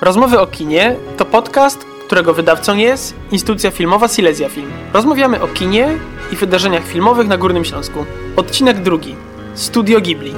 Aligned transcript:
Rozmowy 0.00 0.40
o 0.40 0.46
kinie 0.46 0.96
to 1.16 1.24
podcast, 1.24 1.84
którego 2.06 2.34
wydawcą 2.34 2.76
jest 2.76 3.14
instytucja 3.30 3.70
filmowa 3.70 4.08
Silesia 4.08 4.48
Film. 4.48 4.70
Rozmawiamy 4.92 5.42
o 5.42 5.48
kinie 5.48 5.98
i 6.32 6.36
wydarzeniach 6.36 6.84
filmowych 6.84 7.28
na 7.28 7.36
Górnym 7.36 7.64
Śląsku. 7.64 8.04
Odcinek 8.36 8.82
drugi. 8.82 9.16
Studio 9.54 10.00
Ghibli. 10.00 10.34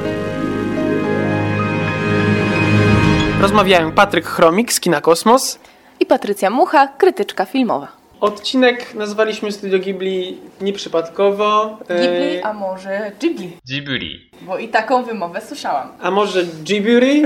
Rozmawiają 3.41 3.93
Patryk 3.93 4.27
Chromik 4.27 4.73
z 4.73 4.81
Kina 4.81 5.01
Kosmos 5.01 5.59
i 6.01 6.07
Patrycja 6.07 6.51
Mucha, 6.51 6.87
krytyczka 6.87 7.45
filmowa. 7.45 7.98
Odcinek 8.21 8.95
nazwaliśmy 8.95 9.53
Studio 9.53 9.79
Ghibli 9.79 10.37
nieprzypadkowo. 10.61 11.79
Ghibli, 11.89 12.43
a 12.43 12.53
może 12.53 13.13
Ghibli. 13.21 13.51
Ghibli. 13.69 14.31
Bo 14.43 14.59
i 14.59 14.69
taką 14.69 15.05
wymowę 15.05 15.41
słyszałam. 15.41 15.89
A 16.01 16.11
może 16.11 16.45
Ghibli? 16.45 17.23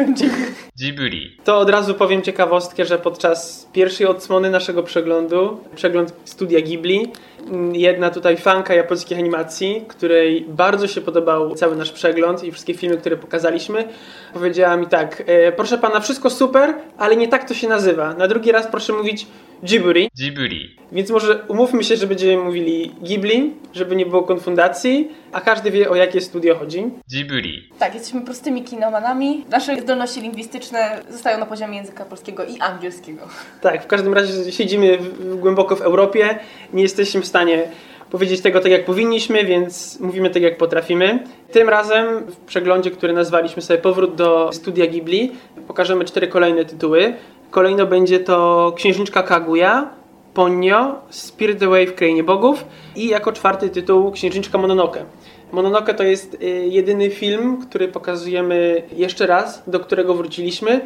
Ghibli. 0.78 1.36
To 1.44 1.58
od 1.58 1.70
razu 1.70 1.94
powiem 1.94 2.22
ciekawostkę, 2.22 2.84
że 2.84 2.98
podczas 2.98 3.68
pierwszej 3.72 4.06
odsłony 4.06 4.50
naszego 4.50 4.82
przeglądu, 4.82 5.60
przegląd 5.76 6.14
Studia 6.24 6.60
Ghibli, 6.60 7.12
jedna 7.72 8.10
tutaj 8.10 8.36
fanka 8.36 8.74
japońskich 8.74 9.18
animacji, 9.18 9.84
której 9.88 10.44
bardzo 10.48 10.88
się 10.88 11.00
podobał 11.00 11.54
cały 11.54 11.76
nasz 11.76 11.92
przegląd 11.92 12.44
i 12.44 12.52
wszystkie 12.52 12.74
filmy, 12.74 12.96
które 12.96 13.16
pokazaliśmy, 13.16 13.88
powiedziała 14.34 14.76
mi 14.76 14.86
tak, 14.86 15.22
e, 15.26 15.52
proszę 15.52 15.78
pana, 15.78 16.00
wszystko 16.00 16.30
super, 16.30 16.74
ale 16.98 17.16
nie 17.16 17.28
tak 17.28 17.48
to 17.48 17.54
się 17.54 17.68
nazywa. 17.68 18.14
Na 18.14 18.28
drugi 18.28 18.52
raz 18.52 18.66
proszę 18.66 18.92
mówić 18.92 19.26
Ghibli. 19.62 20.10
Ghibli. 20.18 20.76
Więc 20.92 21.10
może 21.10 21.44
umówmy 21.48 21.84
się, 21.84 21.96
że 21.96 22.06
będziemy 22.06 22.44
mówili 22.44 22.92
Ghibli, 23.02 23.54
żeby 23.72 23.96
nie 23.96 24.06
było 24.06 24.22
konfundacji, 24.22 25.08
a 25.32 25.40
każdy 25.40 25.70
wie 25.70 25.90
o 25.90 25.96
jakie 25.96 26.20
studio 26.20 26.54
chodzi. 26.54 26.84
Ghibli. 27.10 27.68
Tak, 27.78 27.94
jesteśmy 27.94 28.20
prostymi 28.20 28.64
kinomanami. 28.64 29.44
Nasze 29.50 29.80
zdolności 29.80 30.20
lingwistyczne 30.20 31.02
zostają 31.10 31.38
na 31.38 31.46
poziomie 31.46 31.76
języka 31.76 32.04
polskiego 32.04 32.44
i 32.44 32.58
angielskiego. 32.60 33.28
Tak, 33.60 33.84
w 33.84 33.86
każdym 33.86 34.14
razie 34.14 34.52
siedzimy 34.52 34.98
w, 34.98 35.36
głęboko 35.36 35.76
w 35.76 35.80
Europie, 35.80 36.38
nie 36.72 36.82
jesteśmy 36.82 37.20
w 37.20 37.26
stanie 37.26 37.62
powiedzieć 38.10 38.40
tego 38.40 38.60
tak 38.60 38.72
jak 38.72 38.84
powinniśmy, 38.84 39.44
więc 39.44 40.00
mówimy 40.00 40.30
tak 40.30 40.42
jak 40.42 40.58
potrafimy. 40.58 41.24
Tym 41.52 41.68
razem 41.68 42.26
w 42.26 42.36
przeglądzie, 42.36 42.90
który 42.90 43.12
nazwaliśmy 43.12 43.62
sobie 43.62 43.78
Powrót 43.78 44.14
do 44.14 44.50
studia 44.52 44.86
Ghibli, 44.86 45.32
pokażemy 45.66 46.04
cztery 46.04 46.28
kolejne 46.28 46.64
tytuły. 46.64 47.14
Kolejno 47.52 47.86
będzie 47.86 48.20
to 48.20 48.72
Księżniczka 48.76 49.22
Kaguya, 49.22 49.90
Ponyo, 50.34 50.94
Spirit 51.10 51.62
Away 51.62 51.86
w 51.86 51.94
Krainie 51.94 52.24
Bogów 52.24 52.64
i 52.96 53.08
jako 53.08 53.32
czwarty 53.32 53.68
tytuł 53.68 54.12
Księżniczka 54.12 54.58
Mononoke. 54.58 55.04
Mononoke 55.52 55.94
to 55.94 56.02
jest 56.02 56.34
y, 56.34 56.46
jedyny 56.68 57.10
film, 57.10 57.56
który 57.62 57.88
pokazujemy 57.88 58.82
jeszcze 58.96 59.26
raz, 59.26 59.62
do 59.66 59.80
którego 59.80 60.14
wróciliśmy 60.14 60.80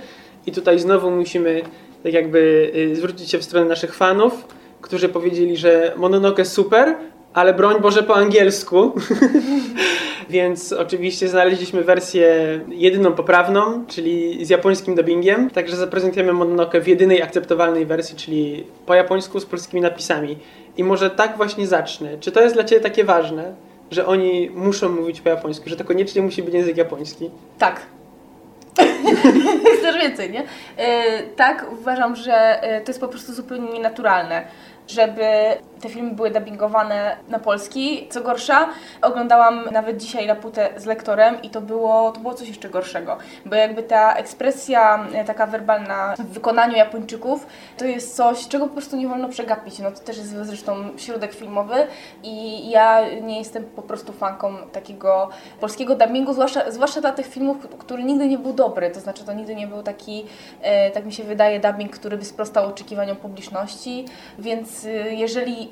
i 0.47 0.53
tutaj 0.53 0.79
znowu 0.79 1.11
musimy 1.11 1.63
tak 2.03 2.13
jakby 2.13 2.73
y, 2.77 2.97
zwrócić 2.97 3.31
się 3.31 3.39
w 3.39 3.45
stronę 3.45 3.67
naszych 3.67 3.95
fanów, 3.95 4.45
którzy 4.81 5.09
powiedzieli, 5.09 5.57
że 5.57 5.93
Mononoke 5.97 6.45
super, 6.45 6.97
ale 7.35 7.55
broń 7.55 7.81
Boże 7.81 8.03
po 8.03 8.17
angielsku. 8.17 8.93
Więc 10.31 10.73
oczywiście 10.73 11.29
znaleźliśmy 11.29 11.85
wersję 11.85 12.61
jedyną 12.69 13.13
poprawną, 13.13 13.85
czyli 13.87 14.45
z 14.45 14.49
japońskim 14.49 14.95
dubbingiem. 14.95 15.51
Także 15.51 15.77
zaprezentujemy 15.77 16.33
Mononoke 16.33 16.81
w 16.81 16.89
jedynej 16.89 17.23
akceptowalnej 17.23 17.87
wersji, 17.87 18.17
czyli 18.17 18.67
po 18.87 18.95
japońsku 18.95 19.41
z 19.41 19.47
polskimi 19.47 19.83
napisami. 19.83 20.39
I 20.77 20.85
może 20.85 21.11
tak 21.11 21.37
właśnie 21.37 21.67
zacznę. 21.67 22.19
Czy 22.21 22.33
to 22.33 22.43
jest 22.43 22.55
dla 22.55 22.65
Ciebie 22.65 22.81
takie 22.81 23.05
ważne, 23.05 23.55
że 23.91 24.07
oni 24.07 24.51
muszą 24.55 24.89
mówić 24.89 25.21
po 25.21 25.29
japońsku, 25.29 25.69
że 25.69 25.77
to 25.77 25.85
koniecznie 25.85 26.23
musi 26.23 26.43
być 26.43 26.55
język 26.55 26.77
japoński? 26.77 27.31
Tak. 27.59 27.81
Chcesz 29.79 29.97
więcej, 30.03 30.31
nie? 30.31 30.41
Yy, 30.41 30.87
tak, 31.37 31.67
uważam, 31.81 32.17
że 32.17 32.61
yy, 32.63 32.81
to 32.81 32.91
jest 32.91 33.01
po 33.01 33.09
prostu 33.09 33.33
zupełnie 33.33 33.73
nienaturalne 33.73 34.45
żeby 34.89 35.23
te 35.81 35.89
filmy 35.89 36.11
były 36.11 36.31
dubbingowane 36.31 37.17
na 37.29 37.39
polski. 37.39 38.07
Co 38.11 38.21
gorsza, 38.21 38.69
oglądałam 39.03 39.69
nawet 39.73 39.97
dzisiaj 39.97 40.27
Laputę 40.27 40.69
z 40.77 40.85
lektorem 40.87 41.43
i 41.43 41.51
to 41.51 41.61
było, 41.61 42.13
to 42.13 42.21
było 42.21 42.35
coś 42.35 42.49
jeszcze 42.49 42.69
gorszego, 42.69 43.17
bo 43.47 43.57
jakby 43.57 43.83
ta 43.83 44.15
ekspresja 44.15 45.07
e, 45.13 45.25
taka 45.25 45.47
werbalna 45.47 46.15
w 46.19 46.27
wykonaniu 46.27 46.77
Japończyków 46.77 47.47
to 47.77 47.85
jest 47.85 48.17
coś, 48.17 48.49
czego 48.49 48.67
po 48.67 48.73
prostu 48.73 48.97
nie 48.97 49.09
wolno 49.09 49.29
przegapić. 49.29 49.79
No 49.79 49.91
to 49.91 49.99
też 49.99 50.17
jest 50.17 50.31
zresztą 50.31 50.75
środek 50.97 51.35
filmowy 51.35 51.75
i 52.23 52.71
ja 52.71 53.01
nie 53.21 53.39
jestem 53.39 53.65
po 53.65 53.83
prostu 53.83 54.13
fanką 54.13 54.57
takiego 54.73 55.29
polskiego 55.61 55.95
dubbingu, 55.95 56.33
zwłaszcza, 56.33 56.71
zwłaszcza 56.71 57.01
dla 57.01 57.13
tych 57.13 57.27
filmów, 57.27 57.69
który 57.79 58.05
nigdy 58.05 58.27
nie 58.27 58.39
był 58.39 58.53
dobry, 58.53 58.91
to 58.91 59.01
znaczy 59.01 59.25
to 59.25 59.33
nigdy 59.33 59.55
nie 59.55 59.67
był 59.67 59.83
taki, 59.83 60.27
e, 60.63 60.91
tak 60.91 61.05
mi 61.07 61.13
się 61.13 61.25
wydaje, 61.25 61.61
dubbing, 61.61 61.93
który 61.93 62.17
by 62.17 62.25
sprostał 62.25 62.69
oczekiwaniom 62.69 63.17
publiczności, 63.17 64.05
więc 64.39 64.85
e, 64.85 65.15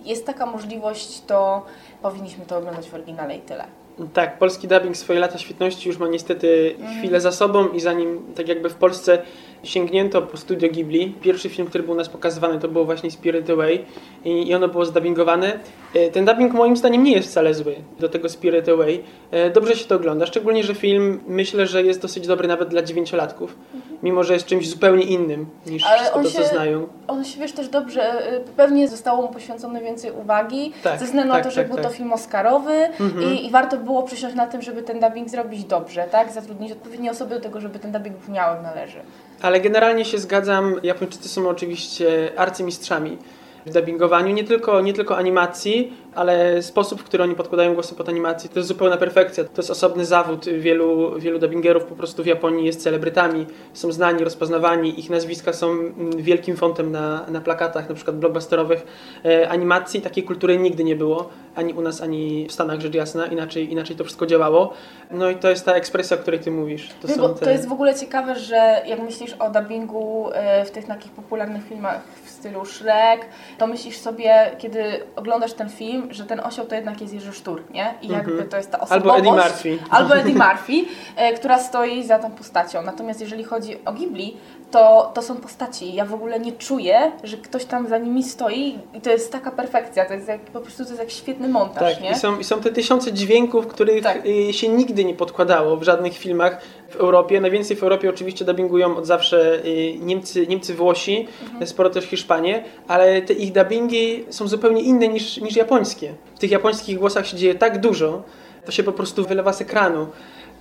jest 0.05 0.27
taka 0.27 0.47
możliwość, 0.47 1.23
to 1.27 1.63
powinniśmy 2.03 2.47
to 2.47 2.59
oglądać 2.59 2.89
w 2.91 2.95
oryginale 2.95 3.37
i 3.37 3.41
tyle. 3.41 3.65
Tak, 4.13 4.39
polski 4.39 4.69
dubbing 4.69 4.97
swoje 4.97 5.21
lata 5.21 5.39
świetności 5.39 5.89
już 5.89 5.99
ma 5.99 6.09
niestety 6.09 6.77
chwilę 6.99 7.21
za 7.21 7.33
sobą 7.33 7.69
i 7.69 7.81
zanim 7.81 8.35
tak 8.35 8.49
jakby 8.49 8.71
w 8.71 8.75
Polsce 8.75 9.23
sięgnięto 9.65 10.23
po 10.23 10.37
studio 10.37 10.69
Ghibli, 10.69 11.15
pierwszy 11.23 11.49
film, 11.49 11.69
który 11.69 11.85
był 11.85 11.93
u 11.93 11.97
nas 11.97 12.09
pokazywany 12.09 12.61
to 12.61 12.69
było 12.69 12.85
właśnie 12.85 13.11
Spirit 13.11 13.51
Away 13.51 13.85
i, 14.25 14.49
i 14.49 14.55
ono 14.55 14.69
było 14.69 14.85
zdubbingowane. 14.85 15.59
E, 15.95 16.11
ten 16.11 16.25
dubbing 16.25 16.53
moim 16.53 16.77
zdaniem 16.77 17.05
nie 17.05 17.13
jest 17.13 17.29
wcale 17.29 17.55
zły 17.55 17.75
do 18.01 18.09
tego 18.09 18.29
Spirit 18.29 18.69
Away. 18.69 19.03
E, 19.31 19.51
dobrze 19.51 19.77
się 19.77 19.85
to 19.85 19.95
ogląda, 19.95 20.27
szczególnie, 20.27 20.63
że 20.63 20.75
film 20.75 21.21
myślę, 21.27 21.67
że 21.67 21.83
jest 21.83 22.03
dosyć 22.03 22.27
dobry 22.27 22.49
nawet 22.49 22.69
dla 22.69 22.83
dziewięciolatków, 22.83 23.57
mhm. 23.75 23.99
mimo 24.03 24.25
że 24.25 24.35
jest 24.35 24.47
czymś 24.47 24.69
zupełnie 24.69 25.05
innym 25.05 25.47
niż 25.67 25.85
Ale 25.87 25.99
wszystko 25.99 26.23
to, 26.23 26.31
co 26.31 26.45
znają. 26.45 26.87
On 27.09 27.25
się 27.25 27.41
wiesz 27.41 27.53
też 27.53 27.69
dobrze, 27.69 28.33
y, 28.35 28.41
pewnie 28.57 28.89
zostało 28.89 29.23
mu 29.23 29.29
poświęcone 29.29 29.81
więcej 29.81 30.11
uwagi, 30.11 30.73
tak, 30.83 31.01
ze 31.01 31.05
względu 31.05 31.33
tak, 31.33 31.39
na 31.39 31.45
to, 31.45 31.55
że 31.55 31.61
tak, 31.61 31.67
był 31.67 31.77
tak. 31.77 31.87
to 31.87 31.93
film 31.93 32.13
oscarowy 32.13 32.73
mhm. 32.73 33.23
i, 33.35 33.47
i 33.47 33.51
warto 33.51 33.77
było 33.77 34.03
przysiąść 34.03 34.37
na 34.37 34.47
tym, 34.47 34.63
żeby 34.63 34.83
ten 34.83 35.01
dubbing 35.01 35.29
zrobić 35.29 35.65
dobrze, 35.65 36.07
tak? 36.11 36.33
Zatrudnić 36.33 36.73
odpowiednie 36.73 37.11
osoby 37.11 37.35
do 37.35 37.41
tego, 37.41 37.61
żeby 37.61 37.79
ten 37.79 37.93
dubbing 37.93 38.17
brzmiał 38.17 38.55
jak 38.55 38.63
należy. 38.63 39.01
Ale 39.43 39.61
generalnie 39.61 40.05
się 40.05 40.19
zgadzam, 40.19 40.75
Japończycy 40.83 41.29
są 41.29 41.49
oczywiście 41.49 42.33
arcymistrzami 42.37 43.19
w 43.67 43.73
dubbingowaniu, 43.73 44.35
nie 44.35 44.45
tylko, 44.45 44.81
nie 44.81 44.93
tylko 44.93 45.17
animacji, 45.17 45.93
ale 46.15 46.63
sposób, 46.63 47.01
w 47.01 47.05
który 47.05 47.23
oni 47.23 47.35
podkładają 47.35 47.75
głosy 47.75 47.95
pod 47.95 48.09
animację, 48.09 48.51
to 48.51 48.59
jest 48.59 48.69
zupełna 48.69 48.97
perfekcja. 48.97 49.45
To 49.45 49.57
jest 49.57 49.71
osobny 49.71 50.05
zawód. 50.05 50.45
Wielu, 50.49 51.21
wielu 51.21 51.39
dubbingerów 51.39 51.85
po 51.85 51.95
prostu 51.95 52.23
w 52.23 52.27
Japonii 52.27 52.67
jest 52.67 52.83
celebrytami, 52.83 53.47
są 53.73 53.93
znani, 53.93 54.25
rozpoznawani, 54.25 55.01
ich 55.01 55.11
nazwiska 55.11 55.53
są 55.53 55.77
wielkim 56.17 56.57
fontem 56.57 56.93
na, 56.93 57.27
na 57.29 57.41
plakatach, 57.41 57.89
na 57.89 57.95
przykład 57.95 58.17
blockbusterowych 58.17 58.87
e, 59.25 59.49
animacji. 59.49 60.01
Takiej 60.01 60.25
kultury 60.25 60.59
nigdy 60.59 60.85
nie 60.85 60.97
było, 60.97 61.31
ani 61.55 61.73
u 61.73 61.81
nas, 61.81 62.03
ani 62.03 62.47
w 62.49 62.53
Stanach, 62.53 62.81
rzecz 62.81 62.95
jasna, 62.95 63.27
inaczej, 63.27 63.73
inaczej 63.73 63.97
to 63.97 64.05
wszystko 64.05 64.27
działało. 64.27 64.73
No 65.11 65.31
i 65.31 65.37
to 65.37 65.51
jest 65.51 65.65
ta 65.65 65.73
ekspresja, 65.73 66.17
o 66.17 66.21
której 66.21 66.41
ty 66.41 66.51
mówisz. 66.51 66.89
To, 67.03 67.09
no, 67.17 67.29
te... 67.29 67.45
to 67.45 67.51
jest 67.51 67.69
w 67.69 67.73
ogóle 67.73 67.95
ciekawe, 67.95 68.39
że 68.39 68.83
jak 68.87 69.03
myślisz 69.03 69.35
o 69.39 69.51
dubbingu 69.51 70.31
e, 70.33 70.65
w 70.65 70.71
tych 70.71 70.87
takich 70.87 71.13
popularnych 71.13 71.69
filmach 71.69 72.01
w 72.25 72.31
stylu 72.31 72.65
Shrek, 72.65 73.27
to 73.59 73.67
myślisz 73.67 73.99
sobie, 73.99 74.51
kiedy 74.59 74.83
oglądasz 75.17 75.53
ten 75.53 75.69
film, 75.69 76.04
że 76.11 76.25
ten 76.25 76.41
osioł 76.41 76.67
to 76.67 76.75
jednak 76.75 77.01
jest 77.01 77.15
Jerzy 77.15 77.33
Sztur, 77.33 77.63
nie? 77.71 77.95
I 78.03 78.09
jakby 78.09 78.43
-hmm. 78.43 78.49
to 78.49 78.57
jest 78.57 78.71
ta 78.71 78.81
osobowość. 78.81 79.07
Albo 79.07 79.19
Eddie 79.19 79.33
Murphy. 79.33 79.79
Albo 79.91 80.17
Eddie 80.17 80.35
Murphy, 80.45 80.85
e, 81.17 81.35
która 81.35 81.59
stoi 81.59 82.05
za 82.05 82.19
tą 82.19 82.31
postacią. 82.31 82.83
Natomiast 82.83 83.21
jeżeli 83.21 83.45
chodzi 83.45 83.85
o 83.85 83.93
Ghibli, 83.93 84.37
to, 84.71 85.11
to 85.15 85.23
są 85.23 85.37
postaci. 85.37 85.95
Ja 85.95 86.05
w 86.05 86.15
ogóle 86.15 86.41
nie 86.41 86.53
czuję, 86.53 87.13
że 87.25 87.37
ktoś 87.37 87.65
tam 87.65 87.89
za 87.89 87.99
nimi 87.99 88.23
stoi 88.23 88.79
i 88.95 89.01
to 89.01 89.11
jest 89.11 89.33
taka 89.33 89.51
perfekcja. 89.51 90.05
To 90.05 90.15
jest 90.15 90.29
jak, 90.29 90.41
po 90.41 90.61
prostu 90.61 90.85
to 90.85 90.91
jest 90.91 91.01
jak 91.01 91.11
świetny 91.11 91.49
montaż, 91.49 91.95
tak, 91.95 92.03
nie? 92.03 92.11
I 92.11 92.15
są, 92.15 92.39
I 92.39 92.45
są 92.45 92.61
te 92.61 92.73
tysiące 92.73 93.13
dźwięków, 93.13 93.67
których 93.67 94.03
tak. 94.03 94.23
Się 94.51 94.69
nigdy 94.69 95.05
nie 95.05 95.15
podkładało 95.15 95.77
w 95.77 95.83
żadnych 95.83 96.19
filmach 96.19 96.61
w 96.95 96.97
Europie. 96.97 97.41
Najwięcej 97.41 97.77
w 97.77 97.83
Europie 97.83 98.11
oczywiście 98.11 98.45
dubbingują 98.45 98.97
od 98.97 99.07
zawsze 99.07 99.65
y, 99.65 99.99
Niemcy, 100.01 100.47
Niemcy 100.47 100.75
Włosi, 100.75 101.27
mhm. 101.43 101.67
sporo 101.67 101.91
też 101.91 102.05
Hiszpanie, 102.05 102.65
ale 102.89 103.23
te 103.23 103.33
ich 103.33 103.53
dubbingi 103.53 104.25
są 104.31 104.49
zupełnie 104.49 104.83
inne 104.83 105.09
niż, 105.09 105.37
niż 105.37 105.57
japońskie. 105.57 106.15
W 106.35 106.39
tych 106.39 106.51
japońskich 106.51 106.99
głosach 106.99 107.27
się 107.27 107.37
dzieje 107.37 107.55
tak 107.55 107.81
dużo, 107.81 108.23
to 108.65 108.73
się 108.73 108.83
po 108.83 108.93
prostu 108.93 109.25
wylewa 109.25 109.53
z 109.53 109.61
ekranu 109.61 110.07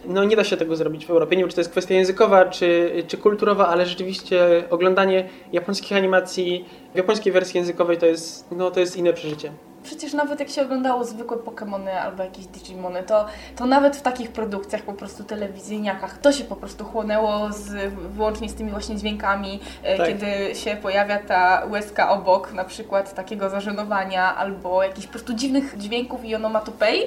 no 0.05 0.23
nie 0.23 0.35
da 0.35 0.43
się 0.43 0.57
tego 0.57 0.75
zrobić 0.75 1.05
w 1.05 1.09
Europie. 1.09 1.35
Nie 1.35 1.41
wiem, 1.43 1.49
czy 1.49 1.55
to 1.55 1.61
jest 1.61 1.71
kwestia 1.71 1.93
językowa, 1.93 2.45
czy, 2.45 2.91
czy 3.07 3.17
kulturowa, 3.17 3.67
ale 3.67 3.85
rzeczywiście 3.85 4.63
oglądanie 4.69 5.29
japońskich 5.51 5.97
animacji 5.97 6.65
w 6.93 6.97
japońskiej 6.97 7.33
wersji 7.33 7.57
językowej 7.57 7.97
to 7.97 8.05
jest, 8.05 8.51
no, 8.51 8.71
to 8.71 8.79
jest 8.79 8.97
inne 8.97 9.13
przeżycie. 9.13 9.51
Przecież 9.83 10.13
nawet 10.13 10.39
jak 10.39 10.49
się 10.49 10.61
oglądało 10.61 11.03
zwykłe 11.03 11.37
Pokémony 11.37 11.89
albo 11.89 12.23
jakieś 12.23 12.45
Digimony, 12.45 13.03
to, 13.03 13.25
to 13.55 13.65
nawet 13.65 13.95
w 13.95 14.01
takich 14.01 14.31
produkcjach 14.31 14.81
po 14.81 14.93
prostu 14.93 15.23
telewizyjniakach 15.23 16.17
to 16.17 16.31
się 16.31 16.43
po 16.43 16.55
prostu 16.55 16.85
chłonęło 16.85 17.51
z, 17.51 17.93
wyłącznie 17.93 18.49
z 18.49 18.55
tymi 18.55 18.71
właśnie 18.71 18.95
dźwiękami, 18.95 19.59
e, 19.83 19.97
tak. 19.97 20.07
kiedy 20.07 20.55
się 20.55 20.75
pojawia 20.75 21.19
ta 21.19 21.65
łezka 21.69 22.09
obok, 22.09 22.53
na 22.53 22.63
przykład 22.63 23.13
takiego 23.13 23.49
zażenowania 23.49 24.35
albo 24.35 24.83
jakichś 24.83 25.07
po 25.07 25.13
prostu 25.13 25.33
dziwnych 25.33 25.77
dźwięków 25.77 26.25
i 26.25 26.35
onomatopei, 26.35 27.01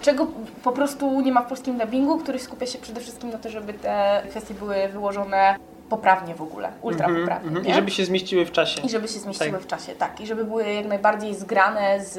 czego 0.00 0.26
po 0.62 0.72
prostu 0.72 1.20
nie 1.20 1.32
ma 1.32 1.42
w 1.42 1.48
polskim 1.48 1.78
dubbingu, 1.78 2.18
który 2.18 2.38
skupia 2.38 2.66
się 2.66 2.78
przede 2.78 3.00
wszystkim 3.00 3.30
na 3.30 3.38
to, 3.38 3.50
żeby 3.50 3.74
te 3.74 4.22
kwestie 4.30 4.54
były 4.54 4.88
wyłożone 4.88 5.56
poprawnie 5.88 6.34
w 6.34 6.42
ogóle, 6.42 6.72
ultra 6.82 7.06
Mhm, 7.06 7.24
poprawnie. 7.24 7.48
mhm. 7.48 7.66
nie? 7.66 7.72
I 7.72 7.74
żeby 7.74 7.90
się 7.90 8.04
zmieściły 8.04 8.44
w 8.46 8.52
czasie. 8.52 8.80
I 8.82 8.88
żeby 8.88 9.08
się 9.08 9.18
zmieściły 9.18 9.50
Tak. 9.52 9.60
w 9.60 9.66
czasie, 9.66 9.92
tak. 9.92 10.20
I 10.20 10.26
żeby 10.26 10.44
były 10.44 10.72
jak 10.72 10.86
najbardziej 10.86 11.34
zgrane 11.34 12.04
z 12.04 12.18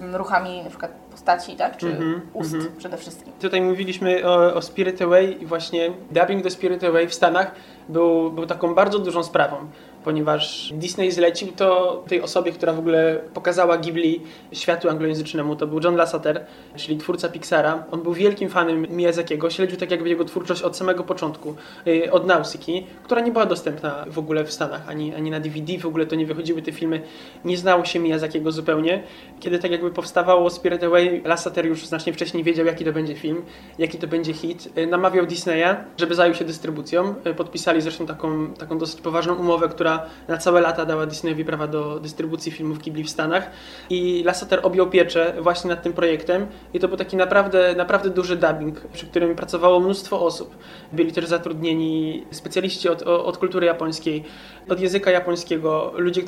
mm, 0.00 0.16
ruchami 0.16 0.62
na 0.62 0.68
przykład 0.70 0.90
postaci, 1.10 1.56
tak? 1.56 1.76
Czy 1.76 1.86
Mhm, 1.86 2.20
ust 2.32 2.54
mhm. 2.54 2.76
przede 2.76 2.96
wszystkim. 2.96 3.32
Tutaj 3.40 3.60
mówiliśmy 3.60 4.28
o, 4.28 4.54
o 4.54 4.62
Spirit 4.62 5.02
Away 5.02 5.42
i 5.42 5.46
właśnie 5.46 5.90
dubbing 6.10 6.42
do 6.44 6.50
Spirit 6.50 6.84
Away 6.84 7.08
w 7.08 7.14
Stanach 7.14 7.52
był, 7.88 8.30
był 8.30 8.46
taką 8.46 8.74
bardzo 8.74 8.98
dużą 8.98 9.22
sprawą, 9.22 9.56
ponieważ 10.04 10.72
Disney 10.72 11.12
zlecił 11.12 11.48
to 11.52 12.02
tej 12.08 12.22
osobie, 12.22 12.52
która 12.52 12.72
w 12.72 12.78
ogóle 12.78 13.20
pokazała 13.34 13.78
Ghibli 13.78 14.20
światu 14.52 14.90
anglojęzycznemu. 14.90 15.56
To 15.56 15.66
był 15.66 15.80
John 15.84 15.96
Lasseter, 15.96 16.44
czyli 16.76 16.98
twórca 16.98 17.28
Pixara. 17.28 17.84
On 17.90 18.02
był 18.02 18.12
wielkim 18.12 18.48
fanem 18.48 18.86
Miyazakiego, 18.90 19.50
śledził 19.50 19.78
tak 19.78 19.90
jakby 19.90 20.08
jego 20.08 20.24
twórczość 20.24 20.62
od 20.62 20.76
samego 20.76 21.04
początku, 21.04 21.54
yy, 21.86 22.12
od 22.12 22.26
Nausicaa, 22.26 22.86
która 23.02 23.20
nie 23.20 23.32
była 23.32 23.46
dostępna 23.46 24.04
w 24.10 24.18
ogóle 24.18 24.44
w 24.44 24.52
Stanach, 24.52 24.88
ani, 24.88 25.14
ani 25.14 25.30
na 25.30 25.40
DVD, 25.40 25.78
w 25.78 25.86
ogóle 25.86 26.06
to 26.06 26.16
nie 26.16 26.26
wychodziły 26.26 26.62
te 26.62 26.72
filmy, 26.72 27.00
nie 27.44 27.58
znało 27.58 27.84
się 27.84 27.98
Miyazakiego 27.98 28.52
zupełnie. 28.52 29.02
Kiedy 29.40 29.58
tak 29.58 29.70
jakby 29.70 29.90
powstawało 29.90 30.50
Spirit 30.50 30.84
Away, 30.84 31.22
Lasseter 31.24 31.66
już 31.66 31.86
znacznie 31.86 32.12
wcześniej 32.12 32.44
wiedział, 32.44 32.66
jaki 32.66 32.84
to 32.84 32.92
będzie 32.92 33.14
film, 33.14 33.42
jaki 33.78 33.98
to 33.98 34.06
będzie 34.06 34.32
hit. 34.32 34.76
Yy, 34.76 34.86
Namawiał 34.86 35.26
Disneya, 35.26 35.76
żeby 35.96 36.14
zajął 36.14 36.34
się 36.34 36.44
dystrybucją. 36.44 37.14
Yy, 37.24 37.34
Podpisali 37.34 37.80
zresztą 37.80 38.06
taką, 38.06 38.54
taką 38.54 38.78
dosyć 38.78 39.00
poważną 39.00 39.34
umowę, 39.34 39.68
która 39.68 39.87
na 40.28 40.36
całe 40.36 40.60
lata 40.60 40.86
dała 40.86 41.06
Disneyowi 41.06 41.44
prawa 41.44 41.66
do 41.66 42.00
dystrybucji 42.00 42.52
filmów 42.52 42.78
Ghibli 42.78 43.04
w 43.04 43.10
Stanach. 43.10 43.50
I 43.90 44.22
Lasseter 44.26 44.60
objął 44.62 44.90
pieczę 44.90 45.34
właśnie 45.40 45.70
nad 45.70 45.82
tym 45.82 45.92
projektem 45.92 46.46
i 46.74 46.78
to 46.80 46.88
był 46.88 46.96
taki 46.96 47.16
naprawdę, 47.16 47.74
naprawdę 47.76 48.10
duży 48.10 48.36
dubbing, 48.36 48.80
przy 48.92 49.06
którym 49.06 49.36
pracowało 49.36 49.80
mnóstwo 49.80 50.20
osób. 50.20 50.54
Byli 50.92 51.12
też 51.12 51.26
zatrudnieni 51.26 52.24
specjaliści 52.30 52.88
od, 52.88 53.02
od 53.02 53.38
kultury 53.38 53.66
japońskiej, 53.66 54.24
od 54.68 54.80
języka 54.80 55.10
japońskiego, 55.10 55.92
ludzie, 55.96 56.22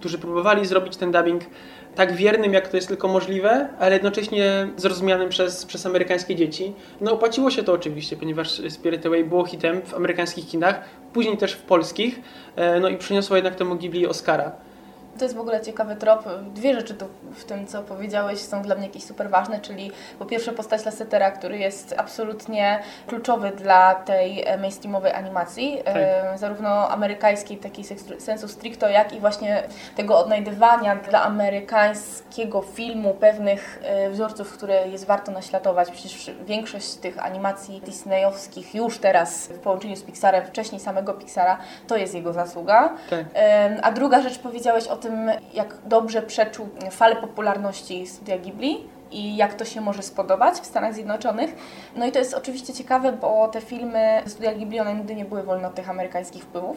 którzy 0.00 0.18
próbowali 0.18 0.66
zrobić 0.66 0.96
ten 0.96 1.12
dubbing 1.12 1.42
tak 1.94 2.12
wiernym, 2.16 2.52
jak 2.52 2.68
to 2.68 2.76
jest 2.76 2.88
tylko 2.88 3.08
możliwe, 3.08 3.68
ale 3.78 3.94
jednocześnie 3.94 4.68
zrozumianym 4.76 5.28
przez, 5.28 5.66
przez 5.66 5.86
amerykańskie 5.86 6.36
dzieci. 6.36 6.72
No 7.00 7.12
opłaciło 7.12 7.50
się 7.50 7.62
to 7.62 7.72
oczywiście, 7.72 8.16
ponieważ 8.16 8.62
Spirit 8.68 9.06
Away 9.06 9.24
było 9.24 9.44
hitem 9.44 9.82
w 9.82 9.94
amerykańskich 9.94 10.46
kinach, 10.46 10.80
później 11.12 11.36
też 11.36 11.52
w 11.52 11.62
polskich, 11.62 12.20
e, 12.56 12.80
no 12.80 12.88
i 12.88 12.96
przyniosło 12.96 13.36
jednak 13.36 13.54
temu 13.54 13.76
Ghibli 13.76 14.06
Oscara. 14.06 14.52
To 15.18 15.24
jest 15.24 15.36
w 15.36 15.40
ogóle 15.40 15.60
ciekawy 15.60 15.96
trop. 15.96 16.24
Dwie 16.54 16.74
rzeczy 16.74 16.94
tu 16.94 17.06
w 17.34 17.44
tym, 17.44 17.66
co 17.66 17.82
powiedziałeś, 17.82 18.40
są 18.40 18.62
dla 18.62 18.74
mnie 18.74 18.86
jakieś 18.86 19.04
super 19.04 19.30
ważne, 19.30 19.60
czyli 19.60 19.92
po 20.18 20.26
pierwsze 20.26 20.52
postać 20.52 20.84
Lassetera, 20.84 21.30
który 21.30 21.58
jest 21.58 21.94
absolutnie 21.98 22.78
kluczowy 23.06 23.50
dla 23.50 23.94
tej 23.94 24.44
e, 24.46 24.58
mainstreamowej 24.58 25.12
animacji, 25.12 25.82
e, 25.84 26.38
zarówno 26.38 26.88
amerykańskiej, 26.88 27.56
takiej 27.56 27.84
sensu 28.18 28.48
stricto, 28.48 28.88
jak 28.88 29.12
i 29.12 29.20
właśnie 29.20 29.62
tego 29.96 30.18
odnajdywania 30.18 30.96
dla 30.96 31.22
amerykańskiego 31.22 32.62
filmu 32.62 33.14
pewnych 33.14 33.82
e, 33.82 34.10
wzorców, 34.10 34.52
które 34.52 34.88
jest 34.88 35.06
warto 35.06 35.32
naśladować. 35.32 35.90
Przecież 35.90 36.30
większość 36.46 36.94
tych 36.94 37.24
animacji 37.24 37.80
disneyowskich 37.80 38.74
już 38.74 38.98
teraz 38.98 39.46
w 39.46 39.58
połączeniu 39.58 39.96
z 39.96 40.02
Pixarem, 40.02 40.46
wcześniej 40.46 40.80
samego 40.80 41.14
Pixara, 41.14 41.58
to 41.86 41.96
jest 41.96 42.14
jego 42.14 42.32
zasługa. 42.32 42.92
Tak. 43.10 43.24
A 43.82 43.92
druga 43.92 44.22
rzecz 44.22 44.38
powiedziałeś 44.38 44.86
o 44.86 44.96
tym, 45.08 45.30
jak 45.54 45.76
dobrze 45.86 46.22
przeczuł 46.22 46.68
falę 46.90 47.16
popularności 47.16 48.06
studia 48.06 48.38
Ghibli 48.38 48.94
i 49.12 49.36
jak 49.36 49.54
to 49.54 49.64
się 49.64 49.80
może 49.80 50.02
spodobać 50.02 50.54
w 50.54 50.66
Stanach 50.66 50.94
Zjednoczonych. 50.94 51.54
No 51.96 52.06
i 52.06 52.12
to 52.12 52.18
jest 52.18 52.34
oczywiście 52.34 52.72
ciekawe, 52.72 53.12
bo 53.12 53.48
te 53.48 53.60
filmy 53.60 54.22
studia 54.26 54.54
Ghibli, 54.54 54.80
one 54.80 54.94
nigdy 54.94 55.14
nie 55.14 55.24
były 55.24 55.42
wolne 55.42 55.68
od 55.68 55.74
tych 55.74 55.90
amerykańskich 55.90 56.42
wpływów. 56.42 56.76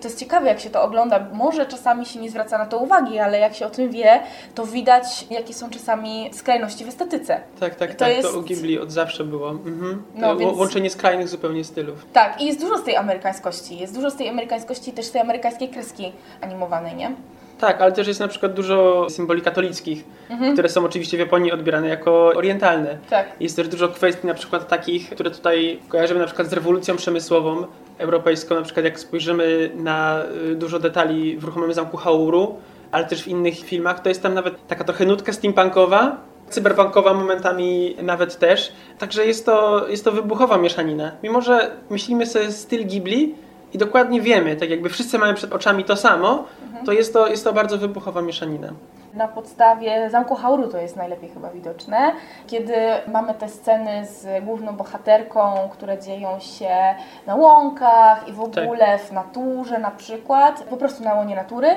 To 0.00 0.08
jest 0.08 0.18
ciekawe, 0.20 0.46
jak 0.48 0.60
się 0.60 0.70
to 0.70 0.82
ogląda. 0.82 1.26
Może 1.32 1.66
czasami 1.66 2.06
się 2.06 2.20
nie 2.20 2.30
zwraca 2.30 2.58
na 2.58 2.66
to 2.66 2.78
uwagi, 2.78 3.18
ale 3.18 3.38
jak 3.38 3.54
się 3.54 3.66
o 3.66 3.70
tym 3.70 3.90
wie, 3.90 4.20
to 4.54 4.66
widać, 4.66 5.26
jakie 5.30 5.54
są 5.54 5.70
czasami 5.70 6.30
skrajności 6.32 6.84
w 6.84 6.88
estetyce. 6.88 7.40
Tak, 7.60 7.74
tak, 7.74 7.90
To 7.92 7.96
tak. 7.98 8.08
jest- 8.16 8.32
To 8.32 8.38
u 8.38 8.42
Ghibli 8.42 8.78
od 8.78 8.92
zawsze 8.92 9.24
było. 9.24 9.50
Mhm. 9.50 10.02
No, 10.14 10.36
więc- 10.36 10.58
Łączenie 10.58 10.90
skrajnych 10.90 11.28
zupełnie 11.28 11.64
stylów. 11.64 12.06
Tak, 12.12 12.40
i 12.40 12.46
jest 12.46 12.60
dużo 12.60 12.78
z 12.78 12.84
tej 12.84 12.96
amerykańskości. 12.96 13.78
Jest 13.78 13.94
dużo 13.94 14.10
z 14.10 14.16
tej 14.16 14.28
amerykańskości, 14.28 14.92
też 14.92 15.06
z 15.06 15.10
tej 15.10 15.20
amerykańskiej 15.20 15.68
kreski 15.68 16.12
animowanej, 16.40 16.94
nie? 16.96 17.10
Tak, 17.58 17.80
ale 17.80 17.92
też 17.92 18.08
jest 18.08 18.20
na 18.20 18.28
przykład 18.28 18.52
dużo 18.54 19.06
symboli 19.10 19.42
katolickich, 19.42 20.04
Mhm. 20.30 20.52
które 20.52 20.68
są 20.68 20.84
oczywiście 20.84 21.16
w 21.16 21.20
Japonii 21.20 21.52
odbierane 21.52 21.88
jako 21.88 22.26
orientalne. 22.36 22.98
Tak. 23.10 23.26
Jest 23.40 23.56
też 23.56 23.68
dużo 23.68 23.88
kwestii 23.88 24.26
na 24.26 24.34
przykład 24.34 24.68
takich, 24.68 25.10
które 25.10 25.30
tutaj 25.30 25.78
kojarzymy 25.88 26.20
na 26.20 26.26
przykład 26.26 26.48
z 26.48 26.52
rewolucją 26.52 26.96
przemysłową 26.96 27.66
europejską, 27.98 28.54
na 28.54 28.62
przykład 28.62 28.84
jak 28.84 29.00
spojrzymy 29.00 29.70
na 29.74 30.22
y, 30.50 30.54
dużo 30.54 30.78
detali 30.78 31.36
w 31.36 31.44
ruchomym 31.44 31.72
zamku 31.72 31.96
Hauru, 31.96 32.56
ale 32.92 33.04
też 33.04 33.22
w 33.22 33.28
innych 33.28 33.58
filmach, 33.58 34.02
to 34.02 34.08
jest 34.08 34.22
tam 34.22 34.34
nawet 34.34 34.66
taka 34.66 34.84
trochę 34.84 35.04
nutka 35.06 35.32
steampunkowa, 35.32 36.16
cyberpunkowa 36.50 37.14
momentami 37.14 37.96
nawet 38.02 38.38
też. 38.38 38.72
Także 38.98 39.26
jest 39.26 39.46
to, 39.46 39.88
jest 39.88 40.04
to 40.04 40.12
wybuchowa 40.12 40.58
mieszanina. 40.58 41.12
Mimo, 41.22 41.40
że 41.40 41.70
myślimy 41.90 42.26
sobie 42.26 42.52
styl 42.52 42.86
Ghibli 42.86 43.34
i 43.74 43.78
dokładnie 43.78 44.20
wiemy, 44.20 44.56
tak 44.56 44.70
jakby 44.70 44.88
wszyscy 44.88 45.18
mamy 45.18 45.34
przed 45.34 45.52
oczami 45.52 45.84
to 45.84 45.96
samo, 45.96 46.46
to 46.86 46.92
jest 46.92 47.12
to, 47.12 47.28
jest 47.28 47.44
to 47.44 47.52
bardzo 47.52 47.78
wybuchowa 47.78 48.22
mieszanina. 48.22 48.72
Na 49.14 49.28
podstawie 49.28 50.10
Zamku 50.10 50.34
Hauru 50.34 50.68
to 50.68 50.78
jest 50.78 50.96
najlepiej 50.96 51.28
chyba 51.30 51.50
widoczne, 51.50 52.12
kiedy 52.46 52.74
mamy 53.06 53.34
te 53.34 53.48
sceny 53.48 54.06
z 54.06 54.44
główną 54.44 54.76
bohaterką, 54.76 55.68
które 55.72 55.98
dzieją 55.98 56.40
się 56.40 56.94
na 57.26 57.34
łąkach 57.34 58.28
i 58.28 58.32
w 58.32 58.50
Tak. 58.50 58.64
ogóle 58.64 58.98
w 58.98 59.12
naturze 59.12 59.78
na 59.78 59.90
przykład, 59.90 60.62
po 60.62 60.76
prostu 60.76 61.04
na 61.04 61.14
łonie 61.14 61.36
natury 61.36 61.68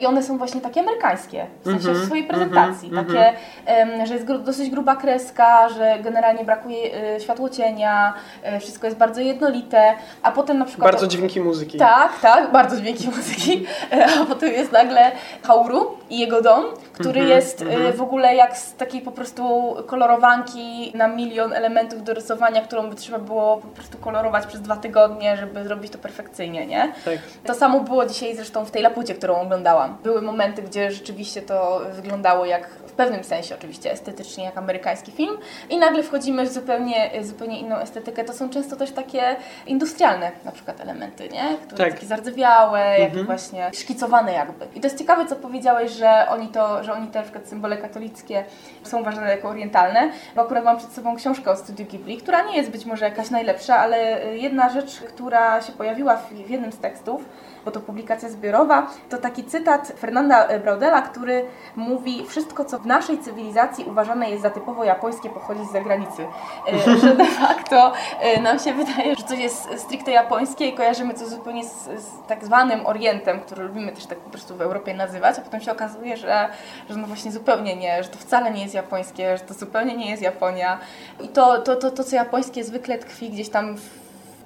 i 0.00 0.06
one 0.06 0.22
są 0.22 0.38
właśnie 0.38 0.60
takie 0.60 0.80
amerykańskie, 0.80 1.46
w 1.60 1.64
sensie 1.64 1.88
Mhm, 1.88 2.02
w 2.04 2.06
swojej 2.06 2.24
prezentacji, 2.24 2.88
mhm, 2.88 3.06
takie, 3.06 3.32
em, 3.66 4.06
że 4.06 4.14
jest 4.14 4.26
gru, 4.26 4.38
dosyć 4.38 4.70
gruba 4.70 4.96
kreska, 4.96 5.68
że 5.68 5.98
generalnie 6.02 6.44
brakuje 6.44 7.14
y, 7.16 7.20
światło 7.20 7.48
cienia, 7.48 8.14
y, 8.56 8.60
wszystko 8.60 8.86
jest 8.86 8.98
bardzo 8.98 9.20
jednolite, 9.20 9.94
a 10.22 10.32
potem 10.32 10.58
na 10.58 10.64
przykład... 10.64 10.90
Bardzo 10.92 11.06
dźwięki 11.06 11.40
muzyki. 11.40 11.78
Tak, 11.78 12.20
tak, 12.20 12.52
bardzo 12.52 12.76
dźwięki 12.76 13.08
muzyki. 13.08 13.66
A 14.22 14.26
potem 14.26 14.52
jest 14.52 14.72
nagle 14.72 15.12
Hauru 15.42 15.90
i 16.10 16.18
jego 16.18 16.42
dom, 16.42 16.64
który 16.94 17.20
Mhm, 17.20 17.28
jest 17.28 17.62
e, 17.62 17.64
mhm. 17.64 17.92
w 17.92 18.02
ogóle 18.02 18.34
jak 18.34 18.56
z 18.56 18.74
takiej 18.74 19.00
po 19.00 19.12
prostu 19.12 19.74
kolorowanki 19.86 20.92
na 20.94 21.08
milion 21.08 21.52
elementów 21.52 22.02
do 22.04 22.14
rysowania, 22.14 22.60
którą 22.62 22.90
by 22.90 22.94
trzeba 22.96 23.18
było 23.18 23.56
po 23.56 23.66
prostu 23.68 23.98
kolorować 23.98 24.46
przez 24.46 24.60
dwa 24.62 24.76
tygodnie, 24.76 25.36
żeby 25.36 25.64
zrobić 25.64 25.92
to 25.92 25.98
perfekcyjnie, 25.98 26.66
nie? 26.66 26.92
Tak. 27.04 27.18
To 27.46 27.54
samo 27.54 27.80
było 27.80 28.06
dzisiaj 28.06 28.36
zresztą 28.36 28.64
w 28.64 28.70
tej 28.70 28.82
Lapucie, 28.82 29.14
którą 29.14 29.40
oglądałam. 29.40 29.96
Były 30.02 30.22
momenty, 30.22 30.62
gdzie 30.62 30.90
rzeczywiście 30.90 31.42
to 31.42 31.80
wyglądało 31.92 32.44
jak, 32.44 32.68
w 32.68 32.92
pewnym 32.92 33.24
sensie 33.24 33.54
oczywiście, 33.54 33.92
estetycznie 33.92 34.44
jak 34.44 34.58
amerykański 34.58 35.12
film 35.12 35.38
i 35.70 35.78
nagle 35.78 36.02
wchodzimy 36.02 36.46
w 36.46 36.52
zupełnie, 36.52 37.10
zupełnie 37.22 37.60
inną 37.60 37.76
estetykę. 37.76 38.24
To 38.24 38.32
są 38.32 38.50
często 38.50 38.76
też 38.76 38.90
takie 38.92 39.36
industrialne 39.66 40.30
na 40.44 40.52
przykład 40.52 40.80
elementy, 40.80 41.28
nie? 41.28 41.56
Które 41.66 41.84
Tak. 41.84 41.94
takie 41.94 42.06
zardzewiałe, 42.06 42.80
Mhm. 42.96 43.26
właśnie 43.26 43.70
szkicowane 43.74 44.32
jakby. 44.32 44.66
I 44.74 44.80
to 44.80 44.86
jest 44.86 44.98
ciekawe, 44.98 45.26
co 45.26 45.36
powiedziałeś, 45.36 45.92
że 45.92 46.26
oni 46.30 46.48
to, 46.48 46.83
że 46.84 46.92
oni 46.92 47.06
te 47.06 47.18
na 47.18 47.22
przykład 47.22 47.48
symbole 47.48 47.76
katolickie 47.76 48.44
są 48.82 49.00
uważane 49.00 49.30
jako 49.30 49.48
orientalne, 49.48 50.10
bo 50.36 50.42
akurat 50.42 50.64
mam 50.64 50.76
przed 50.76 50.92
sobą 50.92 51.16
książkę 51.16 51.50
o 51.50 51.56
Studiu 51.56 51.86
Ghibli, 51.86 52.16
która 52.16 52.42
nie 52.42 52.56
jest 52.56 52.70
być 52.70 52.84
może 52.84 53.04
jakaś 53.04 53.30
najlepsza, 53.30 53.76
ale 53.76 54.26
jedna 54.36 54.68
rzecz, 54.68 55.00
która 55.00 55.62
się 55.62 55.72
pojawiła 55.72 56.16
w 56.16 56.50
jednym 56.50 56.72
z 56.72 56.78
tekstów, 56.78 57.24
bo 57.64 57.70
to 57.70 57.80
publikacja 57.80 58.28
zbiorowa, 58.28 58.86
to 59.08 59.18
taki 59.18 59.44
cytat 59.44 59.92
Fernanda 59.98 60.58
Braudela, 60.58 61.02
który 61.02 61.44
mówi 61.76 62.26
wszystko, 62.26 62.64
co 62.64 62.78
w 62.78 62.86
naszej 62.86 63.18
cywilizacji 63.18 63.84
uważane 63.84 64.30
jest 64.30 64.42
za 64.42 64.50
typowo 64.50 64.84
japońskie, 64.84 65.30
pochodzi 65.30 65.64
z 65.66 65.72
zagranicy. 65.72 66.26
E, 66.72 66.78
że 67.00 67.16
de 67.16 67.24
facto 67.24 67.92
e, 68.20 68.40
nam 68.40 68.58
się 68.58 68.72
wydaje, 68.72 69.16
że 69.16 69.22
coś 69.22 69.38
jest 69.38 69.68
stricte 69.76 70.10
japońskie 70.10 70.66
i 70.66 70.72
kojarzymy 70.72 71.14
to 71.14 71.28
zupełnie 71.28 71.64
z, 71.64 71.84
z 71.84 72.26
tak 72.28 72.44
zwanym 72.44 72.86
Orientem, 72.86 73.40
który 73.40 73.62
lubimy 73.62 73.92
też 73.92 74.06
tak 74.06 74.18
po 74.18 74.30
prostu 74.30 74.56
w 74.56 74.60
Europie 74.60 74.94
nazywać, 74.94 75.38
a 75.38 75.42
potem 75.42 75.60
się 75.60 75.72
okazuje, 75.72 76.16
że, 76.16 76.48
że 76.90 76.96
no 76.96 77.06
właśnie 77.06 77.32
zupełnie 77.32 77.76
nie, 77.76 78.02
że 78.02 78.08
to 78.08 78.18
wcale 78.18 78.50
nie 78.50 78.62
jest 78.62 78.74
japońskie, 78.74 79.36
że 79.36 79.44
to 79.44 79.54
zupełnie 79.54 79.96
nie 79.96 80.10
jest 80.10 80.22
Japonia. 80.22 80.78
I 81.20 81.28
to, 81.28 81.58
to, 81.62 81.76
to, 81.76 81.90
to 81.90 82.04
co 82.04 82.16
japońskie 82.16 82.64
zwykle 82.64 82.98
tkwi 82.98 83.30
gdzieś 83.30 83.48
tam 83.48 83.76
w, 83.76 83.80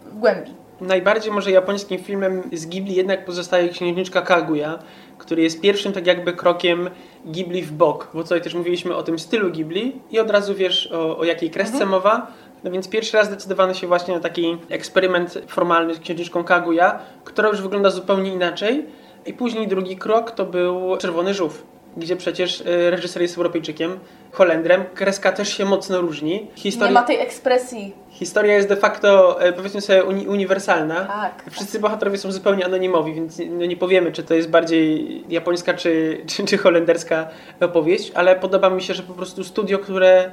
w 0.04 0.18
głębi. 0.18 0.67
Najbardziej 0.80 1.32
może 1.32 1.50
japońskim 1.50 1.98
filmem 1.98 2.42
z 2.52 2.66
Ghibli 2.66 2.94
jednak 2.94 3.24
pozostaje 3.24 3.68
Księżniczka 3.68 4.22
Kaguya, 4.22 4.78
który 5.18 5.42
jest 5.42 5.60
pierwszym 5.60 5.92
tak 5.92 6.06
jakby 6.06 6.32
krokiem 6.32 6.90
Ghibli 7.24 7.62
w 7.62 7.72
bok, 7.72 8.10
bo 8.14 8.22
tutaj 8.22 8.42
też 8.42 8.54
mówiliśmy 8.54 8.96
o 8.96 9.02
tym 9.02 9.18
stylu 9.18 9.50
Ghibli 9.50 10.00
i 10.10 10.18
od 10.18 10.30
razu 10.30 10.54
wiesz 10.54 10.92
o, 10.92 11.18
o 11.18 11.24
jakiej 11.24 11.50
kresce 11.50 11.86
mowa. 11.86 12.26
No 12.64 12.70
więc 12.70 12.88
pierwszy 12.88 13.16
raz 13.16 13.26
zdecydowano 13.26 13.74
się 13.74 13.86
właśnie 13.86 14.14
na 14.14 14.20
taki 14.20 14.56
eksperyment 14.68 15.38
formalny 15.46 15.94
z 15.94 16.00
Księżniczką 16.00 16.44
Kaguya, 16.44 16.98
która 17.24 17.48
już 17.48 17.62
wygląda 17.62 17.90
zupełnie 17.90 18.32
inaczej. 18.32 18.86
I 19.26 19.32
później 19.32 19.68
drugi 19.68 19.96
krok 19.96 20.30
to 20.30 20.46
był 20.46 20.96
Czerwony 20.96 21.34
Żółw. 21.34 21.77
Gdzie 21.96 22.16
przecież 22.16 22.60
y, 22.60 22.90
reżyser 22.90 23.22
jest 23.22 23.36
Europejczykiem, 23.36 23.98
Holendrem. 24.32 24.84
Kreska 24.94 25.32
też 25.32 25.56
się 25.56 25.64
mocno 25.64 26.00
różni. 26.00 26.46
Nie 26.64 26.90
ma 26.90 27.02
tej 27.02 27.16
ekspresji. 27.20 27.92
historia 28.10 28.54
jest 28.54 28.68
de 28.68 28.76
facto, 28.76 29.42
e, 29.42 29.52
powiedzmy 29.52 29.80
sobie, 29.80 30.04
uni 30.04 30.28
uniwersalna. 30.28 31.04
Tak. 31.04 31.44
Wszyscy 31.50 31.78
bohaterowie 31.80 32.18
są 32.18 32.32
zupełnie 32.32 32.64
anonimowi, 32.64 33.14
więc 33.14 33.38
nie- 33.38 33.46
no 33.46 33.66
nie 33.66 33.76
powiemy, 33.76 34.12
czy 34.12 34.22
to 34.22 34.34
jest 34.34 34.50
bardziej 34.50 35.24
japońska, 35.28 35.74
czy, 35.74 36.20
czy, 36.26 36.44
czy 36.44 36.58
holenderska 36.58 37.28
opowieść, 37.60 38.12
ale 38.14 38.36
podoba 38.36 38.70
mi 38.70 38.82
się, 38.82 38.94
że 38.94 39.02
po 39.02 39.12
prostu 39.14 39.44
studio, 39.44 39.78
które 39.78 40.30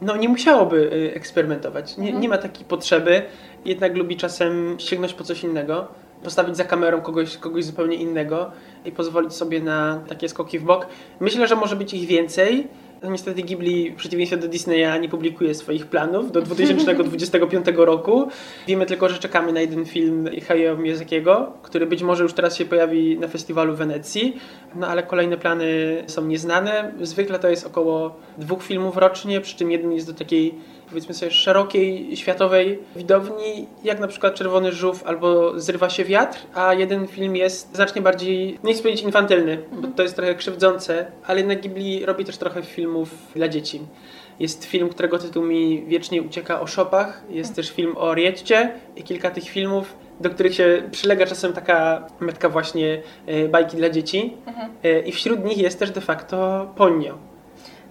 no, 0.00 0.16
nie 0.16 0.28
musiałoby 0.28 0.76
y, 0.92 1.14
eksperymentować, 1.14 1.96
nie, 1.96 2.12
nie 2.12 2.28
ma 2.28 2.38
takiej 2.38 2.64
potrzeby, 2.64 3.22
jednak 3.64 3.96
lubi 3.96 4.16
czasem 4.16 4.76
sięgnąć 4.78 5.14
po 5.14 5.24
coś 5.24 5.44
innego, 5.44 5.88
postawić 6.24 6.56
za 6.56 6.64
kamerą 6.64 7.00
kogoś, 7.00 7.36
kogoś 7.36 7.64
zupełnie 7.64 7.96
innego 7.96 8.50
i 8.84 8.92
pozwolić 8.92 9.32
sobie 9.32 9.60
na 9.60 10.00
takie 10.08 10.28
skoki 10.28 10.58
w 10.58 10.64
bok. 10.64 10.86
Myślę, 11.20 11.48
że 11.48 11.56
może 11.56 11.76
być 11.76 11.94
ich 11.94 12.06
więcej. 12.06 12.68
No, 13.02 13.10
Niestety 13.10 13.42
Ghibli, 13.42 13.90
w 13.90 13.96
przeciwieństwie 13.96 14.36
do 14.36 14.48
Disneya, 14.48 15.00
nie 15.00 15.08
publikuje 15.08 15.54
swoich 15.54 15.86
planów 15.86 16.32
do 16.32 16.42
2025 16.42 17.66
roku. 17.76 18.28
Wiemy 18.66 18.86
tylko, 18.86 19.08
że 19.08 19.18
czekamy 19.18 19.52
na 19.52 19.60
jeden 19.60 19.84
film 19.84 20.28
Hayao 20.48 20.76
Miyazakiego, 20.76 21.52
który 21.62 21.86
być 21.86 22.02
może 22.02 22.22
już 22.22 22.32
teraz 22.32 22.56
się 22.56 22.64
pojawi 22.64 23.18
na 23.18 23.28
festiwalu 23.28 23.74
w 23.74 23.76
Wenecji, 23.76 24.36
no 24.74 24.86
ale 24.86 25.02
kolejne 25.02 25.36
plany 25.36 25.66
są 26.06 26.26
nieznane. 26.26 26.92
Zwykle 27.00 27.38
to 27.38 27.48
jest 27.48 27.66
około 27.66 28.16
dwóch 28.38 28.62
filmów 28.62 28.96
rocznie, 28.96 29.40
przy 29.40 29.56
czym 29.56 29.70
jeden 29.70 29.92
jest 29.92 30.06
do 30.06 30.14
takiej 30.14 30.54
powiedzmy 30.92 31.14
sobie 31.14 31.30
szerokiej 31.30 32.16
światowej 32.16 32.78
widowni, 32.96 33.66
jak 33.84 34.00
na 34.00 34.08
przykład 34.08 34.34
Czerwony 34.34 34.72
Żółw 34.72 35.06
albo 35.06 35.60
Zrywa 35.60 35.90
się 35.90 36.04
wiatr, 36.04 36.38
a 36.54 36.74
jeden 36.74 37.06
film 37.06 37.36
jest 37.36 37.76
znacznie 37.76 38.02
bardziej, 38.02 38.58
nie 38.64 38.72
chcę 38.74 38.82
powiedzieć 38.82 39.04
infantylny, 39.04 39.58
bo 39.72 39.88
to 39.88 40.02
jest 40.02 40.16
trochę 40.16 40.34
krzywdzące, 40.34 41.06
ale 41.26 41.40
jednak 41.40 41.60
Ghibli 41.60 42.06
robi 42.06 42.24
też 42.24 42.36
trochę 42.36 42.62
filmów 42.62 43.08
dla 43.34 43.48
dzieci. 43.48 43.80
Jest 44.40 44.64
film, 44.64 44.88
którego 44.88 45.18
tytuł 45.18 45.44
mi 45.44 45.84
wiecznie 45.86 46.22
ucieka 46.22 46.60
o 46.60 46.66
szopach, 46.66 47.22
jest 47.30 47.56
też 47.56 47.70
film 47.70 47.96
o 47.96 48.14
Rietcie 48.14 48.72
i 48.96 49.02
kilka 49.02 49.30
tych 49.30 49.44
filmów, 49.44 49.96
do 50.20 50.30
których 50.30 50.54
się 50.54 50.82
przylega 50.90 51.26
czasem 51.26 51.52
taka 51.52 52.06
metka 52.20 52.48
właśnie 52.48 53.02
e, 53.26 53.48
bajki 53.48 53.76
dla 53.76 53.90
dzieci 53.90 54.36
E, 54.82 55.00
i 55.00 55.12
wśród 55.12 55.44
nich 55.44 55.58
jest 55.58 55.78
też 55.78 55.90
de 55.90 56.00
facto 56.00 56.66
Ponyo. 56.76 57.31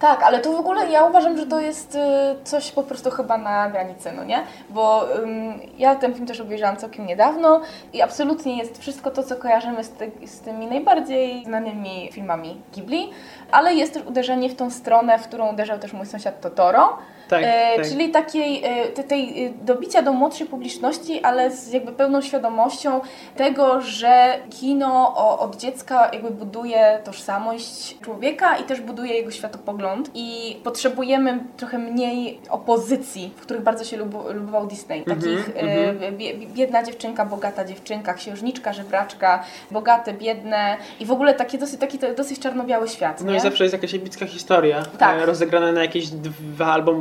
Tak, 0.02 0.22
ale 0.22 0.40
to 0.40 0.52
w 0.52 0.60
ogóle 0.60 0.90
ja 0.90 1.04
uważam, 1.04 1.36
że 1.36 1.46
to 1.46 1.60
jest 1.60 1.94
y, 1.94 1.98
coś 2.44 2.72
po 2.72 2.82
prostu 2.82 3.10
chyba 3.10 3.38
na 3.38 3.70
granicy, 3.70 4.12
no 4.12 4.24
nie? 4.24 4.42
Bo 4.70 5.16
ym, 5.16 5.60
ja 5.78 5.94
ten 5.94 6.14
film 6.14 6.26
też 6.26 6.40
obejrzałam 6.40 6.76
całkiem 6.76 7.06
niedawno 7.06 7.60
i 7.92 8.02
absolutnie 8.02 8.58
jest 8.58 8.78
wszystko 8.78 9.10
to, 9.10 9.22
co 9.22 9.36
kojarzymy 9.36 9.84
z, 9.84 9.90
ty, 9.90 10.10
z 10.26 10.40
tymi 10.40 10.66
najbardziej 10.66 11.44
znanymi 11.44 12.08
filmami 12.12 12.60
Ghibli, 12.74 13.10
ale 13.52 13.74
jest 13.74 13.94
też 13.94 14.06
uderzenie 14.06 14.50
w 14.50 14.56
tą 14.56 14.70
stronę, 14.70 15.18
w 15.18 15.28
którą 15.28 15.52
uderzał 15.52 15.78
też 15.78 15.92
mój 15.92 16.06
sąsiad 16.06 16.40
Totoro. 16.40 16.98
Tak, 17.32 17.42
E, 17.44 17.76
tak. 17.76 17.88
Czyli 17.88 18.10
takiej, 18.10 18.62
e, 18.64 18.86
te- 18.86 19.04
tej 19.04 19.46
e, 19.46 19.50
dobicia 19.62 20.02
do 20.02 20.12
młodszej 20.12 20.46
publiczności, 20.46 21.20
ale 21.22 21.50
z 21.50 21.72
jakby 21.72 21.92
pełną 21.92 22.20
świadomością 22.20 23.00
tego, 23.36 23.80
że 23.80 24.38
kino 24.50 25.14
od 25.40 25.56
dziecka 25.56 26.10
jakby 26.12 26.30
buduje 26.30 26.98
tożsamość 27.04 27.98
człowieka 28.00 28.56
i 28.56 28.62
też 28.64 28.80
buduje 28.80 29.14
jego 29.14 29.30
światopogląd 29.30 30.10
i 30.14 30.56
potrzebujemy 30.64 31.38
trochę 31.56 31.78
mniej 31.78 32.40
opozycji, 32.50 33.32
w 33.36 33.40
których 33.40 33.62
bardzo 33.62 33.84
się 33.84 33.96
lubował 34.34 34.66
Disney. 34.66 35.04
Takich 35.04 35.50
e, 35.56 36.12
bie, 36.12 36.34
biedna 36.34 36.82
dziewczynka, 36.82 37.24
bogata 37.26 37.64
dziewczynka, 37.64 38.14
księżniczka, 38.14 38.72
żebraczka, 38.72 39.44
bogate, 39.70 40.12
biedne 40.12 40.76
i 41.00 41.06
w 41.06 41.12
ogóle 41.12 41.34
takie 41.34 41.58
dosyć, 41.58 41.80
taki 41.80 41.98
dosyć 42.16 42.38
czarno-biały 42.38 42.88
świat, 42.88 43.20
No 43.24 43.30
nie? 43.32 43.36
i 43.36 43.40
zawsze 43.40 43.64
jest 43.64 43.72
jakaś 43.74 43.94
epicka 43.94 44.26
historia, 44.26 44.82
Tak. 44.98 45.26
rozegrana 45.26 45.72
na 45.72 45.82
jakieś 45.82 46.08
dwa 46.08 46.66
albo 46.66 46.92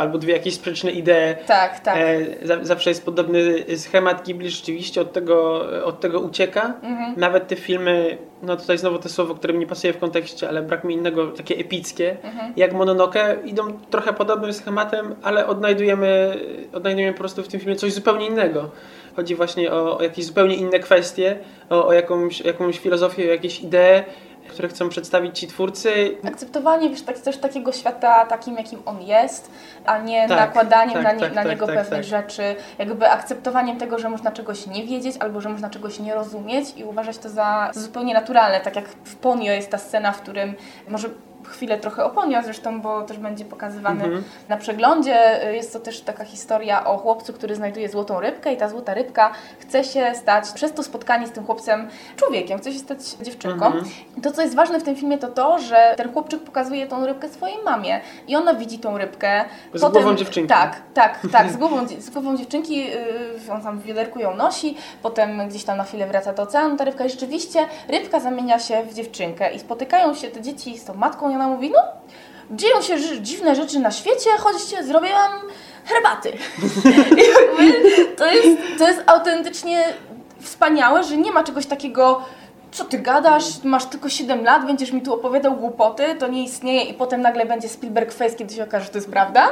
albo 0.00 0.18
dwie 0.18 0.32
jakieś 0.32 0.54
sprzeczne 0.54 0.90
idee. 0.90 1.34
Tak, 1.46 1.80
tak. 1.80 1.96
E, 1.98 2.46
za, 2.46 2.64
zawsze 2.64 2.90
jest 2.90 3.04
podobny 3.04 3.64
schemat 3.76 4.24
Ghibli, 4.26 4.50
rzeczywiście 4.50 5.00
od 5.00 5.12
tego, 5.12 5.64
od 5.84 6.00
tego 6.00 6.20
ucieka. 6.20 6.74
Mhm. 6.82 7.14
Nawet 7.16 7.48
te 7.48 7.56
filmy, 7.56 8.18
no 8.42 8.56
tutaj 8.56 8.78
znowu 8.78 8.98
to 8.98 9.08
słowo, 9.08 9.34
które 9.34 9.52
mi 9.52 9.58
nie 9.58 9.66
pasuje 9.66 9.92
w 9.92 9.98
kontekście, 9.98 10.48
ale 10.48 10.62
brak 10.62 10.84
mi 10.84 10.94
innego, 10.94 11.26
takie 11.26 11.56
epickie, 11.56 12.16
Mhm. 12.22 12.52
jak 12.56 12.72
Mononoke, 12.72 13.36
idą 13.44 13.62
trochę 13.90 14.12
podobnym 14.12 14.52
schematem, 14.52 15.14
ale 15.22 15.46
odnajdujemy, 15.46 16.38
odnajdujemy 16.72 17.12
po 17.12 17.18
prostu 17.18 17.42
w 17.42 17.48
tym 17.48 17.60
filmie 17.60 17.76
coś 17.76 17.92
zupełnie 17.92 18.26
innego. 18.26 18.70
Chodzi 19.16 19.34
właśnie 19.34 19.72
o, 19.72 19.98
o 19.98 20.02
jakieś 20.02 20.24
zupełnie 20.24 20.54
inne 20.56 20.78
kwestie, 20.78 21.36
o, 21.70 21.86
o 21.86 21.92
jakąś, 21.92 22.40
jakąś 22.40 22.78
filozofię, 22.78 23.24
o 23.24 23.26
jakieś 23.32 23.60
idee, 23.60 24.04
które 24.54 24.68
chcą 24.68 24.88
przedstawić 24.88 25.38
ci 25.38 25.46
twórcy. 25.46 26.16
Akceptowanie 26.24 26.90
wiesz, 26.90 27.02
tak, 27.02 27.18
też 27.18 27.36
takiego 27.36 27.72
świata 27.72 28.26
takim, 28.26 28.56
jakim 28.56 28.82
on 28.86 29.02
jest, 29.02 29.50
a 29.86 29.98
nie 29.98 30.28
Tak, 30.28 30.38
nakładaniem 30.38 30.94
tak, 30.94 31.04
na, 31.04 31.12
nie, 31.12 31.20
tak, 31.20 31.34
na 31.34 31.42
tak, 31.42 31.50
niego 31.50 31.66
tak, 31.66 31.74
pewnych 31.74 32.10
tak. 32.10 32.22
rzeczy, 32.22 32.56
jakby 32.78 33.10
akceptowaniem 33.10 33.76
tego, 33.76 33.98
że 33.98 34.10
można 34.10 34.32
czegoś 34.32 34.66
nie 34.66 34.84
wiedzieć 34.84 35.16
albo 35.20 35.40
że 35.40 35.48
można 35.48 35.70
czegoś 35.70 35.98
nie 35.98 36.14
rozumieć 36.14 36.76
i 36.76 36.84
uważać 36.84 37.18
to 37.18 37.28
za 37.28 37.70
zupełnie 37.74 38.14
naturalne. 38.14 38.60
Tak 38.60 38.76
jak 38.76 38.88
w 38.88 39.16
Ponio 39.16 39.52
jest 39.52 39.70
ta 39.70 39.78
scena, 39.78 40.12
w 40.12 40.20
którym 40.20 40.54
może 40.88 41.08
chwilę 41.48 41.78
trochę 41.78 42.04
o 42.04 42.10
Ponio 42.10 42.42
zresztą, 42.42 42.80
bo 42.80 43.02
też 43.02 43.18
będzie 43.18 43.44
pokazywany 43.44 44.04
Mhm. 44.04 44.24
na 44.48 44.56
przeglądzie. 44.56 45.40
Jest 45.52 45.72
to 45.72 45.80
też 45.80 46.00
taka 46.00 46.24
historia 46.24 46.84
o 46.86 46.96
chłopcu, 46.98 47.32
który 47.32 47.54
znajduje 47.54 47.88
złotą 47.88 48.20
rybkę 48.20 48.52
i 48.52 48.56
ta 48.56 48.68
złota 48.68 48.94
rybka 48.94 49.32
chce 49.58 49.84
się 49.84 50.12
stać 50.14 50.50
przez 50.50 50.72
to 50.72 50.82
spotkanie 50.82 51.26
z 51.26 51.30
tym 51.32 51.44
chłopcem 51.44 51.88
człowiekiem, 52.16 52.58
chce 52.58 52.72
się 52.72 52.78
stać 52.78 52.98
dziewczynką. 53.22 53.66
Mhm. 53.66 53.84
To, 54.22 54.32
co 54.32 54.42
jest 54.42 54.54
ważne 54.54 54.80
w 54.80 54.82
tym 54.82 54.96
filmie, 54.96 55.18
to 55.18 55.28
to, 55.28 55.58
że 55.58 55.94
ten 55.96 56.12
chłopczyk 56.12 56.42
pokazuje 56.42 56.86
tą 56.86 57.06
rybkę 57.06 57.28
swojej 57.28 57.56
mamie 57.64 58.00
i 58.28 58.36
ona 58.36 58.54
widzi 58.54 58.78
tą 58.78 58.98
rybkę. 58.98 59.44
Z 59.74 59.80
głową 59.80 60.14
dziewczynki. 60.14 60.48
Tak, 60.48 60.80
tak, 60.94 61.18
tak, 61.32 61.50
z 61.50 61.56
głową, 61.64 61.86
z 61.98 62.10
głową 62.10 62.36
dziewczynki, 62.36 62.76
yy, 62.76 63.52
on 63.52 63.62
tam 63.62 63.78
w 63.78 63.82
wiaderku 63.84 64.18
ją 64.18 64.34
nosi, 64.36 64.76
potem 65.02 65.48
gdzieś 65.48 65.64
tam 65.64 65.76
na 65.76 65.84
chwilę 65.84 66.06
wraca 66.06 66.32
do 66.32 66.42
oceanu, 66.42 66.76
ta 66.76 66.84
rybka 66.84 67.04
i 67.04 67.10
rzeczywiście 67.10 67.66
rybka 67.88 68.20
zamienia 68.20 68.58
się 68.58 68.82
w 68.82 68.94
dziewczynkę 68.94 69.54
i 69.54 69.58
spotykają 69.58 70.14
się 70.14 70.28
te 70.28 70.40
dzieci 70.42 70.78
z 70.78 70.84
tą 70.84 70.94
matką 70.94 71.30
i 71.34 71.36
ona 71.36 71.48
mówi, 71.48 71.70
no, 71.70 71.78
dzieją 72.50 72.82
się 72.82 73.22
dziwne 73.22 73.56
rzeczy 73.56 73.78
na 73.78 73.90
świecie, 73.90 74.30
chodźcie, 74.38 74.84
zrobiłam 74.84 75.32
herbaty. 75.84 76.32
To 78.16 78.26
jest, 78.26 78.48
to 78.78 78.88
jest 78.88 79.02
autentycznie 79.06 79.84
wspaniałe, 80.40 81.04
że 81.04 81.16
nie 81.16 81.32
ma 81.32 81.44
czegoś 81.44 81.66
takiego 81.66 82.22
co 82.74 82.84
ty 82.84 82.98
gadasz, 82.98 83.64
masz 83.64 83.86
tylko 83.86 84.08
7 84.08 84.44
lat, 84.44 84.66
będziesz 84.66 84.92
mi 84.92 85.02
tu 85.02 85.14
opowiadał 85.14 85.56
głupoty, 85.56 86.02
to 86.18 86.28
nie 86.28 86.44
istnieje 86.44 86.82
i 86.82 86.94
potem 86.94 87.22
nagle 87.22 87.46
będzie 87.46 87.68
Spielberg 87.68 88.12
face, 88.12 88.34
kiedy 88.34 88.54
się 88.54 88.64
okaże, 88.64 88.84
że 88.84 88.90
to 88.90 88.98
jest 88.98 89.10
prawda. 89.10 89.48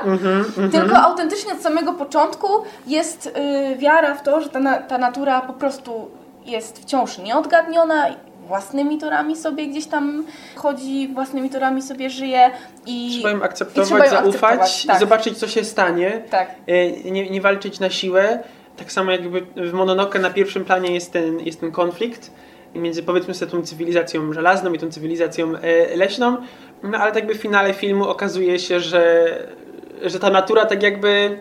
Tylko 0.72 0.96
autentycznie 0.96 1.52
od 1.52 1.60
samego 1.60 1.92
początku 1.92 2.48
jest 2.86 3.26
y, 3.26 3.76
wiara 3.76 4.14
w 4.14 4.22
to, 4.22 4.40
że 4.40 4.48
ta, 4.48 4.60
na, 4.60 4.78
ta 4.78 4.98
natura 4.98 5.40
po 5.40 5.52
prostu 5.52 6.10
jest 6.46 6.78
wciąż 6.78 7.18
nieodgadniona, 7.18 8.06
własnymi 8.52 8.98
torami 8.98 9.36
sobie 9.36 9.66
gdzieś 9.66 9.86
tam 9.86 10.24
chodzi, 10.56 11.08
własnymi 11.14 11.50
torami 11.50 11.82
sobie 11.82 12.10
żyje 12.10 12.50
i 12.86 13.10
Trzeba 13.18 13.30
im 13.30 13.40
i 13.40 13.42
akceptować, 13.42 13.88
trzeba 13.88 14.04
ją 14.04 14.10
zaufać 14.10 14.60
akceptować, 14.60 14.86
tak. 14.86 15.00
zobaczyć, 15.00 15.38
co 15.38 15.48
się 15.48 15.64
stanie. 15.64 16.22
Tak. 16.30 16.50
E, 16.66 16.90
Nie, 17.10 17.30
nie 17.30 17.40
walczyć 17.40 17.80
na 17.80 17.90
siłę. 17.90 18.38
Tak 18.76 18.92
samo 18.92 19.12
jakby 19.12 19.40
w 19.40 19.72
Mononoke 19.72 20.18
na 20.18 20.30
pierwszym 20.30 20.64
planie 20.64 20.94
jest 20.94 21.12
ten, 21.12 21.40
jest 21.40 21.60
ten 21.60 21.72
konflikt 21.72 22.30
między 22.74 23.02
powiedzmy 23.02 23.34
sobie 23.34 23.50
tą 23.50 23.62
cywilizacją 23.62 24.32
żelazną 24.32 24.72
i 24.72 24.78
tą 24.78 24.90
cywilizacją 24.90 25.56
e, 25.56 25.96
leśną, 25.96 26.36
no 26.82 26.98
ale 26.98 27.12
tak 27.12 27.22
jakby 27.22 27.34
w 27.34 27.42
finale 27.42 27.74
filmu 27.74 28.08
okazuje 28.08 28.58
się, 28.58 28.80
że, 28.80 29.26
że 30.02 30.18
ta 30.18 30.30
natura 30.30 30.66
tak 30.66 30.82
jakby 30.82 31.40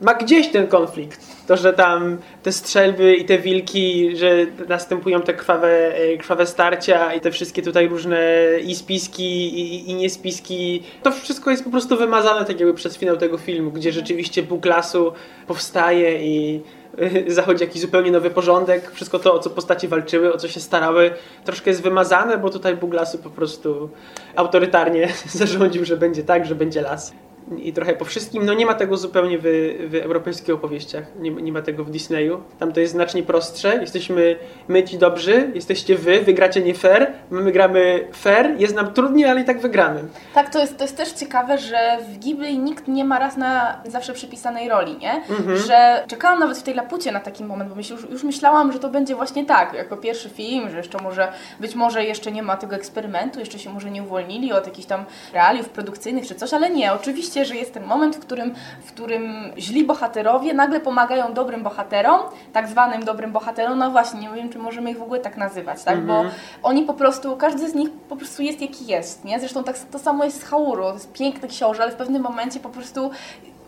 ma 0.00 0.14
gdzieś 0.14 0.48
ten 0.48 0.66
konflikt. 0.66 1.20
To, 1.46 1.56
że 1.56 1.72
tam 1.72 2.18
te 2.42 2.52
strzelby 2.52 3.16
i 3.16 3.24
te 3.24 3.38
wilki, 3.38 4.16
że 4.16 4.46
następują 4.68 5.22
te 5.22 5.34
krwawe, 5.34 5.94
e, 5.96 6.16
krwawe 6.16 6.46
starcia 6.46 7.14
i 7.14 7.20
te 7.20 7.30
wszystkie 7.30 7.62
tutaj 7.62 7.88
różne 7.88 8.18
i 8.64 8.74
spiski 8.74 9.58
i, 9.60 9.90
i 9.90 9.94
niespiski. 9.94 10.82
To 11.02 11.12
wszystko 11.12 11.50
jest 11.50 11.64
po 11.64 11.70
prostu 11.70 11.96
wymazane 11.96 12.46
tak 12.46 12.60
jakby 12.60 12.74
przez 12.74 12.98
finał 12.98 13.16
tego 13.16 13.38
filmu, 13.38 13.70
gdzie 13.70 13.92
rzeczywiście 13.92 14.42
Bóg 14.42 14.66
lasu 14.66 15.12
powstaje 15.46 16.24
i 16.26 16.62
e, 16.98 17.30
zachodzi 17.30 17.64
jakiś 17.64 17.82
zupełnie 17.82 18.10
nowy 18.10 18.30
porządek. 18.30 18.90
Wszystko 18.90 19.18
to, 19.18 19.34
o 19.34 19.38
co 19.38 19.50
postaci 19.50 19.88
walczyły, 19.88 20.32
o 20.32 20.36
co 20.38 20.48
się 20.48 20.60
starały, 20.60 21.10
troszkę 21.44 21.70
jest 21.70 21.82
wymazane, 21.82 22.38
bo 22.38 22.50
tutaj 22.50 22.76
Bóg 22.76 22.94
lasu 22.94 23.18
po 23.18 23.30
prostu 23.30 23.90
autorytarnie 24.36 25.08
zarządził, 25.26 25.84
że 25.84 25.96
będzie 25.96 26.22
tak, 26.22 26.46
że 26.46 26.54
będzie 26.54 26.80
las. 26.80 27.12
I 27.56 27.72
trochę 27.72 27.94
po 27.94 28.04
wszystkim. 28.04 28.46
No 28.46 28.54
nie 28.54 28.66
ma 28.66 28.74
tego 28.74 28.96
zupełnie 28.96 29.38
w, 29.38 29.42
w 29.90 29.94
europejskich 29.94 30.54
opowieściach, 30.54 31.04
nie, 31.18 31.30
nie 31.30 31.52
ma 31.52 31.62
tego 31.62 31.84
w 31.84 31.90
Disneyu. 31.90 32.40
Tam 32.58 32.72
to 32.72 32.80
jest 32.80 32.92
znacznie 32.92 33.22
prostsze. 33.22 33.78
Jesteśmy 33.80 34.36
my 34.68 34.82
ci 34.84 34.98
dobrzy, 34.98 35.50
jesteście 35.54 35.96
wy, 35.96 36.20
wygracie 36.20 36.60
nie 36.60 36.74
fair, 36.74 37.12
my 37.30 37.52
gramy 37.52 38.08
fair, 38.14 38.60
jest 38.60 38.74
nam 38.74 38.92
trudniej, 38.92 39.24
ale 39.24 39.40
i 39.40 39.44
tak 39.44 39.60
wygramy. 39.60 40.04
Tak, 40.34 40.52
to 40.52 40.58
jest, 40.58 40.76
to 40.76 40.84
jest 40.84 40.96
też 40.96 41.12
ciekawe, 41.12 41.58
że 41.58 41.98
w 42.08 42.18
Ghibli 42.18 42.58
nikt 42.58 42.88
nie 42.88 43.04
ma 43.04 43.18
raz 43.18 43.36
na 43.36 43.82
zawsze 43.86 44.12
przypisanej 44.12 44.68
roli, 44.68 44.98
nie? 44.98 45.12
Mhm. 45.12 45.58
Że 45.58 46.04
czekałam 46.08 46.38
nawet 46.38 46.58
w 46.58 46.62
tej 46.62 46.74
Lapucie 46.74 47.12
na 47.12 47.20
taki 47.20 47.44
moment, 47.44 47.70
bo 47.70 47.76
myśl, 47.76 47.92
już, 47.94 48.10
już 48.10 48.22
myślałam, 48.22 48.72
że 48.72 48.78
to 48.78 48.88
będzie 48.88 49.14
właśnie 49.14 49.44
tak, 49.44 49.72
jako 49.72 49.96
pierwszy 49.96 50.28
film, 50.28 50.70
że 50.70 50.76
jeszcze 50.76 51.02
może, 51.02 51.32
być 51.60 51.74
może 51.74 52.04
jeszcze 52.04 52.32
nie 52.32 52.42
ma 52.42 52.56
tego 52.56 52.76
eksperymentu, 52.76 53.40
jeszcze 53.40 53.58
się 53.58 53.70
może 53.70 53.90
nie 53.90 54.02
uwolnili 54.02 54.52
od 54.52 54.66
jakichś 54.66 54.88
tam 54.88 55.04
realiów 55.32 55.68
produkcyjnych 55.68 56.26
czy 56.26 56.34
coś, 56.34 56.54
ale 56.54 56.70
nie, 56.70 56.92
oczywiście, 56.92 57.37
że 57.44 57.56
jest 57.56 57.74
ten 57.74 57.84
moment, 57.84 58.16
w 58.16 58.20
którym, 58.20 58.54
w 58.84 58.92
którym 58.92 59.52
źli 59.58 59.84
bohaterowie 59.84 60.54
nagle 60.54 60.80
pomagają 60.80 61.34
dobrym 61.34 61.62
bohaterom, 61.62 62.20
tak 62.52 62.68
zwanym 62.68 63.04
dobrym 63.04 63.32
bohaterom, 63.32 63.78
no 63.78 63.90
właśnie, 63.90 64.20
nie 64.20 64.28
wiem, 64.34 64.48
czy 64.48 64.58
możemy 64.58 64.90
ich 64.90 64.98
w 64.98 65.02
ogóle 65.02 65.20
tak 65.20 65.36
nazywać, 65.36 65.84
tak, 65.84 66.06
bo 66.06 66.24
oni 66.62 66.82
po 66.82 66.94
prostu, 66.94 67.36
każdy 67.36 67.70
z 67.70 67.74
nich 67.74 67.90
po 68.08 68.16
prostu 68.16 68.42
jest 68.42 68.60
jaki 68.60 68.86
jest, 68.86 69.24
nie? 69.24 69.40
Zresztą 69.40 69.64
tak, 69.64 69.78
to 69.78 69.98
samo 69.98 70.24
jest 70.24 70.40
z 70.40 70.44
Hauru, 70.44 70.82
to 70.82 70.92
jest 70.92 71.12
piękny 71.12 71.48
książę, 71.48 71.82
ale 71.82 71.92
w 71.92 71.96
pewnym 71.96 72.22
momencie 72.22 72.60
po 72.60 72.68
prostu 72.68 73.10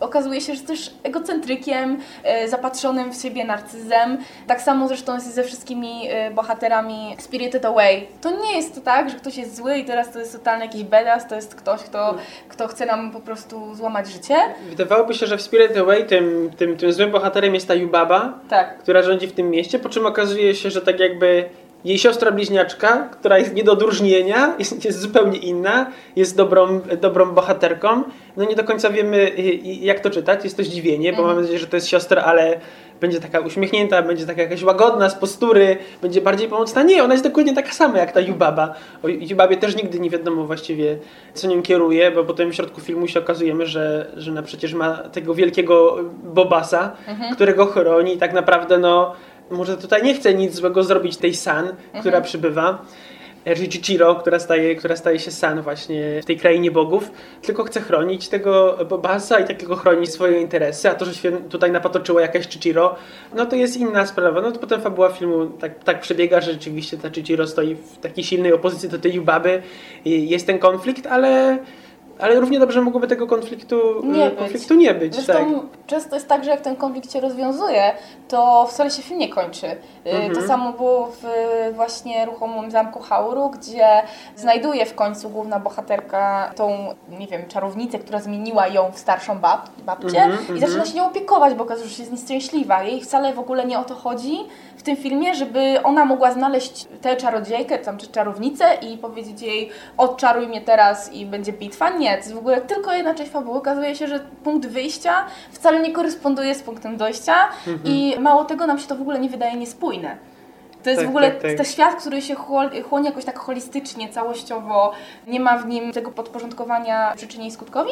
okazuje 0.01 0.41
się, 0.41 0.55
że 0.55 0.61
też 0.61 0.91
egocentrykiem, 1.03 1.97
e, 2.23 2.47
zapatrzonym 2.47 3.13
w 3.13 3.15
siebie 3.21 3.45
narcyzem. 3.45 4.17
Tak 4.47 4.61
samo 4.61 4.87
zresztą 4.87 5.13
jest 5.13 5.35
ze 5.35 5.43
wszystkimi 5.43 6.07
e, 6.09 6.31
bohaterami 6.31 7.15
Spirited 7.19 7.65
Away. 7.65 8.07
To 8.21 8.31
nie 8.31 8.55
jest 8.57 8.75
to 8.75 8.81
tak, 8.81 9.09
że 9.09 9.15
ktoś 9.15 9.37
jest 9.37 9.55
zły 9.55 9.77
i 9.77 9.85
teraz 9.85 10.11
to 10.13 10.19
jest 10.19 10.33
totalny 10.33 10.65
jakiś 10.65 10.83
bedas, 10.83 11.27
to 11.27 11.35
jest 11.35 11.55
ktoś, 11.55 11.81
kto, 11.81 12.15
kto 12.49 12.67
chce 12.67 12.85
nam 12.85 13.11
po 13.11 13.19
prostu 13.19 13.75
złamać 13.75 14.07
życie. 14.07 14.35
Wydawałoby 14.69 15.13
się, 15.13 15.25
że 15.27 15.37
w 15.37 15.41
Spirit 15.41 15.77
Away 15.77 16.05
tym, 16.05 16.51
tym, 16.57 16.77
tym 16.77 16.93
złym 16.93 17.11
bohaterem 17.11 17.53
jest 17.53 17.67
ta 17.67 17.73
Yubaba, 17.73 18.33
Tak. 18.49 18.77
która 18.79 19.03
rządzi 19.03 19.27
w 19.27 19.33
tym 19.33 19.49
mieście, 19.49 19.79
po 19.79 19.89
czym 19.89 20.05
okazuje 20.05 20.55
się, 20.55 20.69
że 20.69 20.81
tak 20.81 20.99
jakby 20.99 21.49
jej 21.85 21.97
siostra 21.97 22.31
bliźniaczka, 22.31 23.09
która 23.11 23.39
jest 23.39 23.53
nie 23.53 23.63
do 23.63 23.71
odróżnienia, 23.71 24.55
jest, 24.59 24.85
jest 24.85 24.99
zupełnie 24.99 25.37
inna, 25.37 25.91
jest 26.15 26.37
dobrą, 26.37 26.81
dobrą 27.01 27.31
bohaterką. 27.31 28.03
No 28.37 28.45
nie 28.45 28.55
do 28.55 28.63
końca 28.63 28.89
wiemy, 28.89 29.17
y, 29.17 29.39
y, 29.39 29.57
jak 29.63 29.99
to 29.99 30.09
czytać, 30.09 30.43
jest 30.43 30.57
to 30.57 30.63
zdziwienie, 30.63 31.13
bo 31.13 31.23
mamy 31.23 31.41
nadzieję, 31.41 31.59
że 31.59 31.67
to 31.67 31.77
jest 31.77 31.87
siostra, 31.87 32.23
ale 32.23 32.59
będzie 33.01 33.19
taka 33.19 33.39
uśmiechnięta, 33.39 34.01
będzie 34.01 34.25
taka 34.25 34.41
jakaś 34.41 34.63
łagodna 34.63 35.09
z 35.09 35.15
postury, 35.15 35.77
będzie 36.01 36.21
bardziej 36.21 36.47
pomocna. 36.47 36.83
Nie, 36.83 37.03
ona 37.03 37.13
jest 37.13 37.23
dokładnie 37.23 37.53
taka 37.53 37.71
sama 37.71 37.97
jak 37.97 38.11
ta 38.11 38.19
Yubaba. 38.19 38.73
O 39.03 39.07
Yubabie 39.07 39.57
też 39.57 39.75
nigdy 39.75 39.99
nie 39.99 40.09
wiadomo 40.09 40.43
właściwie, 40.43 40.97
co 41.33 41.47
nią 41.47 41.61
kieruje, 41.61 42.11
bo 42.11 42.23
potem 42.23 42.51
w 42.51 42.55
środku 42.55 42.81
filmu 42.81 43.07
się 43.07 43.19
okazujemy, 43.19 43.65
że, 43.65 44.11
że 44.17 44.31
ona 44.31 44.43
przecież 44.43 44.73
ma 44.73 44.97
tego 44.97 45.33
wielkiego 45.33 45.97
Bobasa, 46.23 46.91
którego 47.33 47.65
chroni 47.65 48.13
i 48.13 48.17
tak 48.17 48.33
naprawdę 48.33 48.77
no 48.77 49.13
może 49.51 49.77
tutaj 49.77 50.03
nie 50.03 50.13
chce 50.13 50.33
nic 50.33 50.55
złego 50.55 50.83
zrobić 50.83 51.17
tej 51.17 51.33
San, 51.35 51.75
która 51.99 52.21
przybywa. 52.21 52.85
Richichiro, 53.45 54.15
która 54.15 54.39
staje, 54.39 54.75
która 54.75 54.95
staje 54.95 55.19
się 55.19 55.31
San 55.31 55.61
właśnie 55.61 56.21
w 56.21 56.25
tej 56.25 56.37
krainie 56.37 56.71
bogów, 56.71 57.11
tylko 57.41 57.63
chce 57.63 57.81
chronić 57.81 58.27
tego 58.27 58.77
Bobasa 58.89 59.39
i 59.39 59.47
takiego 59.47 59.75
chronić 59.75 60.11
swoje 60.11 60.41
interesy, 60.41 60.89
a 60.89 60.95
to, 60.95 61.05
że 61.05 61.13
się 61.13 61.31
tutaj 61.31 61.71
napatoczyła 61.71 62.21
jakaś 62.21 62.47
Chichiro, 62.47 62.95
no 63.35 63.45
to 63.45 63.55
jest 63.55 63.77
inna 63.77 64.05
sprawa. 64.05 64.41
No 64.41 64.51
to 64.51 64.59
potem 64.59 64.81
fabuła 64.81 65.09
filmu 65.09 65.45
tak, 65.45 65.83
tak 65.83 66.01
przebiega, 66.01 66.41
że 66.41 66.51
rzeczywiście 66.51 66.97
ta 66.97 67.09
Chichiro 67.09 67.47
stoi 67.47 67.75
w 67.75 67.97
takiej 67.97 68.23
silnej 68.23 68.53
opozycji 68.53 68.89
do 68.89 68.99
tej 68.99 69.13
Yubaby 69.13 69.61
i 70.05 70.29
jest 70.29 70.47
ten 70.47 70.59
konflikt, 70.59 71.07
ale, 71.07 71.57
ale 72.21 72.39
równie 72.39 72.59
dobrze 72.59 72.81
mogłoby 72.81 73.07
tego 73.07 73.27
konfliktu 73.27 73.75
Nie 74.03 74.25
e, 74.25 74.29
być. 74.29 74.39
konfliktu 74.39 74.73
nie 74.73 74.93
być. 74.93 75.15
Zresztą 75.15 75.33
tak. 75.33 75.47
często 75.87 76.15
jest 76.15 76.27
tak, 76.27 76.43
że 76.43 76.49
jak 76.51 76.61
ten 76.61 76.75
konflikt 76.75 77.11
się 77.13 77.19
rozwiązuje, 77.19 77.91
to 78.27 78.65
wcale 78.69 78.91
się 78.91 79.01
film 79.01 79.19
nie 79.19 79.29
kończy. 79.29 79.67
Y, 79.67 79.77
Mhm. 80.05 80.35
To 80.35 80.41
samo 80.47 80.73
było 80.73 81.07
w 81.07 81.25
y, 81.25 81.73
właśnie 81.73 82.25
ruchomym 82.25 82.71
zamku 82.71 82.99
Hauru, 82.99 83.49
gdzie 83.49 83.87
znajduje 84.35 84.85
w 84.85 84.95
końcu 84.95 85.29
główna 85.29 85.59
bohaterka 85.59 86.51
tą, 86.55 86.95
nie 87.19 87.27
wiem, 87.27 87.41
czarownicę, 87.47 87.99
która 87.99 88.19
zmieniła 88.19 88.67
ją 88.67 88.91
w 88.91 88.99
starszą 88.99 89.39
bab 89.39 89.69
babcię 89.85 90.23
Mhm, 90.23 90.57
i 90.57 90.59
zaczyna 90.61 90.85
się 90.85 90.93
nią 90.93 91.05
opiekować, 91.07 91.53
bo 91.53 91.63
okazuje 91.63 91.89
się, 91.89 91.95
że 91.95 92.01
jest 92.03 92.11
nieszczęśliwa. 92.11 92.83
Jej 92.83 93.01
wcale 93.01 93.33
w 93.33 93.39
ogóle 93.39 93.65
nie 93.65 93.79
o 93.79 93.83
to 93.83 93.95
chodzi 93.95 94.37
w 94.81 94.83
tym 94.83 94.97
filmie, 94.97 95.35
żeby 95.35 95.83
ona 95.83 96.05
mogła 96.05 96.31
znaleźć 96.31 96.87
tę 97.01 97.15
czarodziejkę, 97.15 97.79
tam 97.79 97.97
czy 97.97 98.07
czarownicę 98.07 98.65
i 98.75 98.97
powiedzieć 98.97 99.41
jej 99.41 99.69
odczaruj 99.97 100.47
mnie 100.47 100.61
teraz 100.61 101.13
i 101.13 101.25
będzie 101.25 101.53
bitwa. 101.53 101.89
Nie, 101.89 102.09
to 102.11 102.17
jest 102.17 102.33
w 102.33 102.37
ogóle 102.37 102.61
tylko 102.61 102.93
jedna 102.93 103.13
część 103.15 103.31
fabuły. 103.31 103.57
Okazuje 103.57 103.95
się, 103.95 104.07
że 104.07 104.19
punkt 104.43 104.67
wyjścia 104.67 105.25
wcale 105.51 105.79
nie 105.79 105.91
koresponduje 105.91 106.55
z 106.55 106.63
punktem 106.63 106.97
dojścia 106.97 107.33
i 107.85 108.15
mało 108.19 108.45
tego 108.45 108.67
nam 108.67 108.79
się 108.79 108.87
to 108.87 108.95
w 108.95 109.01
ogóle 109.01 109.19
nie 109.19 109.29
wydaje 109.29 109.55
niespójne. 109.57 110.17
To 110.83 110.89
jest 110.89 111.01
Tak, 111.01 111.07
w 111.07 111.09
ogóle 111.09 111.31
tak, 111.31 111.41
tak. 111.41 111.51
ten 111.57 111.65
świat, 111.65 111.95
który 111.95 112.21
się 112.21 112.35
chłon- 112.35 112.83
chłonie 112.89 113.09
jakoś 113.09 113.25
tak 113.25 113.39
holistycznie, 113.39 114.09
całościowo, 114.09 114.91
nie 115.27 115.39
ma 115.39 115.57
w 115.57 115.67
nim 115.67 115.91
tego 115.91 116.11
podporządkowania 116.11 117.13
przyczynie 117.17 117.47
i 117.47 117.51
skutkowi, 117.51 117.91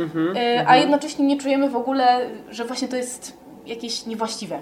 Mhm, 0.00 0.36
y, 0.36 0.64
a 0.68 0.76
jednocześnie 0.76 1.26
nie 1.26 1.36
czujemy 1.36 1.68
w 1.70 1.76
ogóle, 1.76 2.18
że 2.50 2.64
właśnie 2.64 2.88
to 2.88 2.96
jest 2.96 3.36
jakieś 3.66 4.06
niewłaściwe. 4.06 4.58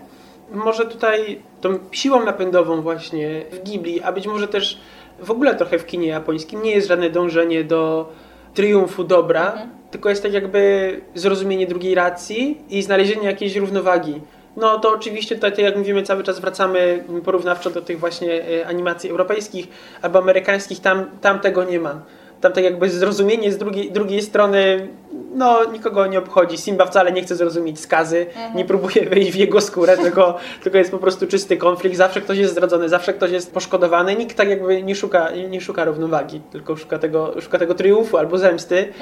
Może 0.50 0.86
tutaj 0.86 1.40
tą 1.60 1.78
siłą 1.92 2.24
napędową 2.24 2.82
właśnie 2.82 3.42
w 3.50 3.62
Ghibli, 3.62 4.02
a 4.02 4.12
być 4.12 4.26
może 4.26 4.48
też 4.48 4.80
w 5.18 5.30
ogóle 5.30 5.54
trochę 5.54 5.78
w 5.78 5.86
kinie 5.86 6.08
japońskim 6.08 6.62
nie 6.62 6.70
jest 6.70 6.88
żadne 6.88 7.10
dążenie 7.10 7.64
do 7.64 8.12
triumfu 8.54 9.04
dobra, 9.04 9.66
tylko 9.90 10.08
jest 10.08 10.22
tak 10.22 10.32
jakby 10.32 11.00
zrozumienie 11.14 11.66
drugiej 11.66 11.94
racji 11.94 12.58
i 12.70 12.82
znalezienie 12.82 13.26
jakiejś 13.26 13.56
równowagi. 13.56 14.20
No 14.56 14.78
to 14.78 14.92
oczywiście 14.92 15.34
tutaj, 15.34 15.50
tak 15.50 15.60
jak 15.60 15.76
mówimy, 15.76 16.02
cały 16.02 16.22
czas 16.22 16.40
wracamy 16.40 17.04
porównawczo 17.24 17.70
do 17.70 17.82
tych 17.82 18.00
właśnie 18.00 18.44
e, 18.44 18.66
animacji 18.66 19.10
europejskich 19.10 19.68
albo 20.02 20.18
amerykańskich, 20.18 20.80
tam, 20.80 21.04
tam 21.20 21.40
tego 21.40 21.64
nie 21.64 21.80
ma. 21.80 22.02
Tam 22.40 22.52
tak 22.52 22.64
jakby 22.64 22.90
zrozumienie 22.90 23.52
z 23.52 23.58
drugiej, 23.58 23.92
drugiej 23.92 24.22
strony, 24.22 24.88
no 25.34 25.64
nikogo 25.72 26.06
nie 26.06 26.18
obchodzi. 26.18 26.58
Simba 26.58 26.86
wcale 26.86 27.12
nie 27.12 27.22
chce 27.22 27.36
zrozumieć 27.36 27.80
skazy, 27.80 28.26
nie 28.54 28.64
próbuje 28.64 29.08
wejść 29.08 29.30
w 29.30 29.34
jego 29.34 29.60
skórę, 29.60 29.96
tylko, 30.04 30.38
tylko 30.62 30.78
jest 30.78 30.90
po 30.90 30.98
prostu 30.98 31.26
czysty 31.26 31.56
konflikt. 31.56 31.96
Zawsze 31.96 32.20
ktoś 32.20 32.38
jest 32.38 32.52
zdradzony, 32.52 32.88
zawsze 32.88 33.12
ktoś 33.12 33.30
jest 33.30 33.54
poszkodowany. 33.54 34.16
Nikt 34.16 34.36
tak 34.36 34.48
jakby 34.48 34.82
nie 34.82 34.94
szuka, 34.94 35.30
nie 35.50 35.60
szuka 35.60 35.84
równowagi, 35.84 36.40
tylko 36.50 36.76
szuka 36.76 36.98
tego, 36.98 37.40
szuka 37.40 37.58
tego 37.58 37.74
triumfu 37.74 38.16
albo 38.16 38.38
zemsty. 38.38 38.92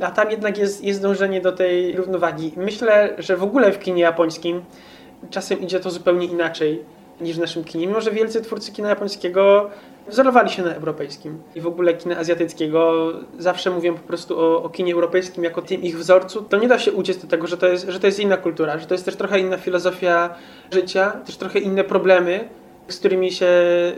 A 0.00 0.10
tam 0.10 0.30
jednak 0.30 0.58
jest, 0.58 0.84
jest 0.84 1.02
dążenie 1.02 1.40
do 1.40 1.52
tej 1.52 1.96
równowagi. 1.96 2.52
Myślę, 2.56 3.14
że 3.18 3.36
w 3.36 3.42
ogóle 3.42 3.72
w 3.72 3.78
kinie 3.78 4.02
japońskim 4.02 4.62
czasem 5.30 5.60
idzie 5.60 5.80
to 5.80 5.90
zupełnie 5.90 6.26
inaczej 6.26 6.84
niż 7.20 7.36
w 7.36 7.40
naszym 7.40 7.64
kinie. 7.64 7.86
Mimo, 7.86 8.00
że 8.00 8.10
wielcy 8.10 8.42
twórcy 8.42 8.72
kina 8.72 8.88
japońskiego 8.88 9.70
wzorowali 10.08 10.50
się 10.50 10.62
na 10.62 10.74
europejskim. 10.74 11.42
I 11.54 11.60
w 11.60 11.66
ogóle 11.66 11.94
kina 11.94 12.16
azjatyckiego 12.16 13.12
zawsze 13.38 13.70
mówią 13.70 13.94
po 13.94 14.08
prostu 14.08 14.40
o, 14.40 14.62
o 14.62 14.68
kinie 14.68 14.94
europejskim 14.94 15.44
jako 15.44 15.62
tym 15.62 15.82
ich 15.82 15.98
wzorcu. 15.98 16.42
To 16.42 16.56
nie 16.56 16.68
da 16.68 16.78
się 16.78 16.92
uciec 16.92 17.18
do 17.18 17.28
tego, 17.28 17.46
że 17.46 17.56
to, 17.56 17.66
jest, 17.66 17.88
że 17.88 18.00
to 18.00 18.06
jest 18.06 18.20
inna 18.20 18.36
kultura, 18.36 18.78
że 18.78 18.86
to 18.86 18.94
jest 18.94 19.04
też 19.04 19.16
trochę 19.16 19.40
inna 19.40 19.56
filozofia 19.56 20.34
życia, 20.72 21.10
też 21.10 21.36
trochę 21.36 21.58
inne 21.58 21.84
problemy, 21.84 22.48
z 22.88 22.98
którymi 22.98 23.32
się 23.32 23.48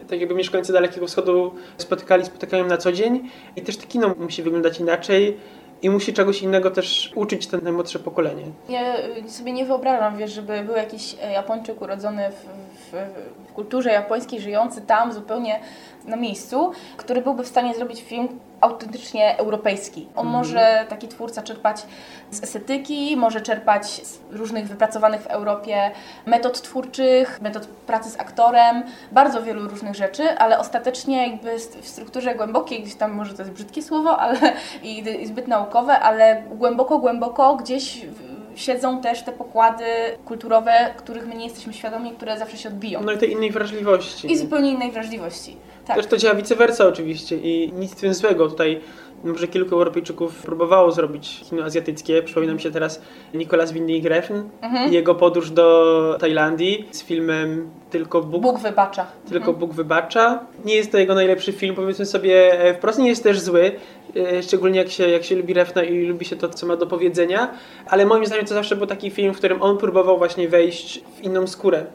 tak 0.09 0.21
jakby 0.21 0.35
mieszkańcy 0.35 0.73
Dalekiego 0.73 1.07
Wschodu 1.07 1.55
spotykali, 1.77 2.25
spotykają 2.25 2.67
na 2.67 2.77
co 2.77 2.93
dzień. 2.93 3.31
I 3.57 3.63
też 3.63 3.77
to 3.77 3.87
kino 3.87 4.15
musi 4.19 4.43
wyglądać 4.43 4.81
inaczej 4.81 5.37
i 5.83 5.91
musi 5.91 6.13
czegoś 6.13 6.43
innego 6.43 6.71
też 6.71 7.13
uczyć 7.15 7.47
ten 7.47 7.61
najmłodsze 7.63 7.99
pokolenie. 7.99 8.45
Ja 8.69 8.97
y, 9.27 9.31
sobie 9.31 9.53
nie 9.53 9.65
wyobrażam, 9.65 10.17
wiesz, 10.17 10.33
żeby 10.33 10.63
był 10.63 10.77
jakiś 10.77 11.17
e, 11.23 11.33
Japończyk 11.33 11.83
urodzony 11.83 12.31
w, 12.31 12.35
w, 12.91 12.97
w 13.49 13.53
kulturze 13.53 13.91
japońskiej, 13.91 14.41
żyjący 14.41 14.81
tam 14.81 15.13
zupełnie 15.13 15.61
na 16.09 16.17
miejscu, 16.17 16.73
który 16.97 17.23
byłby 17.23 17.45
w 17.45 17.49
stanie 17.49 17.75
zrobić 17.75 18.03
film 18.03 18.29
autentycznie 18.61 19.39
europejski. 19.39 20.07
On 20.17 20.27
może, 20.27 20.87
taki 20.89 21.09
twórca, 21.09 21.43
czerpać 21.43 21.87
z 22.31 22.43
estetyki, 22.43 23.17
może 23.17 23.41
czerpać 23.41 23.87
z 23.87 24.21
różnych 24.31 24.69
wypracowanych 24.69 25.21
w 25.21 25.27
Europie 25.27 25.91
metod 26.27 26.63
twórczych, 26.63 27.41
metod 27.41 27.67
pracy 27.67 28.11
z 28.11 28.21
aktorem, 28.21 28.83
bardzo 29.13 29.43
wielu 29.43 29.69
różnych 29.69 29.95
rzeczy, 29.95 30.31
ale 30.31 30.59
ostatecznie 30.59 31.29
jakby 31.29 31.59
w 31.83 31.89
strukturze 31.89 32.35
głębokiej, 32.35 32.83
gdzieś 32.83 32.95
tam 32.95 33.13
może 33.13 33.35
to 33.35 33.43
jest 33.43 33.55
brzydkie 33.55 33.83
słowo, 33.83 34.19
ale 34.19 34.39
i, 34.83 35.23
i 35.23 35.27
zbyt 35.27 35.49
naukowe, 35.49 35.99
ale 35.99 36.43
głęboko, 36.51 36.99
głęboko 36.99 37.57
gdzieś 37.57 38.07
siedzą 38.59 39.01
też 39.01 39.23
te 39.23 39.33
pokłady 39.33 39.85
kulturowe, 40.25 40.95
których 40.97 41.27
my 41.27 41.35
nie 41.35 41.45
jesteśmy 41.45 41.73
świadomi, 41.73 42.11
które 42.11 42.39
zawsze 42.39 42.57
się 42.57 42.69
odbiją. 42.69 43.01
No 43.03 43.13
i 43.13 43.19
tej 43.19 43.33
innej 43.33 43.51
wrażliwości. 43.51 44.33
I 44.33 44.37
zupełnie 44.37 44.71
innej 44.71 44.93
wrażliwości. 44.93 45.57
Tak. 45.89 45.97
Też 45.97 46.07
to 46.07 46.17
działa 46.17 46.35
vice 46.35 46.57
versa 46.57 46.87
oczywiście 46.87 47.37
i 47.37 47.73
nic 47.73 47.93
w 47.93 48.01
tym 48.01 48.15
złego. 48.15 48.49
Tutaj 48.49 48.81
Może 49.25 49.49
kilku 49.49 49.75
Europejczyków 49.75 50.43
próbowało 50.43 50.93
zrobić 50.93 51.41
kino 51.51 51.65
azjatyckie. 51.65 52.23
Przypomina 52.23 52.55
mi 52.55 52.61
się 52.61 52.71
teraz 52.71 53.03
Nicolas 53.35 53.73
Winding 53.73 54.05
Refn 54.05 54.43
i 54.91 54.93
jego 54.93 55.15
podróż 55.15 55.51
do 55.51 56.17
Tajlandii 56.21 56.89
z 56.91 57.03
filmem 57.03 57.71
Tylko 57.91 58.23
Bóg, 58.23 58.43
Bóg 58.43 58.59
wybacza. 58.61 59.07
Tylko 59.29 59.53
Bóg 59.53 59.73
wybacza. 59.73 60.47
Nie 60.65 60.75
jest 60.75 60.93
to 60.93 60.99
jego 60.99 61.15
najlepszy 61.15 61.53
film, 61.53 61.75
powiedzmy 61.75 62.07
sobie 62.07 62.59
wprost. 62.75 62.99
Nie 62.99 63.09
jest 63.09 63.23
też 63.23 63.41
zły, 63.41 63.73
szczególnie 64.43 64.79
jak 64.79 64.91
się, 64.91 65.09
jak 65.09 65.25
się 65.25 65.37
lubi 65.37 65.55
Refna 65.55 65.83
i 65.83 66.07
lubi 66.07 66.25
się 66.25 66.37
to, 66.37 66.49
co 66.49 66.67
ma 66.67 66.77
do 66.77 66.87
powiedzenia. 66.87 67.51
Ale 67.87 68.07
moim 68.07 68.27
zdaniem 68.27 68.47
to 68.47 68.55
zawsze 68.55 68.77
był 68.77 68.87
taki 68.87 69.11
film, 69.11 69.35
w 69.35 69.39
którym 69.39 69.63
on 69.63 69.79
próbował 69.79 70.19
właśnie 70.19 70.49
wejść 70.49 71.01
w 71.17 71.21
inną 71.21 71.47
skórę 71.47 71.87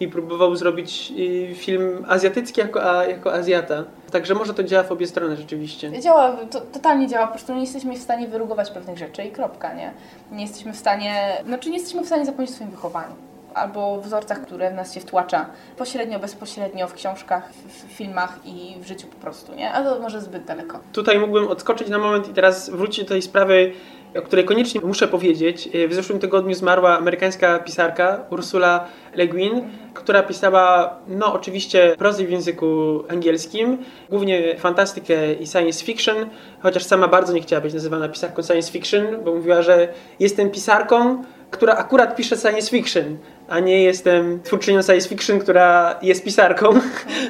i 0.00 0.08
próbował 0.08 0.56
zrobić 0.56 1.12
y, 1.18 1.54
film 1.54 2.04
azjatycki 2.08 2.60
jako, 2.60 2.90
a, 2.90 3.04
jako 3.04 3.34
Azjata. 3.34 3.84
Także 4.10 4.34
może 4.34 4.54
to 4.54 4.62
działa 4.62 4.84
w 4.84 4.92
obie 4.92 5.06
strony 5.06 5.36
rzeczywiście. 5.36 6.00
Działa, 6.00 6.36
to, 6.50 6.60
totalnie 6.60 7.08
działa, 7.08 7.26
po 7.26 7.32
prostu 7.32 7.54
nie 7.54 7.60
jesteśmy 7.60 7.94
w 7.94 7.98
stanie 8.02 8.28
wyrugować 8.28 8.70
pewnych 8.70 8.98
rzeczy 8.98 9.22
i 9.22 9.30
kropka, 9.30 9.74
nie? 9.74 9.92
Nie 10.32 10.42
jesteśmy 10.42 10.72
w 10.72 10.76
stanie, 10.76 11.42
znaczy 11.46 11.70
nie 11.70 11.78
jesteśmy 11.78 12.02
w 12.02 12.06
stanie 12.06 12.26
zapomnieć 12.26 12.50
o 12.50 12.54
swoim 12.54 12.70
wychowaniu. 12.70 13.14
Albo 13.56 14.00
wzorcach, 14.00 14.42
które 14.42 14.70
w 14.70 14.74
nas 14.74 14.94
się 14.94 15.00
wtłacza 15.00 15.46
pośrednio, 15.76 16.18
bezpośrednio 16.18 16.88
w 16.88 16.94
książkach, 16.94 17.52
w, 17.52 17.92
filmach 17.92 18.38
i 18.44 18.76
w 18.80 18.86
życiu 18.86 19.06
po 19.06 19.16
prostu, 19.16 19.54
nie? 19.54 19.72
A 19.72 19.84
to 19.84 20.00
może 20.00 20.20
zbyt 20.20 20.44
daleko. 20.44 20.80
Tutaj 20.92 21.18
mógłbym 21.18 21.48
odskoczyć 21.48 21.88
na 21.88 21.98
moment 21.98 22.28
i 22.28 22.32
teraz 22.32 22.70
wrócić 22.70 23.04
do 23.04 23.08
tej 23.08 23.22
sprawy, 23.22 23.72
o 24.18 24.22
której 24.22 24.44
koniecznie 24.44 24.80
muszę 24.80 25.08
powiedzieć. 25.08 25.68
W 25.88 25.94
zeszłym 25.94 26.18
tygodniu 26.18 26.54
zmarła 26.54 26.98
amerykańska 26.98 27.58
pisarka 27.58 28.20
Ursula 28.30 28.84
Le 29.14 29.26
Guin, 29.26 29.62
która 29.94 30.22
pisała, 30.22 30.96
no 31.08 31.32
oczywiście, 31.32 31.94
prozy 31.98 32.26
w 32.26 32.30
języku 32.30 33.02
angielskim, 33.08 33.78
głównie 34.10 34.56
fantastykę 34.58 35.34
i 35.34 35.46
science 35.46 35.84
fiction, 35.84 36.16
chociaż 36.60 36.84
sama 36.84 37.08
bardzo 37.08 37.32
nie 37.32 37.40
chciała 37.40 37.62
być 37.62 37.74
nazywana 37.74 38.08
pisarką 38.08 38.42
science 38.42 38.72
fiction, 38.72 39.04
bo 39.24 39.34
mówiła, 39.34 39.62
że 39.62 39.88
jestem 40.20 40.50
pisarką, 40.50 41.24
która 41.50 41.74
akurat 41.74 42.16
pisze 42.16 42.36
science 42.36 42.70
fiction, 42.70 43.18
a 43.48 43.60
nie 43.60 43.82
jestem 43.82 44.42
twórczynią 44.42 44.82
science 44.82 45.08
fiction, 45.08 45.38
która 45.38 45.98
jest 46.02 46.24
pisarką. 46.24 46.70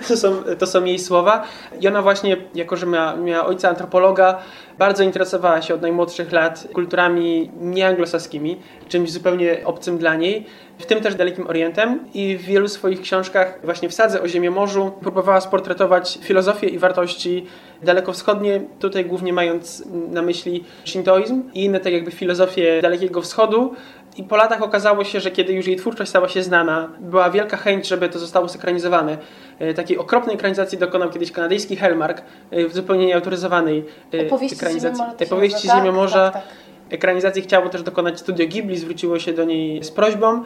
To 0.09 0.17
są, 0.17 0.43
to 0.59 0.67
są 0.67 0.85
jej 0.85 0.99
słowa. 0.99 1.45
I 1.81 1.89
ona 1.89 2.03
właśnie, 2.03 2.37
jako 2.55 2.77
że 2.77 2.87
miała, 2.87 3.17
miała 3.17 3.47
ojca 3.47 3.69
antropologa, 3.69 4.39
bardzo 4.79 5.03
interesowała 5.03 5.63
się 5.63 5.75
od 5.75 5.83
najmłodszych 5.83 6.33
lat 6.33 6.69
kulturami 6.73 7.51
nieanglosaskimi, 7.61 8.57
czymś 8.89 9.13
zupełnie 9.13 9.61
obcym 9.65 9.99
dla 9.99 10.15
niej, 10.15 10.47
w 10.79 10.87
tym 10.87 11.01
też 11.01 11.15
Dalekim 11.15 11.47
Orientem 11.47 12.01
i 12.15 12.37
w 12.37 12.43
wielu 12.43 12.69
swoich 12.69 13.01
książkach 13.01 13.59
właśnie 13.65 13.89
w 13.89 13.95
Sadze 13.95 14.23
o 14.23 14.29
Ziemię 14.29 14.51
Morzu 14.51 14.93
próbowała 15.01 15.41
sportretować 15.41 16.19
filozofię 16.23 16.67
i 16.67 16.79
wartości 16.79 17.47
dalekowschodnie, 17.83 18.61
tutaj 18.79 19.05
głównie 19.05 19.33
mając 19.33 19.85
na 20.11 20.23
myśli 20.23 20.65
shintoizm 20.85 21.43
i 21.55 21.65
inne 21.65 21.81
tak 21.81 21.93
jakby 21.93 22.11
filozofie 22.11 22.83
Dalekiego 22.83 23.23
Wschodu, 23.23 23.75
i 24.17 24.25
po 24.25 24.37
latach 24.37 24.63
okazało 24.63 25.05
się, 25.05 25.21
że 25.21 25.31
kiedy 25.31 25.53
już 25.53 25.67
jej 25.67 25.77
twórczość 25.77 26.06
stała 26.09 26.29
się 26.29 26.43
znana, 26.43 26.89
była 27.01 27.31
wielka 27.31 27.57
chęć, 27.57 27.89
żeby 27.89 28.09
to 28.09 28.19
zostało 28.19 28.49
zekranizowane. 28.49 29.19
E, 29.59 29.75
Takiej 29.75 29.99
okropnej 29.99 30.35
ekranizacji 30.35 30.79
dokonał 30.79 31.11
kiedyś 31.11 31.33
kanadyjski 31.33 31.77
Hellmark 31.77 32.23
e, 32.51 32.69
w 32.69 32.75
zupełnie 32.75 33.07
nieautoryzowanej 33.07 33.85
e, 34.15 34.27
Opowieści 34.27 34.57
ekranizacji. 34.57 34.99
Ziemi 34.99 35.13
Morza 35.19 35.27
Opowieści 35.35 35.69
tak? 35.69 35.95
Morza. 35.95 36.31
Tak, 36.31 36.43
tak. 36.43 36.53
Ekranizacji 36.91 37.43
chciało 37.43 37.69
też 37.69 37.83
dokonać 37.83 38.21
studio 38.21 38.47
Ghibli, 38.47 38.77
zwróciło 38.79 39.19
się 39.19 39.33
do 39.33 39.45
niej 39.45 39.85
z 39.85 39.91
prośbą 39.91 40.45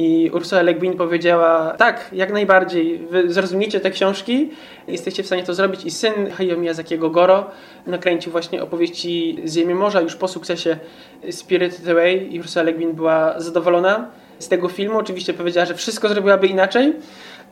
i 0.00 0.30
Ursula 0.34 0.62
Le 0.62 0.74
Guin 0.74 0.96
powiedziała, 0.96 1.74
tak, 1.78 2.10
jak 2.12 2.32
najbardziej, 2.32 2.98
wy 2.98 3.32
zrozumiecie 3.32 3.80
te 3.80 3.90
książki, 3.90 4.50
jesteście 4.88 5.22
w 5.22 5.26
stanie 5.26 5.42
to 5.42 5.54
zrobić 5.54 5.84
i 5.84 5.90
syn 5.90 6.30
Hayao 6.30 6.58
Miyazakiego 6.58 7.10
Goro 7.10 7.50
nakręcił 7.86 8.32
właśnie 8.32 8.62
opowieści 8.62 9.38
z 9.44 9.54
Ziemi 9.54 9.74
Morza 9.74 10.00
już 10.00 10.16
po 10.16 10.28
sukcesie 10.28 10.76
Spirited 11.30 11.88
Away 11.88 12.28
i 12.30 12.40
Ursula 12.40 12.62
Le 12.62 12.72
Guin 12.72 12.92
była 12.92 13.40
zadowolona 13.40 14.10
z 14.40 14.48
tego 14.48 14.68
filmu, 14.68 14.98
oczywiście 14.98 15.34
powiedziała, 15.34 15.66
że 15.66 15.74
wszystko 15.74 16.08
zrobiłaby 16.08 16.46
inaczej, 16.46 16.92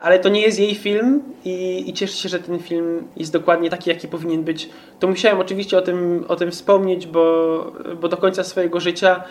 ale 0.01 0.19
to 0.19 0.29
nie 0.29 0.41
jest 0.41 0.61
jej 0.61 0.75
film 0.75 1.23
i, 1.45 1.85
i 1.91 1.93
cieszę 1.93 2.17
się, 2.17 2.29
że 2.29 2.39
ten 2.39 2.59
film 2.59 3.09
jest 3.17 3.33
dokładnie 3.33 3.71
taki, 3.71 3.91
jaki 3.91 4.09
powinien 4.09 4.45
być. 4.45 4.69
To 4.99 5.09
musiałem 5.09 5.39
oczywiście 5.39 5.79
o 5.79 5.83
tym, 5.83 6.25
o 6.29 6.37
tym 6.37 6.51
wspomnieć, 6.51 7.07
bo, 7.07 7.73
bo 8.01 8.09
do 8.09 8.17
końca 8.17 8.45
swojego 8.45 8.81
życia 8.81 9.25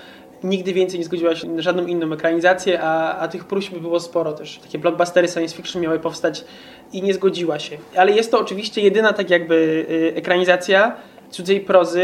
nigdy 0.43 0.73
więcej 0.73 0.99
nie 0.99 1.05
zgodziła 1.05 1.35
się 1.35 1.47
na 1.47 1.61
żadną 1.61 1.85
inną 1.85 2.13
ekranizację, 2.13 2.81
a, 2.81 3.17
a 3.17 3.27
tych 3.27 3.45
próśb 3.45 3.73
było 3.73 3.99
sporo 3.99 4.33
też. 4.33 4.59
Takie 4.59 4.79
blockbustery 4.79 5.27
science 5.27 5.55
fiction 5.55 5.81
miały 5.81 5.99
powstać 5.99 6.45
i 6.93 7.01
nie 7.01 7.13
zgodziła 7.13 7.59
się. 7.59 7.77
Ale 7.95 8.11
jest 8.11 8.31
to 8.31 8.39
oczywiście 8.39 8.81
jedyna 8.81 9.13
tak 9.13 9.29
jakby 9.29 9.85
y, 9.89 10.13
ekranizacja 10.15 10.95
cudzej 11.29 11.61
prozy 11.61 12.01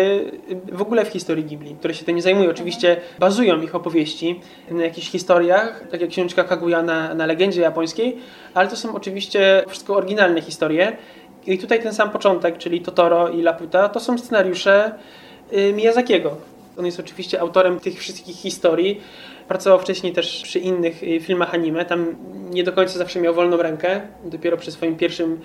y, 0.71 0.75
w 0.77 0.81
ogóle 0.81 1.05
w 1.05 1.07
historii 1.07 1.43
Ghibli, 1.45 1.75
które 1.75 1.93
się 1.93 2.05
tym 2.05 2.15
nie 2.15 2.21
zajmuje. 2.21 2.49
Oczywiście 2.49 2.97
bazują 3.19 3.61
ich 3.61 3.75
opowieści 3.75 4.39
na 4.71 4.83
jakichś 4.83 5.09
historiach, 5.09 5.83
tak 5.91 6.01
jak 6.01 6.09
książka 6.09 6.43
Kaguya 6.43 6.83
na, 6.83 7.13
na 7.13 7.25
legendzie 7.25 7.61
japońskiej, 7.61 8.17
ale 8.53 8.69
to 8.69 8.75
są 8.75 8.95
oczywiście 8.95 9.63
wszystko 9.67 9.95
oryginalne 9.95 10.41
historie. 10.41 10.97
I 11.47 11.57
tutaj 11.57 11.83
ten 11.83 11.93
sam 11.93 12.09
początek, 12.09 12.57
czyli 12.57 12.81
Totoro 12.81 13.29
i 13.29 13.41
Laputa, 13.41 13.89
to 13.89 13.99
są 13.99 14.17
scenariusze 14.17 14.91
y, 15.53 15.73
Miyazakiego. 15.73 16.37
On 16.77 16.85
jest 16.85 16.99
oczywiście 16.99 17.41
autorem 17.41 17.79
tych 17.79 17.99
wszystkich 17.99 18.35
historii. 18.35 19.01
Pracował 19.47 19.79
wcześniej 19.79 20.13
też 20.13 20.41
przy 20.43 20.59
innych 20.59 21.03
y, 21.03 21.19
filmach 21.19 21.53
anime. 21.53 21.85
Tam 21.85 22.15
nie 22.49 22.63
do 22.63 22.73
końca 22.73 22.97
zawsze 22.97 23.19
miał 23.19 23.33
wolną 23.33 23.57
rękę. 23.57 24.01
Dopiero 24.25 24.57
przy 24.57 24.71
swoim 24.71 24.95
pierwszym 24.95 25.41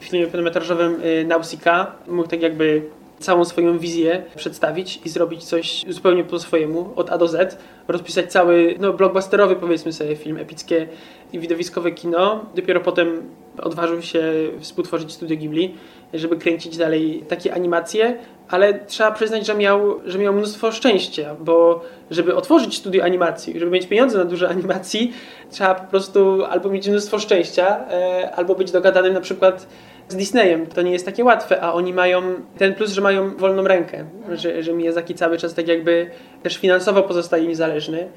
filmie 0.00 0.26
pełnometrażowym 0.26 1.02
Nausicaa 1.26 1.92
mógł 2.06 2.28
tak 2.28 2.42
jakby 2.42 2.82
całą 3.22 3.44
swoją 3.44 3.78
wizję 3.78 4.22
przedstawić 4.36 5.00
i 5.04 5.08
zrobić 5.08 5.44
coś 5.44 5.84
zupełnie 5.88 6.24
po 6.24 6.38
swojemu, 6.38 6.92
od 6.96 7.10
A 7.10 7.18
do 7.18 7.28
Z, 7.28 7.58
rozpisać 7.88 8.32
cały, 8.32 8.74
no 8.80 8.92
blockbusterowy 8.92 9.56
powiedzmy 9.56 9.92
sobie 9.92 10.16
film, 10.16 10.36
epickie 10.36 10.88
i 11.32 11.38
widowiskowe 11.38 11.92
kino. 11.92 12.44
Dopiero 12.54 12.80
potem 12.80 13.22
odważył 13.62 14.02
się 14.02 14.22
współtworzyć 14.60 15.12
Studio 15.12 15.36
Ghibli, 15.36 15.74
żeby 16.14 16.36
kręcić 16.36 16.76
dalej 16.76 17.24
takie 17.28 17.54
animacje, 17.54 18.18
ale 18.48 18.84
trzeba 18.86 19.12
przyznać, 19.12 19.46
że 19.46 19.54
miał, 19.54 20.00
że 20.04 20.18
miał 20.18 20.32
mnóstwo 20.32 20.72
szczęścia, 20.72 21.36
bo 21.40 21.84
żeby 22.10 22.34
otworzyć 22.34 22.76
studio 22.76 23.04
animacji, 23.04 23.58
żeby 23.58 23.70
mieć 23.70 23.86
pieniądze 23.86 24.18
na 24.18 24.24
duże 24.24 24.48
animacji, 24.48 25.12
trzeba 25.50 25.74
po 25.74 25.90
prostu 25.90 26.44
albo 26.44 26.70
mieć 26.70 26.88
mnóstwo 26.88 27.18
szczęścia, 27.18 27.88
e, 27.90 28.30
albo 28.36 28.54
być 28.54 28.70
dogadanym 28.70 29.12
na 29.12 29.20
przykład 29.20 29.66
z 30.08 30.16
Disneyem. 30.16 30.66
To 30.66 30.82
nie 30.82 30.92
jest 30.92 31.06
takie 31.06 31.24
łatwe, 31.24 31.60
a 31.60 31.72
oni 31.72 31.92
mają 31.92 32.22
ten 32.58 32.74
plus, 32.74 32.92
że 32.92 33.00
mają 33.00 33.36
wolną 33.36 33.62
rękę, 33.62 34.04
że, 34.32 34.62
że 34.62 34.72
Miyazaki 34.72 35.14
cały 35.14 35.38
czas 35.38 35.54
tak 35.54 35.68
jakby 35.68 36.10
też 36.42 36.56
finansowo 36.56 37.02
pozostaje 37.02 37.46
niezależny 37.46 38.08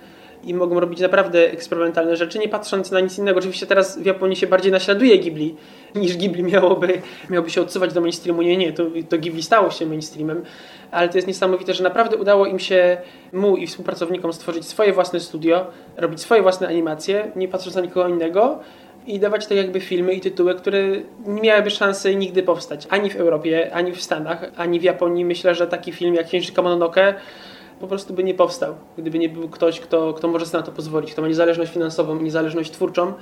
i 0.46 0.54
mogą 0.54 0.80
robić 0.80 1.00
naprawdę 1.00 1.52
eksperymentalne 1.52 2.16
rzeczy, 2.16 2.40
nie 2.40 2.50
patrząc 2.50 2.92
na 2.92 3.00
nic 3.00 3.18
innego. 3.18 3.40
Oczywiście 3.40 3.66
teraz 3.66 4.00
w 4.00 4.06
Japonii 4.06 4.36
się 4.36 4.48
bardziej 4.48 4.72
naśladuje 4.72 5.20
Ghibli, 5.20 5.56
niż 5.96 6.18
Ghibli 6.18 6.44
miałoby, 6.44 7.02
miałoby 7.30 7.50
się 7.50 7.62
odsuwać 7.62 7.94
do 7.94 8.02
mainstreamu. 8.02 8.42
Nie, 8.42 8.58
nie, 8.58 8.74
to, 8.74 8.84
to 9.10 9.18
Ghibli 9.18 9.44
stało 9.44 9.72
się 9.72 9.86
mainstreamem, 9.86 10.44
ale 10.92 11.10
to 11.10 11.18
jest 11.18 11.28
niesamowite, 11.28 11.74
że 11.74 11.84
naprawdę 11.84 12.18
udało 12.18 12.46
im 12.46 12.60
się, 12.60 12.98
mu 13.34 13.58
i 13.58 13.68
współpracownikom 13.68 14.34
stworzyć 14.34 14.66
swoje 14.66 14.94
własne 14.94 15.20
studio, 15.20 15.68
robić 15.98 16.22
swoje 16.22 16.42
własne 16.42 16.68
animacje, 16.68 17.32
nie 17.36 17.48
patrząc 17.48 17.76
na 17.76 17.82
nikogo 17.82 18.08
innego 18.08 18.60
i 19.08 19.20
dawać 19.20 19.48
te 19.48 19.56
jakby 19.56 19.80
filmy 19.80 20.14
i 20.14 20.22
tytuły, 20.22 20.56
które 20.56 20.80
nie 21.26 21.42
miałyby 21.42 21.70
szansy 21.70 22.16
nigdy 22.16 22.44
powstać. 22.44 22.88
Ani 22.90 23.10
w 23.10 23.16
Europie, 23.16 23.74
ani 23.74 23.92
w 23.92 24.02
Stanach, 24.02 24.52
ani 24.58 24.80
w 24.80 24.84
Japonii. 24.84 25.26
Myślę, 25.26 25.56
że 25.56 25.68
taki 25.68 25.92
film 25.92 26.16
jak 26.16 26.28
Księżniczka 26.28 26.62
Mononoke 26.62 27.16
po 27.80 27.88
prostu 27.88 28.14
by 28.14 28.24
nie 28.24 28.34
powstał, 28.34 28.76
gdyby 28.98 29.20
nie 29.20 29.30
był 29.30 29.50
ktoś, 29.50 29.80
kto, 29.80 30.14
kto 30.14 30.28
może 30.28 30.46
sobie 30.46 30.60
na 30.60 30.66
to 30.66 30.72
pozwolić, 30.72 31.12
kto 31.12 31.22
ma 31.22 31.28
niezależność 31.28 31.72
finansową 31.72 32.22
niezależność 32.22 32.72
twórczą, 32.72 33.14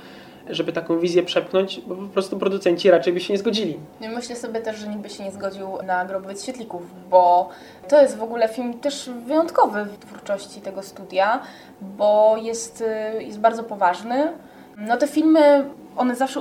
żeby 0.50 0.72
taką 0.72 0.98
wizję 0.98 1.22
przepchnąć, 1.22 1.80
bo 1.86 1.94
po 1.94 2.02
prostu 2.02 2.38
producenci 2.38 2.90
raczej 2.90 3.12
by 3.12 3.20
się 3.20 3.32
nie 3.32 3.38
zgodzili. 3.38 3.78
Myślę 4.00 4.36
sobie 4.36 4.60
też, 4.60 4.76
że 4.76 4.88
nikt 4.88 5.00
by 5.00 5.10
się 5.10 5.24
nie 5.24 5.32
zgodził 5.32 5.68
na 5.86 6.04
Grobowiec 6.04 6.42
Świetlików, 6.42 6.82
bo 7.10 7.48
to 7.88 8.02
jest 8.02 8.16
w 8.16 8.22
ogóle 8.22 8.48
film 8.48 8.74
też 8.74 9.10
wyjątkowy 9.26 9.84
w 9.84 9.98
twórczości 9.98 10.60
tego 10.60 10.82
studia, 10.82 11.40
bo 11.80 12.36
jest, 12.42 12.84
y, 13.16 13.22
jest 13.22 13.40
bardzo 13.40 13.64
poważny. 13.64 14.32
No 14.76 14.96
te 14.96 15.06
filmy, 15.06 15.64
one 15.96 16.14
zawsze 16.14 16.40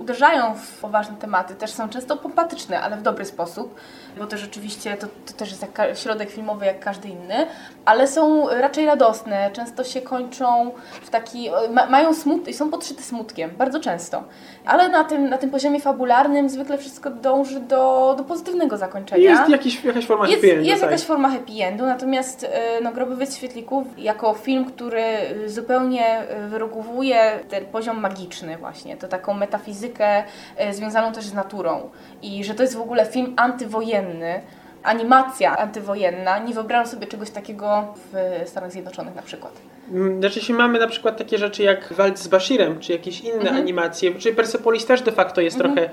uderzają 0.00 0.54
w 0.54 0.80
poważne 0.80 1.16
tematy, 1.16 1.54
też 1.54 1.70
są 1.70 1.88
często 1.88 2.16
pompatyczne, 2.16 2.80
ale 2.80 2.96
w 2.96 3.02
dobry 3.02 3.24
sposób, 3.24 3.74
bo 4.18 4.26
to 4.26 4.36
rzeczywiście 4.36 4.96
to, 4.96 5.06
to 5.26 5.32
też 5.36 5.50
jest 5.50 5.62
jak 5.62 5.98
środek 5.98 6.30
filmowy 6.30 6.66
jak 6.66 6.80
każdy 6.80 7.08
inny, 7.08 7.46
ale 7.84 8.06
są 8.06 8.48
raczej 8.48 8.86
radosne, 8.86 9.50
często 9.52 9.84
się 9.84 10.00
kończą 10.00 10.70
w 11.02 11.10
taki, 11.10 11.50
ma, 11.70 11.86
mają 11.86 12.14
smut 12.14 12.48
i 12.48 12.54
są 12.54 12.70
podszyte 12.70 13.02
smutkiem, 13.02 13.50
bardzo 13.58 13.80
często. 13.80 14.24
Ale 14.64 14.88
na 14.88 15.04
tym, 15.04 15.28
na 15.28 15.38
tym 15.38 15.50
poziomie 15.50 15.80
fabularnym 15.80 16.48
zwykle 16.48 16.78
wszystko 16.78 17.10
dąży 17.10 17.60
do, 17.60 18.14
do 18.18 18.24
pozytywnego 18.24 18.76
zakończenia. 18.76 19.30
Jest 19.30 19.48
jakiś, 19.48 19.84
jakaś 19.84 20.06
forma 20.06 20.28
Jest, 20.28 20.42
happy 20.42 20.52
endu, 20.52 20.64
jest 20.64 20.80
tak. 20.80 20.90
jakaś 20.90 21.06
forma 21.06 21.30
happy 21.30 21.52
endu, 21.62 21.86
natomiast 21.86 22.44
e, 22.44 22.80
no, 22.82 22.92
Grobowiec 22.92 23.36
Świetlików 23.36 23.86
jako 23.98 24.34
film, 24.34 24.64
który 24.64 25.02
e, 25.02 25.48
zupełnie 25.48 26.06
e, 26.06 26.48
wyrogowuje 26.48 27.38
ten 27.48 27.66
poziom 27.66 28.00
magiczny 28.00 28.58
właśnie, 28.58 28.96
to 28.96 29.08
taką 29.08 29.34
metafizykę 29.34 29.89
e, 30.00 30.74
związaną 30.74 31.12
też 31.12 31.24
z 31.24 31.34
naturą 31.34 31.90
i 32.22 32.44
że 32.44 32.54
to 32.54 32.62
jest 32.62 32.76
w 32.76 32.80
ogóle 32.80 33.06
film 33.06 33.34
antywojenny, 33.36 34.40
animacja 34.82 35.56
antywojenna. 35.56 36.38
Nie 36.38 36.54
wyobrażam 36.54 36.86
sobie 36.86 37.06
czegoś 37.06 37.30
takiego 37.30 37.94
w 38.12 38.42
Stanach 38.48 38.72
Zjednoczonych 38.72 39.14
na 39.14 39.22
przykład. 39.22 39.52
Mm, 39.92 40.18
Znaczy 40.20 40.40
się 40.40 40.54
mamy 40.54 40.78
na 40.78 40.86
przykład 40.86 41.16
takie 41.18 41.38
rzeczy 41.38 41.62
jak 41.62 41.92
Walc 41.92 42.18
z 42.18 42.28
Bashirem, 42.28 42.78
czy 42.80 42.92
jakieś 42.92 43.20
inne 43.20 43.34
Mhm. 43.34 43.56
animacje, 43.56 44.14
czy 44.14 44.34
Persepolis 44.34 44.86
też 44.86 45.02
de 45.02 45.12
facto 45.12 45.40
jest 45.40 45.58
trochę 45.58 45.80
je- 45.80 45.90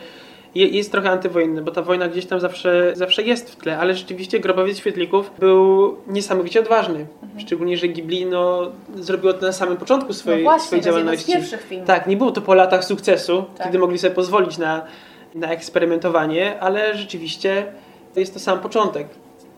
jest 0.58 0.92
trochę 0.92 1.10
antywojenny, 1.10 1.62
bo 1.62 1.72
ta 1.72 1.82
wojna 1.82 2.08
gdzieś 2.08 2.26
tam 2.26 2.40
zawsze, 2.40 2.92
zawsze 2.96 3.24
jest 3.24 3.52
w 3.52 3.56
tle, 3.56 3.78
ale 3.78 3.94
rzeczywiście 3.96 4.40
Grobowiec 4.40 4.78
Świetlików 4.78 5.32
był 5.40 5.98
niesamowicie 6.08 6.60
odważny. 6.60 7.06
Szczególnie, 7.38 7.78
że 7.78 7.88
Ghibli 7.88 8.26
no, 8.26 8.72
zrobiło 8.96 9.34
to 9.34 9.46
na 9.46 9.52
samym 9.52 9.78
początku 9.78 10.14
swojej, 10.14 10.44
no 10.44 10.50
właśnie, 10.50 10.66
swojej 10.68 10.84
działalności. 10.84 11.32
Tak, 11.86 12.08
nie 12.08 12.18
było 12.18 12.32
to 12.32 12.42
po 12.42 12.54
latach 12.54 12.86
sukcesu, 12.86 13.46
Tak. 13.58 13.68
kiedy 13.68 13.80
mogli 13.80 13.98
sobie 13.98 14.16
pozwolić 14.16 14.58
na, 14.58 14.86
na 15.36 15.48
eksperymentowanie, 15.52 16.60
ale 16.60 16.98
rzeczywiście 16.98 17.66
to 18.14 18.20
jest 18.20 18.34
to 18.34 18.40
sam 18.40 18.60
początek. 18.60 19.08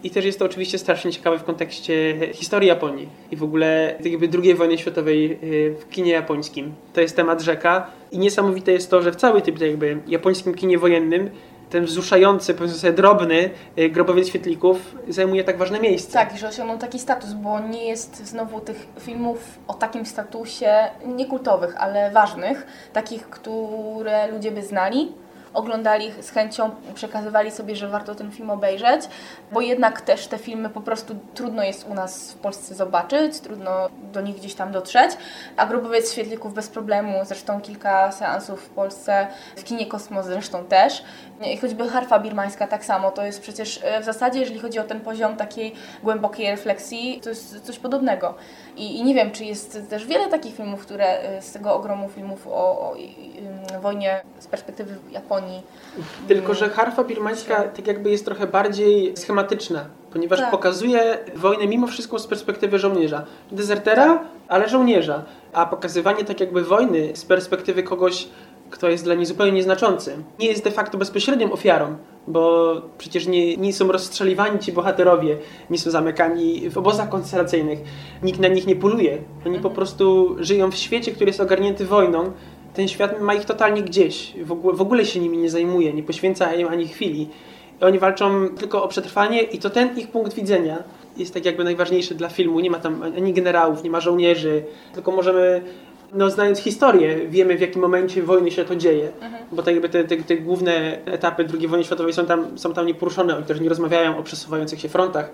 I 0.03 0.09
też 0.09 0.25
jest 0.25 0.39
to 0.39 0.45
oczywiście 0.45 0.77
strasznie 0.77 1.11
ciekawe 1.11 1.39
w 1.39 1.43
kontekście 1.43 2.17
historii 2.33 2.67
Japonii 2.67 3.09
i 3.31 3.35
w 3.35 3.43
ogóle 3.43 3.95
jakby 4.03 4.29
II 4.43 4.55
wojny 4.55 4.77
światowej 4.77 5.39
y, 5.43 5.75
w 5.79 5.89
kinie 5.89 6.11
japońskim. 6.11 6.73
To 6.93 7.01
jest 7.01 7.15
temat 7.15 7.41
rzeka 7.41 7.87
i 8.11 8.19
niesamowite 8.19 8.71
jest 8.71 8.89
to, 8.89 9.01
że 9.01 9.11
w 9.11 9.15
całym 9.15 9.41
tym 9.41 9.55
jakby 9.57 9.97
japońskim 10.07 10.53
kinie 10.53 10.77
wojennym 10.77 11.29
ten 11.69 11.85
wzruszający, 11.85 12.53
powiedzmy 12.53 12.79
sobie 12.79 12.93
drobny 12.93 13.49
y, 13.79 13.89
grobowiec 13.89 14.27
świetlików 14.27 14.95
zajmuje 15.09 15.43
tak 15.43 15.57
ważne 15.57 15.79
miejsce. 15.79 16.13
Tak, 16.13 16.37
że 16.37 16.47
osiągnął 16.47 16.77
taki 16.77 16.99
status, 16.99 17.33
bo 17.33 17.59
nie 17.59 17.87
jest 17.87 18.27
znowu 18.27 18.59
tych 18.59 18.87
filmów 18.99 19.59
o 19.67 19.73
takim 19.73 20.05
statusie, 20.05 20.73
nie 21.05 21.25
kultowych, 21.25 21.75
ale 21.77 22.11
ważnych, 22.11 22.67
takich, 22.93 23.29
które 23.29 24.31
ludzie 24.31 24.51
by 24.51 24.63
znali, 24.63 25.11
oglądali 25.53 26.11
z 26.21 26.29
chęcią, 26.29 26.71
przekazywali 26.93 27.51
sobie, 27.51 27.75
że 27.75 27.87
warto 27.87 28.15
ten 28.15 28.31
film 28.31 28.49
obejrzeć, 28.49 29.01
bo 29.51 29.61
jednak 29.61 30.01
też 30.01 30.27
te 30.27 30.37
filmy 30.37 30.69
po 30.69 30.81
prostu 30.81 31.15
trudno 31.33 31.63
jest 31.63 31.87
u 31.87 31.93
nas 31.93 32.31
w 32.31 32.35
Polsce 32.35 32.75
zobaczyć, 32.75 33.39
trudno 33.39 33.89
do 34.13 34.21
nich 34.21 34.35
gdzieś 34.35 34.55
tam 34.55 34.71
dotrzeć, 34.71 35.11
a 35.57 35.65
Grobowiec 35.65 36.11
Świetlików 36.11 36.53
bez 36.53 36.67
problemu, 36.67 37.13
zresztą 37.25 37.61
kilka 37.61 38.11
seansów 38.11 38.61
w 38.61 38.69
Polsce, 38.69 39.27
w 39.55 39.63
kinie 39.63 39.85
Kosmos 39.85 40.25
zresztą 40.25 40.65
też, 40.65 41.03
i 41.47 41.57
choćby 41.57 41.89
harfa 41.89 42.19
birmańska 42.19 42.67
tak 42.67 42.85
samo, 42.85 43.11
to 43.11 43.25
jest 43.25 43.41
przecież 43.41 43.79
e, 43.83 44.01
w 44.01 44.05
zasadzie, 44.05 44.39
jeżeli 44.39 44.59
chodzi 44.59 44.79
o 44.79 44.83
ten 44.83 44.99
poziom 44.99 45.35
takiej 45.35 45.73
głębokiej 46.03 46.51
refleksji, 46.51 47.19
to 47.23 47.29
jest 47.29 47.59
coś 47.59 47.79
podobnego. 47.79 48.33
I, 48.77 48.99
i 48.99 49.03
nie 49.03 49.15
wiem, 49.15 49.31
czy 49.31 49.45
jest 49.45 49.79
też 49.89 50.05
wiele 50.05 50.27
takich 50.27 50.55
filmów, 50.55 50.81
które 50.81 51.05
e, 51.05 51.41
z 51.41 51.51
tego 51.51 51.73
ogromu 51.73 52.09
filmów 52.09 52.47
o, 52.47 52.51
o 52.51 52.95
ym, 52.95 53.81
wojnie 53.81 54.21
z 54.39 54.47
perspektywy 54.47 54.95
Japonii. 55.11 55.61
Tylko, 56.27 56.53
że 56.53 56.69
harfa 56.69 57.03
birmańska 57.03 57.63
tak 57.63 57.87
jakby 57.87 58.11
jest 58.11 58.25
trochę 58.25 58.47
bardziej 58.47 59.17
schematyczna, 59.17 59.85
ponieważ 60.11 60.39
Tak. 60.39 60.51
pokazuje 60.51 61.17
wojnę 61.35 61.67
mimo 61.67 61.87
wszystko 61.87 62.19
z 62.19 62.27
perspektywy 62.27 62.79
żołnierza. 62.79 63.25
Dezertera, 63.51 64.23
ale 64.47 64.69
żołnierza. 64.69 65.23
A 65.53 65.65
pokazywanie 65.65 66.25
tak 66.25 66.39
jakby 66.39 66.63
wojny 66.63 67.15
z 67.15 67.25
perspektywy 67.25 67.83
kogoś, 67.83 68.27
kto 68.69 68.89
jest 68.89 69.03
dla 69.03 69.15
niej 69.15 69.25
zupełnie 69.25 69.51
nieznaczący, 69.51 70.23
nie 70.39 70.47
jest 70.47 70.63
de 70.63 70.71
facto 70.71 70.97
bezpośrednią 70.97 71.51
ofiarą, 71.51 71.95
bo 72.27 72.73
przecież 72.97 73.27
nie, 73.27 73.57
nie 73.57 73.73
są 73.73 73.91
rozstrzeliwani 73.91 74.59
ci 74.59 74.71
bohaterowie, 74.71 75.37
nie 75.69 75.77
są 75.77 75.91
zamykani 75.91 76.69
w 76.69 76.77
obozach 76.77 77.09
koncentracyjnych, 77.09 77.79
nikt 78.23 78.39
na 78.39 78.47
nich 78.47 78.67
nie 78.67 78.75
poluje. 78.75 79.17
Oni 79.45 79.59
po 79.59 79.69
prostu 79.69 80.35
żyją 80.39 80.71
w 80.71 80.75
świecie, 80.75 81.11
który 81.11 81.29
jest 81.29 81.39
ogarnięty 81.39 81.85
wojną, 81.85 82.31
ten 82.73 82.87
świat 82.87 83.21
ma 83.21 83.33
ich 83.33 83.45
totalnie 83.45 83.81
gdzieś, 83.83 84.33
w 84.43 84.51
ogóle, 84.51 84.77
w 84.77 84.81
ogóle 84.81 85.05
się 85.05 85.19
nimi 85.19 85.37
nie 85.37 85.49
zajmuje, 85.49 85.93
nie 85.93 86.03
poświęca 86.03 86.53
im 86.53 86.67
ani 86.67 86.87
chwili. 86.87 87.29
Oni 87.81 87.99
walczą 87.99 88.49
tylko 88.49 88.83
o 88.83 88.87
przetrwanie 88.87 89.41
i 89.41 89.57
to 89.59 89.69
ten 89.69 89.97
ich 89.97 90.11
punkt 90.11 90.33
widzenia 90.33 90.83
jest 91.17 91.33
tak 91.33 91.45
jakby 91.45 91.63
najważniejszy 91.63 92.15
dla 92.15 92.29
filmu. 92.29 92.59
Nie 92.59 92.69
ma 92.69 92.79
tam 92.79 93.03
ani 93.03 93.33
generałów, 93.33 93.83
nie 93.83 93.89
ma 93.89 93.99
żołnierzy, 93.99 94.63
tylko 94.93 95.11
możemy, 95.11 95.61
no 96.13 96.29
znając 96.29 96.59
historię, 96.59 97.15
wiemy 97.29 97.57
w 97.57 97.61
jakim 97.61 97.81
momencie 97.81 98.23
wojny 98.23 98.51
się 98.51 98.65
to 98.65 98.75
dzieje. 98.75 99.11
Bo 99.51 99.63
tak 99.63 99.73
jakby 99.73 99.89
te, 99.89 100.03
te, 100.03 100.17
te 100.17 100.37
główne 100.37 100.97
etapy 101.05 101.47
II 101.59 101.67
wojny 101.67 101.85
światowej 101.85 102.13
są 102.13 102.25
tam, 102.25 102.57
są 102.57 102.73
tam 102.73 102.85
nieporuszone, 102.85 103.35
oni 103.35 103.45
też 103.45 103.59
nie 103.59 103.69
rozmawiają 103.69 104.17
o 104.17 104.23
przesuwających 104.23 104.79
się 104.81 104.89
frontach. 104.89 105.31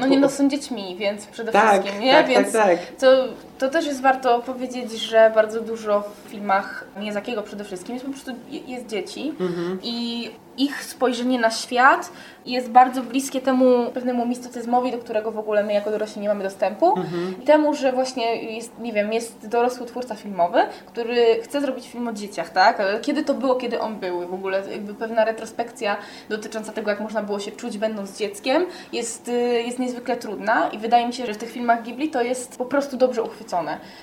No 0.00 0.06
nie 0.06 0.20
no, 0.20 0.28
są 0.28 0.48
dziećmi, 0.48 0.96
więc 0.98 1.26
przede 1.26 1.52
Tak, 1.52 1.82
wszystkim, 1.82 2.02
nie? 2.04 2.12
tak, 2.12 2.28
więc 2.28 2.52
tak, 2.52 2.62
tak. 2.66 2.78
To, 3.00 3.24
to 3.58 3.68
też 3.68 3.86
jest 3.86 4.02
warto 4.02 4.40
powiedzieć, 4.40 4.92
że 4.92 5.32
bardzo 5.34 5.60
dużo 5.60 6.00
w 6.00 6.28
filmach 6.30 6.84
Miyazakiego 7.00 7.42
przede 7.42 7.64
wszystkim 7.64 7.94
jest 7.94 8.06
po 8.06 8.12
prostu 8.12 8.32
jest 8.66 8.86
dzieci 8.86 9.32
Mhm. 9.40 9.78
i 9.82 10.30
ich 10.56 10.84
spojrzenie 10.84 11.40
na 11.40 11.50
świat 11.50 12.12
jest 12.46 12.70
bardzo 12.70 13.02
bliskie 13.02 13.40
temu 13.40 13.90
pewnemu 13.90 14.26
mistycyzmowi, 14.26 14.92
do 14.92 14.98
którego 14.98 15.30
w 15.30 15.38
ogóle 15.38 15.64
my 15.64 15.72
jako 15.72 15.90
dorośli 15.90 16.22
nie 16.22 16.28
mamy 16.28 16.44
dostępu. 16.44 16.98
Mhm. 16.98 17.34
I 17.42 17.44
temu, 17.44 17.74
że 17.74 17.92
właśnie 17.92 18.54
jest, 18.54 18.78
nie 18.78 18.92
wiem, 18.92 19.12
jest 19.12 19.48
dorosły 19.48 19.86
twórca 19.86 20.14
filmowy, 20.14 20.58
który 20.86 21.42
chce 21.42 21.60
zrobić 21.60 21.88
film 21.88 22.08
o 22.08 22.12
dzieciach, 22.12 22.50
tak? 22.50 22.82
Kiedy 23.02 23.22
to 23.22 23.34
było, 23.34 23.54
kiedy 23.54 23.80
on 23.80 23.96
był? 23.96 24.28
W 24.28 24.34
ogóle 24.34 24.62
jakby 24.70 24.94
pewna 24.94 25.24
retrospekcja 25.24 25.96
dotycząca 26.28 26.72
tego, 26.72 26.90
jak 26.90 27.00
można 27.00 27.22
było 27.22 27.40
się 27.40 27.52
czuć 27.52 27.78
będąc 27.78 28.18
dzieckiem 28.18 28.66
jest, 28.92 29.28
y, 29.28 29.62
jest 29.66 29.78
niezwykle 29.78 30.16
trudna 30.16 30.68
i 30.68 30.78
wydaje 30.78 31.06
mi 31.06 31.12
się, 31.12 31.26
że 31.26 31.34
w 31.34 31.36
tych 31.36 31.50
filmach 31.50 31.82
Ghibli 31.82 32.10
to 32.10 32.22
jest 32.22 32.58
po 32.58 32.64
prostu 32.64 32.96
dobrze 32.96 33.22
uchwycone. 33.22 33.43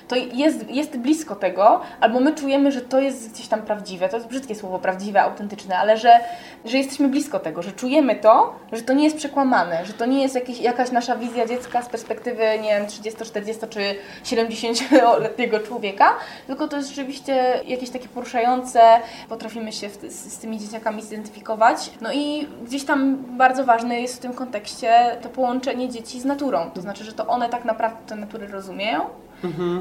To 0.08 0.16
jest, 0.16 0.70
jest 0.70 0.96
blisko 0.96 1.36
tego, 1.36 1.80
albo 2.00 2.20
my 2.20 2.34
czujemy, 2.34 2.72
że 2.72 2.80
to 2.80 3.00
jest 3.00 3.32
gdzieś 3.32 3.48
tam 3.48 3.62
prawdziwe, 3.62 4.08
to 4.08 4.16
jest 4.16 4.28
brzydkie 4.28 4.54
słowo, 4.54 4.78
prawdziwe, 4.78 5.22
autentyczne, 5.22 5.78
ale 5.78 5.98
że, 5.98 6.20
że 6.64 6.78
jesteśmy 6.78 7.08
blisko 7.08 7.38
tego, 7.38 7.62
że 7.62 7.72
czujemy 7.72 8.16
to, 8.16 8.54
że 8.72 8.82
to 8.82 8.92
nie 8.92 9.04
jest 9.04 9.16
przekłamane, 9.16 9.86
że 9.86 9.92
to 9.92 10.06
nie 10.06 10.22
jest 10.22 10.34
jakieś, 10.34 10.60
jakaś 10.60 10.90
nasza 10.90 11.16
wizja 11.16 11.46
dziecka 11.46 11.82
z 11.82 11.88
perspektywy, 11.88 12.42
nie 12.62 12.68
wiem, 12.68 12.86
30, 12.86 13.24
40 13.24 13.66
czy 13.70 13.80
70-letniego 14.24 15.60
człowieka, 15.60 16.14
tylko 16.46 16.68
to 16.68 16.76
jest 16.76 16.88
rzeczywiście 16.88 17.60
jakieś 17.66 17.90
takie 17.90 18.08
poruszające, 18.08 18.80
potrafimy 19.28 19.72
się 19.72 19.88
w, 19.88 19.94
z, 19.94 20.32
z 20.32 20.38
tymi 20.38 20.58
dzieciakami 20.58 21.02
zidentyfikować. 21.02 21.90
No 22.00 22.12
i 22.12 22.48
gdzieś 22.64 22.84
tam 22.84 23.16
bardzo 23.16 23.64
ważne 23.64 24.00
jest 24.00 24.16
w 24.16 24.18
tym 24.18 24.34
kontekście 24.34 25.16
to 25.22 25.28
połączenie 25.28 25.88
dzieci 25.88 26.20
z 26.20 26.24
naturą, 26.24 26.70
to 26.70 26.80
znaczy, 26.80 27.04
że 27.04 27.12
to 27.12 27.26
one 27.26 27.48
tak 27.48 27.64
naprawdę 27.64 27.98
tę 28.06 28.16
naturę 28.16 28.46
rozumieją 28.46 29.00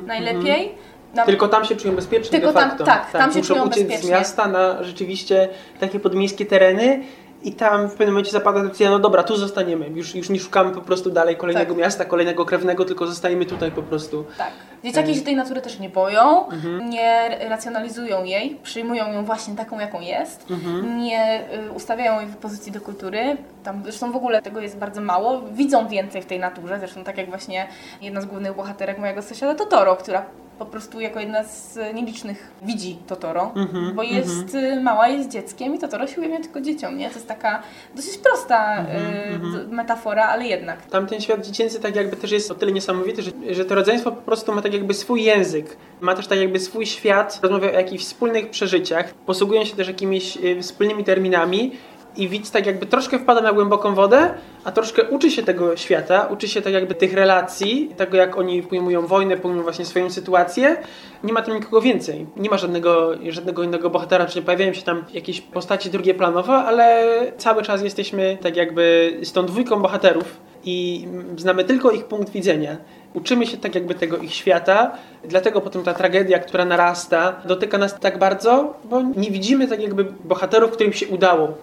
najlepiej. 0.08 0.72
Nam- 1.16 1.26
Tylko 1.26 1.48
tam 1.48 1.66
się 1.66 1.76
czują 1.76 1.96
bezpiecznie 1.96 2.32
Tylko 2.40 2.48
de 2.54 2.60
tam- 2.60 2.70
facto. 2.70 2.84
tak, 2.84 3.12
tam 3.12 3.32
się 3.32 3.38
muszą 3.38 3.54
czują 3.54 3.66
uciec 3.68 3.78
z 3.78 3.88
bezpiecznie. 3.88 4.10
miasta 4.12 4.48
na 4.48 4.84
rzeczywiście 4.84 5.50
takie 5.80 6.00
podmiejskie 6.00 6.46
tereny 6.46 7.04
i 7.44 7.54
tam 7.54 7.88
w 7.88 7.92
pewnym 7.92 8.10
momencie 8.10 8.32
zapada 8.32 8.64
decyzja, 8.64 8.90
no 8.90 9.00
dobra, 9.00 9.24
tu 9.24 9.36
zostaniemy. 9.38 9.90
Już, 9.90 10.16
już 10.16 10.30
nie 10.30 10.40
szukamy 10.40 10.72
po 10.72 10.82
prostu 10.82 11.10
dalej 11.12 11.36
kolejnego 11.38 11.74
Tak. 11.74 11.78
miasta, 11.84 12.06
kolejnego 12.06 12.46
krewnego, 12.46 12.86
tylko 12.86 13.08
zostajemy 13.08 13.46
tutaj 13.46 13.72
po 13.72 13.82
prostu. 13.84 14.26
Tak. 14.38 14.52
Dzieciaki 14.84 15.16
się 15.16 15.22
tej 15.22 15.36
natury 15.36 15.62
też 15.62 15.80
nie 15.80 15.90
boją, 15.90 16.48
Mhm. 16.50 16.90
nie 16.90 17.38
racjonalizują 17.50 18.24
jej, 18.24 18.56
przyjmują 18.64 19.14
ją 19.14 19.26
właśnie 19.26 19.56
taką, 19.56 19.80
jaką 19.80 20.00
jest, 20.02 20.52
Mhm. 20.52 20.98
nie 20.98 21.42
y, 21.68 21.72
ustawiają 21.72 22.20
jej 22.20 22.30
w 22.30 22.38
pozycji 22.38 22.72
do 22.72 22.82
kultury. 22.82 23.38
Tam 23.64 23.84
zresztą 23.84 24.12
w 24.12 24.16
ogóle 24.16 24.42
tego 24.42 24.60
jest 24.60 24.78
bardzo 24.78 25.02
mało. 25.02 25.42
Widzą 25.52 25.88
więcej 25.88 26.22
w 26.22 26.26
tej 26.26 26.40
naturze, 26.40 26.80
zresztą 26.80 27.04
tak 27.04 27.18
jak 27.18 27.30
właśnie 27.30 27.68
jedna 28.02 28.22
z 28.22 28.26
głównych 28.26 28.56
bohaterek 28.56 28.98
mojego 28.98 29.22
sąsiada 29.22 29.56
Totoro, 29.56 29.96
która 29.96 30.26
po 30.62 30.66
prostu 30.66 31.00
jako 31.00 31.20
jedna 31.20 31.44
z 31.44 31.80
nielicznych 31.94 32.52
widzi 32.62 32.98
Totoro, 33.08 33.52
Mhm, 33.56 33.96
bo 33.96 34.04
jest 34.04 34.56
y, 34.56 34.82
mała, 34.82 35.08
jest 35.08 35.30
dzieckiem 35.30 35.76
i 35.76 35.80
Totoro 35.80 36.08
się 36.08 36.20
ujawnia 36.22 36.40
tylko 36.40 36.62
dzieciom, 36.62 36.98
nie? 36.98 37.10
To 37.10 37.16
jest 37.16 37.28
taka 37.28 37.62
dosyć 37.96 38.18
prosta 38.18 38.78
Mhm, 38.78 39.56
y, 39.56 39.66
d- 39.66 39.76
metafora, 39.76 40.26
ale 40.28 40.46
jednak. 40.48 40.86
Tamten 40.86 41.22
świat 41.22 41.46
dziecięcy 41.46 41.80
tak 41.80 41.96
jakby 41.96 42.16
też 42.16 42.32
jest 42.32 42.52
o 42.52 42.56
tyle 42.56 42.72
niesamowity, 42.72 43.22
że, 43.22 43.32
że 43.52 43.66
to 43.66 43.76
rodzeństwo 43.76 44.12
po 44.12 44.22
prostu 44.22 44.54
ma 44.56 44.62
tak 44.62 44.74
jakby 44.74 44.94
swój 44.94 45.24
język, 45.24 45.78
ma 46.02 46.16
też 46.16 46.28
tak 46.28 46.40
jakby 46.40 46.60
swój 46.60 46.86
świat, 46.86 47.40
rozmawia 47.44 47.70
o 47.70 47.74
jakichś 47.74 48.04
wspólnych 48.04 48.50
przeżyciach, 48.50 49.14
posługują 49.14 49.66
się 49.66 49.76
też 49.76 49.88
jakimiś 49.88 50.38
y, 50.38 50.62
wspólnymi 50.62 51.04
terminami 51.04 51.72
i 52.18 52.30
widz 52.30 52.52
tak 52.52 52.66
jakby 52.66 52.86
troszkę 52.86 53.20
wpada 53.20 53.42
na 53.42 53.54
głęboką 53.54 53.96
wodę, 53.96 54.34
a 54.64 54.72
troszkę 54.72 55.04
uczy 55.04 55.32
się 55.32 55.44
tego 55.44 55.78
świata, 55.78 56.28
uczy 56.32 56.48
się 56.48 56.62
tak 56.62 56.74
jakby 56.74 56.96
tych 56.96 57.14
relacji, 57.14 57.92
tego 57.98 58.18
jak 58.18 58.38
oni 58.38 58.64
pojmują 58.64 59.08
wojnę, 59.08 59.38
pojmują 59.38 59.64
właśnie 59.64 59.86
swoją 59.86 60.10
sytuację. 60.10 60.78
Nie 61.24 61.34
ma 61.34 61.42
tam 61.42 61.56
nikogo 61.56 61.82
więcej. 61.82 62.26
Nie 62.38 62.50
ma 62.50 62.58
żadnego, 62.58 63.12
żadnego 63.30 63.64
innego 63.64 63.90
bohatera, 63.90 64.26
czy 64.26 64.40
nie 64.40 64.46
pojawiają 64.46 64.74
się 64.74 64.82
tam 64.82 65.04
jakieś 65.14 65.42
postaci 65.42 65.90
drugieplanowe, 65.90 66.54
ale 66.54 67.06
cały 67.38 67.64
czas 67.64 67.82
jesteśmy 67.82 68.38
tak 68.42 68.56
jakby 68.56 69.14
z 69.24 69.32
tą 69.32 69.46
dwójką 69.46 69.82
bohaterów 69.82 70.38
i 70.66 71.08
znamy 71.38 71.64
tylko 71.64 71.92
ich 71.92 72.06
punkt 72.06 72.30
widzenia. 72.30 72.78
Uczymy 73.14 73.48
się 73.48 73.58
tak 73.58 73.76
jakby 73.76 73.96
tego 73.96 74.18
ich 74.18 74.34
świata, 74.34 74.92
dlatego 75.24 75.62
potem 75.62 75.84
ta 75.84 75.94
tragedia, 75.94 76.40
która 76.40 76.66
narasta, 76.66 77.42
dotyka 77.46 77.78
nas 77.78 78.00
tak 78.00 78.20
bardzo, 78.20 78.74
bo 78.84 79.02
nie 79.02 79.32
widzimy 79.32 79.68
tak 79.68 79.82
jakby 79.82 80.06
bohaterów, 80.24 80.72
którym 80.72 80.94
się 80.94 81.08
udało, 81.08 81.54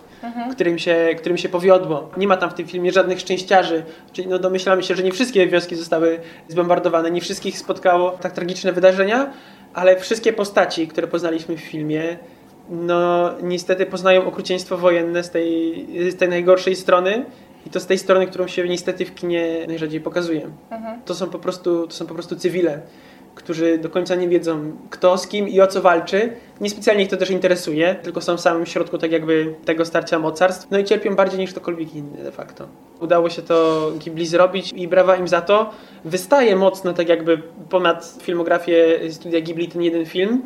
którym, 0.52 0.78
się, 0.78 1.08
którym 1.18 1.38
się 1.38 1.48
powiodło. 1.48 2.10
Nie 2.16 2.28
ma 2.28 2.36
tam 2.36 2.50
w 2.50 2.54
tym 2.54 2.66
filmie 2.66 2.92
żadnych 2.92 3.20
szczęściarzy, 3.20 3.84
czyli 4.12 4.28
no 4.28 4.38
domyślamy 4.38 4.82
się, 4.82 4.94
że 4.94 5.02
nie 5.02 5.12
wszystkie 5.12 5.46
wioski 5.46 5.76
zostały 5.76 6.20
zbombardowane, 6.48 7.10
nie 7.10 7.20
wszystkich 7.20 7.58
spotkało 7.58 8.10
tak 8.10 8.32
tragiczne 8.32 8.72
wydarzenia, 8.72 9.32
ale 9.74 9.96
wszystkie 9.96 10.32
postaci, 10.32 10.88
które 10.88 11.06
poznaliśmy 11.06 11.56
w 11.56 11.60
filmie, 11.60 12.18
no 12.70 13.30
niestety 13.42 13.86
poznają 13.86 14.26
okrucieństwo 14.26 14.76
wojenne 14.76 15.22
z 15.22 15.30
tej, 15.30 15.86
z 16.10 16.16
tej 16.16 16.28
najgorszej 16.28 16.76
strony 16.76 17.24
I 17.66 17.70
to 17.70 17.80
z 17.80 17.86
tej 17.86 17.98
strony, 17.98 18.26
którą 18.26 18.46
się 18.46 18.68
niestety 18.68 19.04
w 19.04 19.14
kinie 19.14 19.64
najrzadziej 19.68 20.00
pokazuje. 20.00 20.50
Mhm. 20.70 21.02
To 21.04 21.14
są 21.14 21.30
po 21.30 21.38
prostu, 21.38 21.86
to 21.86 21.92
są 21.92 22.06
po 22.06 22.14
prostu 22.14 22.36
cywile, 22.36 22.80
którzy 23.38 23.78
do 23.78 23.90
końca 23.90 24.14
nie 24.14 24.28
wiedzą 24.28 24.72
kto 24.90 25.18
z 25.18 25.28
kim 25.28 25.48
i 25.48 25.60
o 25.60 25.66
co 25.66 25.82
walczy. 25.82 26.32
Niespecjalnie 26.60 27.02
ich 27.02 27.10
to 27.10 27.16
też 27.16 27.30
interesuje, 27.30 27.94
tylko 28.02 28.20
są 28.20 28.36
w 28.36 28.40
samym 28.40 28.66
środku 28.66 28.98
tak 28.98 29.12
jakby 29.12 29.54
tego 29.64 29.84
starcia 29.84 30.18
mocarstw. 30.18 30.70
No 30.70 30.78
i 30.78 30.84
cierpią 30.84 31.16
bardziej 31.16 31.40
niż 31.40 31.50
ktokolwiek 31.50 31.94
inny 31.94 32.22
de 32.24 32.32
facto. 32.32 32.66
Udało 33.00 33.30
się 33.30 33.42
to 33.42 33.90
Ghibli 33.98 34.26
zrobić 34.26 34.72
i 34.72 34.88
brawa 34.88 35.16
im 35.16 35.28
za 35.28 35.40
to. 35.40 35.70
Wystaje 36.04 36.56
mocno 36.56 36.92
tak 36.92 37.08
jakby 37.08 37.42
ponad 37.70 38.18
filmografię 38.22 38.98
studia 39.10 39.40
Ghibli 39.40 39.68
ten 39.68 39.82
jeden 39.82 40.06
film. 40.06 40.42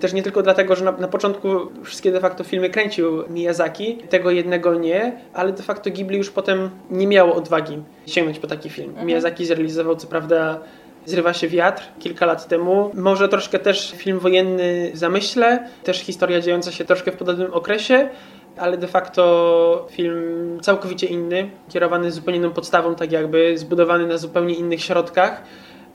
Też 0.00 0.12
nie 0.12 0.22
tylko 0.22 0.42
dlatego, 0.42 0.76
że 0.76 0.84
na, 0.84 0.92
na 0.92 1.08
początku 1.08 1.48
wszystkie 1.84 2.12
de 2.12 2.20
facto 2.20 2.44
filmy 2.44 2.70
kręcił 2.70 3.28
Miyazaki, 3.30 3.96
tego 3.96 4.30
jednego 4.30 4.74
nie, 4.74 5.12
ale 5.34 5.52
de 5.52 5.62
facto 5.62 5.90
Ghibli 5.90 6.18
już 6.18 6.30
potem 6.30 6.70
nie 6.90 7.06
miało 7.06 7.34
odwagi 7.34 7.82
sięgnąć 8.06 8.38
po 8.38 8.46
taki 8.46 8.70
film. 8.70 8.94
Miyazaki 9.04 9.46
zrealizował 9.46 9.96
co 9.96 10.06
prawda 10.06 10.60
Zrywa 11.06 11.32
się 11.32 11.48
wiatr 11.48 11.82
kilka 11.98 12.26
lat 12.26 12.48
temu. 12.48 12.90
Może 12.94 13.28
troszkę 13.28 13.58
też 13.58 13.94
film 13.96 14.18
wojenny 14.18 14.90
w 14.94 14.96
zamyśle, 14.96 15.68
też 15.84 15.98
historia 15.98 16.40
dziejąca 16.40 16.72
się 16.72 16.84
troszkę 16.84 17.12
w 17.12 17.16
podobnym 17.16 17.52
okresie, 17.52 18.08
ale 18.56 18.76
de 18.76 18.88
facto 18.88 19.86
film 19.90 20.58
całkowicie 20.62 21.06
inny, 21.06 21.50
kierowany 21.68 22.10
zupełnie 22.10 22.38
inną 22.38 22.50
podstawą, 22.50 22.94
tak 22.94 23.12
jakby 23.12 23.58
zbudowany 23.58 24.06
na 24.06 24.18
zupełnie 24.18 24.54
innych 24.54 24.82
środkach 24.82 25.42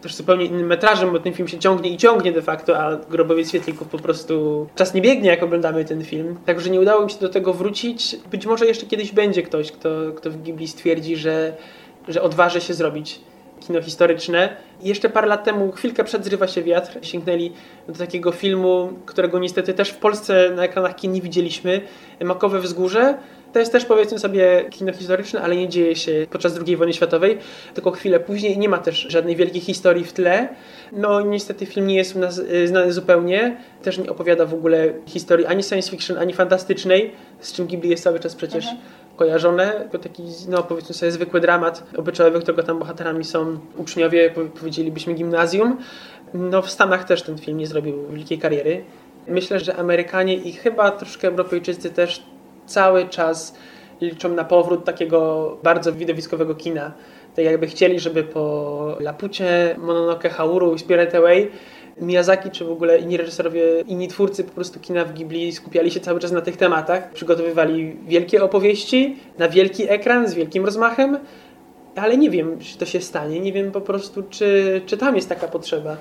też 0.02 0.16
zupełnie 0.16 0.46
innym 0.46 0.68
metrażem, 0.68 1.12
bo 1.12 1.20
ten 1.20 1.34
film 1.34 1.48
się 1.48 1.60
ciągnie 1.60 1.90
i 1.90 1.98
ciągnie 1.98 2.32
de 2.32 2.42
facto, 2.42 2.78
a 2.78 2.96
Grobowiec 2.96 3.50
Świetlików 3.50 3.88
po 3.88 3.98
prostu 3.98 4.68
czas 4.76 4.94
nie 4.94 5.02
biegnie, 5.02 5.30
jak 5.30 5.44
oglądamy 5.44 5.86
ten 5.86 6.06
film. 6.06 6.38
Także 6.46 6.70
nie 6.70 6.80
udało 6.80 7.06
mi 7.06 7.12
się 7.12 7.20
do 7.20 7.30
tego 7.30 7.54
wrócić. 7.54 8.16
Być 8.32 8.46
może 8.46 8.66
jeszcze 8.66 8.86
kiedyś 8.86 9.12
będzie 9.12 9.44
ktoś, 9.44 9.72
kto, 9.72 9.90
kto 10.16 10.32
w 10.32 10.38
Ghibli 10.38 10.68
stwierdzi, 10.68 11.16
że, 11.16 11.54
że 12.08 12.22
odważy 12.22 12.62
się 12.62 12.74
zrobić 12.74 13.22
kino 13.70 13.82
historyczne. 13.82 14.50
Jeszcze 14.82 15.10
parę 15.10 15.28
lat 15.28 15.44
temu, 15.44 15.72
chwilkę 15.72 16.04
przed 16.04 16.26
Zrywa 16.26 16.48
się 16.48 16.64
wiatr, 16.64 16.98
sięgnęli 17.02 17.52
do 17.88 17.94
takiego 17.94 18.32
filmu, 18.32 18.94
którego 19.06 19.40
niestety 19.40 19.74
też 19.74 19.90
w 19.90 19.98
Polsce 19.98 20.52
na 20.56 20.64
ekranach 20.64 20.96
kin 20.96 21.12
nie 21.12 21.22
widzieliśmy, 21.22 21.82
Makowe 22.24 22.60
Wzgórze. 22.60 23.18
To 23.54 23.60
jest 23.60 23.72
też 23.72 23.86
powiedzmy 23.86 24.20
sobie 24.20 24.66
kino 24.70 24.94
historyczne, 24.94 25.42
ale 25.42 25.56
nie 25.56 25.70
dzieje 25.70 25.96
się 25.96 26.28
podczas 26.30 26.60
II 26.66 26.78
wojny 26.78 26.94
światowej, 26.94 27.38
tylko 27.74 27.92
chwilę 27.92 28.20
później. 28.20 28.58
Nie 28.58 28.70
ma 28.70 28.78
też 28.78 29.08
żadnej 29.10 29.36
wielkiej 29.36 29.62
historii 29.62 30.06
w 30.06 30.14
tle. 30.14 30.50
No 30.92 31.22
niestety 31.22 31.66
film 31.66 31.88
nie 31.88 31.96
jest 31.96 32.16
u 32.16 32.20
nas 32.20 32.38
y, 32.38 32.68
znany 32.68 32.94
zupełnie. 32.94 33.58
Też 33.84 33.98
nie 33.98 34.10
opowiada 34.10 34.46
w 34.46 34.54
ogóle 34.54 34.94
historii 35.06 35.46
ani 35.46 35.64
science 35.64 35.92
fiction, 35.92 36.18
ani 36.18 36.34
fantastycznej, 36.34 37.12
z 37.40 37.54
czym 37.54 37.68
Ghibli 37.68 37.90
jest 37.90 38.04
cały 38.04 38.20
czas 38.20 38.36
przecież 38.36 38.66
kojarzone. 39.20 39.72
Tylko 39.72 39.98
taki, 40.00 40.24
no 40.50 40.64
powiedzmy 40.64 40.96
sobie, 40.96 41.12
zwykły 41.12 41.40
dramat 41.42 41.84
obyczajowy, 41.98 42.40
którego 42.40 42.64
tam 42.64 42.80
bohaterami 42.80 43.24
są 43.24 43.60
uczniowie, 43.78 44.30
po- 44.30 44.60
powiedzielibyśmy 44.60 45.14
gimnazjum. 45.14 45.78
No 46.34 46.62
w 46.62 46.70
Stanach 46.70 47.04
też 47.04 47.22
ten 47.22 47.38
film 47.38 47.58
nie 47.58 47.68
zrobił 47.68 48.08
wielkiej 48.12 48.40
kariery. 48.40 48.84
Myślę, 49.28 49.60
że 49.60 49.76
Amerykanie 49.76 50.36
i 50.36 50.52
chyba 50.52 50.92
troszkę 50.92 51.28
Europejczycy 51.28 51.90
też 51.90 52.24
cały 52.66 53.08
czas 53.08 53.56
liczą 54.02 54.30
na 54.30 54.44
powrót 54.44 54.86
takiego 54.86 55.58
bardzo 55.64 55.94
widowiskowego 55.94 56.56
kina. 56.56 56.92
Tak 57.36 57.46
jakby 57.46 57.68
chcieli, 57.68 58.00
żeby 58.00 58.24
po 58.24 58.96
Lapucie, 59.00 59.76
Mononoke 59.78 60.30
Hauru 60.30 60.74
i 60.74 60.80
Spirit 60.80 61.16
Away 61.16 61.52
Miyazaki, 62.02 62.52
czy 62.52 62.66
w 62.66 62.72
ogóle 62.72 63.00
inni 63.00 63.18
reżyserowie, 63.18 63.62
inni 63.88 64.08
twórcy 64.08 64.44
po 64.44 64.52
prostu 64.52 64.80
kina 64.80 65.06
w 65.06 65.14
Ghibli 65.14 65.52
skupiali 65.52 65.92
się 65.92 66.00
cały 66.00 66.20
czas 66.20 66.32
na 66.32 66.42
tych 66.42 66.58
tematach. 66.58 67.14
Przygotowywali 67.14 67.96
wielkie 68.08 68.44
opowieści 68.44 69.18
na 69.38 69.50
wielki 69.50 69.90
ekran 69.90 70.28
z 70.28 70.34
wielkim 70.34 70.66
rozmachem, 70.66 71.18
ale 71.96 72.18
nie 72.18 72.30
wiem, 72.30 72.60
czy 72.60 72.78
to 72.78 72.86
się 72.86 73.02
stanie. 73.02 73.40
Nie 73.40 73.54
wiem 73.54 73.72
po 73.72 73.82
prostu, 73.82 74.24
czy, 74.30 74.82
czy 74.86 74.98
tam 74.98 75.16
jest 75.16 75.30
taka 75.30 75.48
potrzeba, 75.48 75.98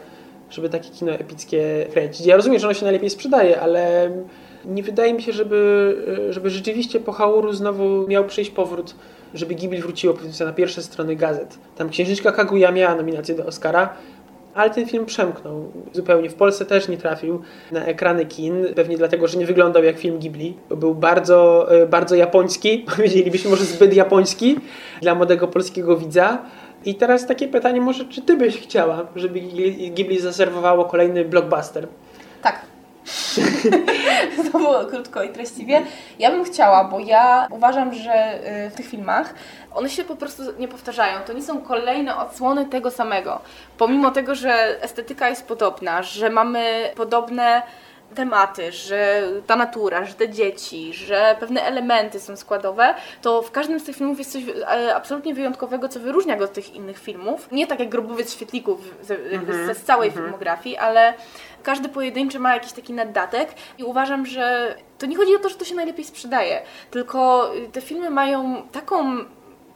żeby 0.50 0.68
takie 0.68 0.90
kino 0.90 1.12
epickie 1.12 1.86
kręcić. 1.92 2.26
Ja 2.26 2.36
rozumiem, 2.36 2.58
że 2.58 2.66
ono 2.66 2.74
się 2.74 2.84
najlepiej 2.84 3.10
sprzedaje, 3.10 3.60
ale 3.60 4.10
nie 4.64 4.82
wydaje 4.82 5.14
mi 5.14 5.22
się, 5.22 5.32
żeby, 5.32 5.96
żeby 6.30 6.50
rzeczywiście 6.50 7.00
po 7.00 7.12
Hauru 7.12 7.52
znowu 7.52 8.08
miał 8.08 8.24
przyjść 8.24 8.50
powrót, 8.50 8.94
żeby 9.34 9.54
Ghibli 9.54 9.82
wróciło 9.82 10.14
na 10.40 10.52
pierwsze 10.52 10.82
strony 10.82 11.16
gazet. 11.16 11.58
Tam 11.76 11.90
Księżniczka 11.90 12.32
Kaguya 12.32 12.72
miała 12.72 12.94
nominację 12.94 13.34
do 13.34 13.46
Oscara, 13.46 13.96
ale 14.58 14.70
ten 14.70 14.86
film 14.86 15.06
przemknął 15.06 15.72
zupełnie. 15.92 16.30
W 16.30 16.34
Polsce 16.34 16.64
też 16.64 16.88
nie 16.88 16.96
trafił 16.96 17.42
na 17.72 17.84
ekrany 17.84 18.26
kin, 18.26 18.66
pewnie 18.76 18.96
dlatego, 18.96 19.28
że 19.28 19.38
nie 19.38 19.46
wyglądał 19.46 19.84
jak 19.84 19.98
film 19.98 20.18
Ghibli, 20.18 20.56
był 20.70 20.94
bardzo, 20.94 21.68
e, 21.82 21.86
bardzo 21.86 22.16
japoński, 22.16 22.78
powiedzielibyśmy 22.96 23.50
może 23.50 23.64
zbyt 23.64 23.94
japoński 23.94 24.56
dla 25.02 25.14
młodego 25.14 25.48
polskiego 25.48 25.96
widza. 25.96 26.38
I 26.84 26.94
teraz 26.94 27.26
takie 27.26 27.48
pytanie 27.48 27.80
może, 27.80 28.04
czy 28.04 28.22
ty 28.22 28.36
byś 28.36 28.60
chciała, 28.60 29.06
żeby 29.16 29.40
Ghibli 29.90 30.20
zaserwowało 30.20 30.84
kolejny 30.84 31.24
blockbuster? 31.24 31.88
Tak. 32.42 32.77
to 34.52 34.58
było 34.58 34.84
krótko 34.84 35.22
i 35.22 35.28
treściwie. 35.28 35.82
Ja 36.18 36.30
bym 36.30 36.44
chciała, 36.44 36.84
bo 36.84 36.98
ja 36.98 37.48
uważam, 37.50 37.94
że 37.94 38.38
y, 38.66 38.70
w 38.70 38.74
tych 38.74 38.86
filmach 38.86 39.34
one 39.74 39.90
się 39.90 40.04
po 40.04 40.16
prostu 40.16 40.42
nie 40.58 40.68
powtarzają. 40.68 41.20
To 41.26 41.32
nie 41.32 41.42
są 41.42 41.60
kolejne 41.60 42.16
odsłony 42.16 42.66
tego 42.66 42.90
samego. 42.90 43.40
Pomimo 43.78 44.10
tego, 44.10 44.34
że 44.34 44.82
estetyka 44.82 45.28
jest 45.28 45.46
podobna, 45.46 46.02
że 46.02 46.30
mamy 46.30 46.90
podobne 46.96 47.62
tematy, 48.14 48.72
że 48.72 49.22
ta 49.46 49.56
natura, 49.56 50.04
że 50.04 50.14
te 50.14 50.28
dzieci, 50.28 50.94
że 50.94 51.36
pewne 51.40 51.62
elementy 51.62 52.20
są 52.20 52.36
składowe, 52.36 52.94
to 53.22 53.42
w 53.42 53.50
każdym 53.50 53.80
z 53.80 53.84
tych 53.84 53.96
filmów 53.96 54.18
jest 54.18 54.32
coś 54.32 54.42
e, 54.48 54.94
absolutnie 54.94 55.34
wyjątkowego, 55.34 55.88
co 55.88 56.00
wyróżnia 56.00 56.36
go 56.36 56.44
od 56.44 56.52
tych 56.52 56.74
innych 56.74 56.98
filmów. 56.98 57.48
Nie 57.52 57.66
tak 57.66 57.80
jak 57.80 57.88
Grobowiec 57.88 58.32
Świetlików 58.32 58.94
ze 59.02 59.74
z 59.74 59.82
całej 59.82 60.10
filmografii, 60.10 60.76
ale 60.76 61.14
każdy 61.62 61.88
pojedynczy 61.88 62.38
ma 62.38 62.54
jakiś 62.54 62.72
taki 62.72 62.92
naddatek 62.92 63.54
i 63.78 63.84
uważam, 63.84 64.26
że 64.26 64.74
to 64.98 65.06
nie 65.06 65.16
chodzi 65.16 65.36
o 65.36 65.38
to, 65.38 65.48
że 65.48 65.54
to 65.54 65.64
się 65.64 65.74
najlepiej 65.74 66.04
sprzedaje, 66.04 66.62
tylko 66.90 67.50
te 67.72 67.80
filmy 67.80 68.10
mają 68.10 68.62
taką 68.72 69.24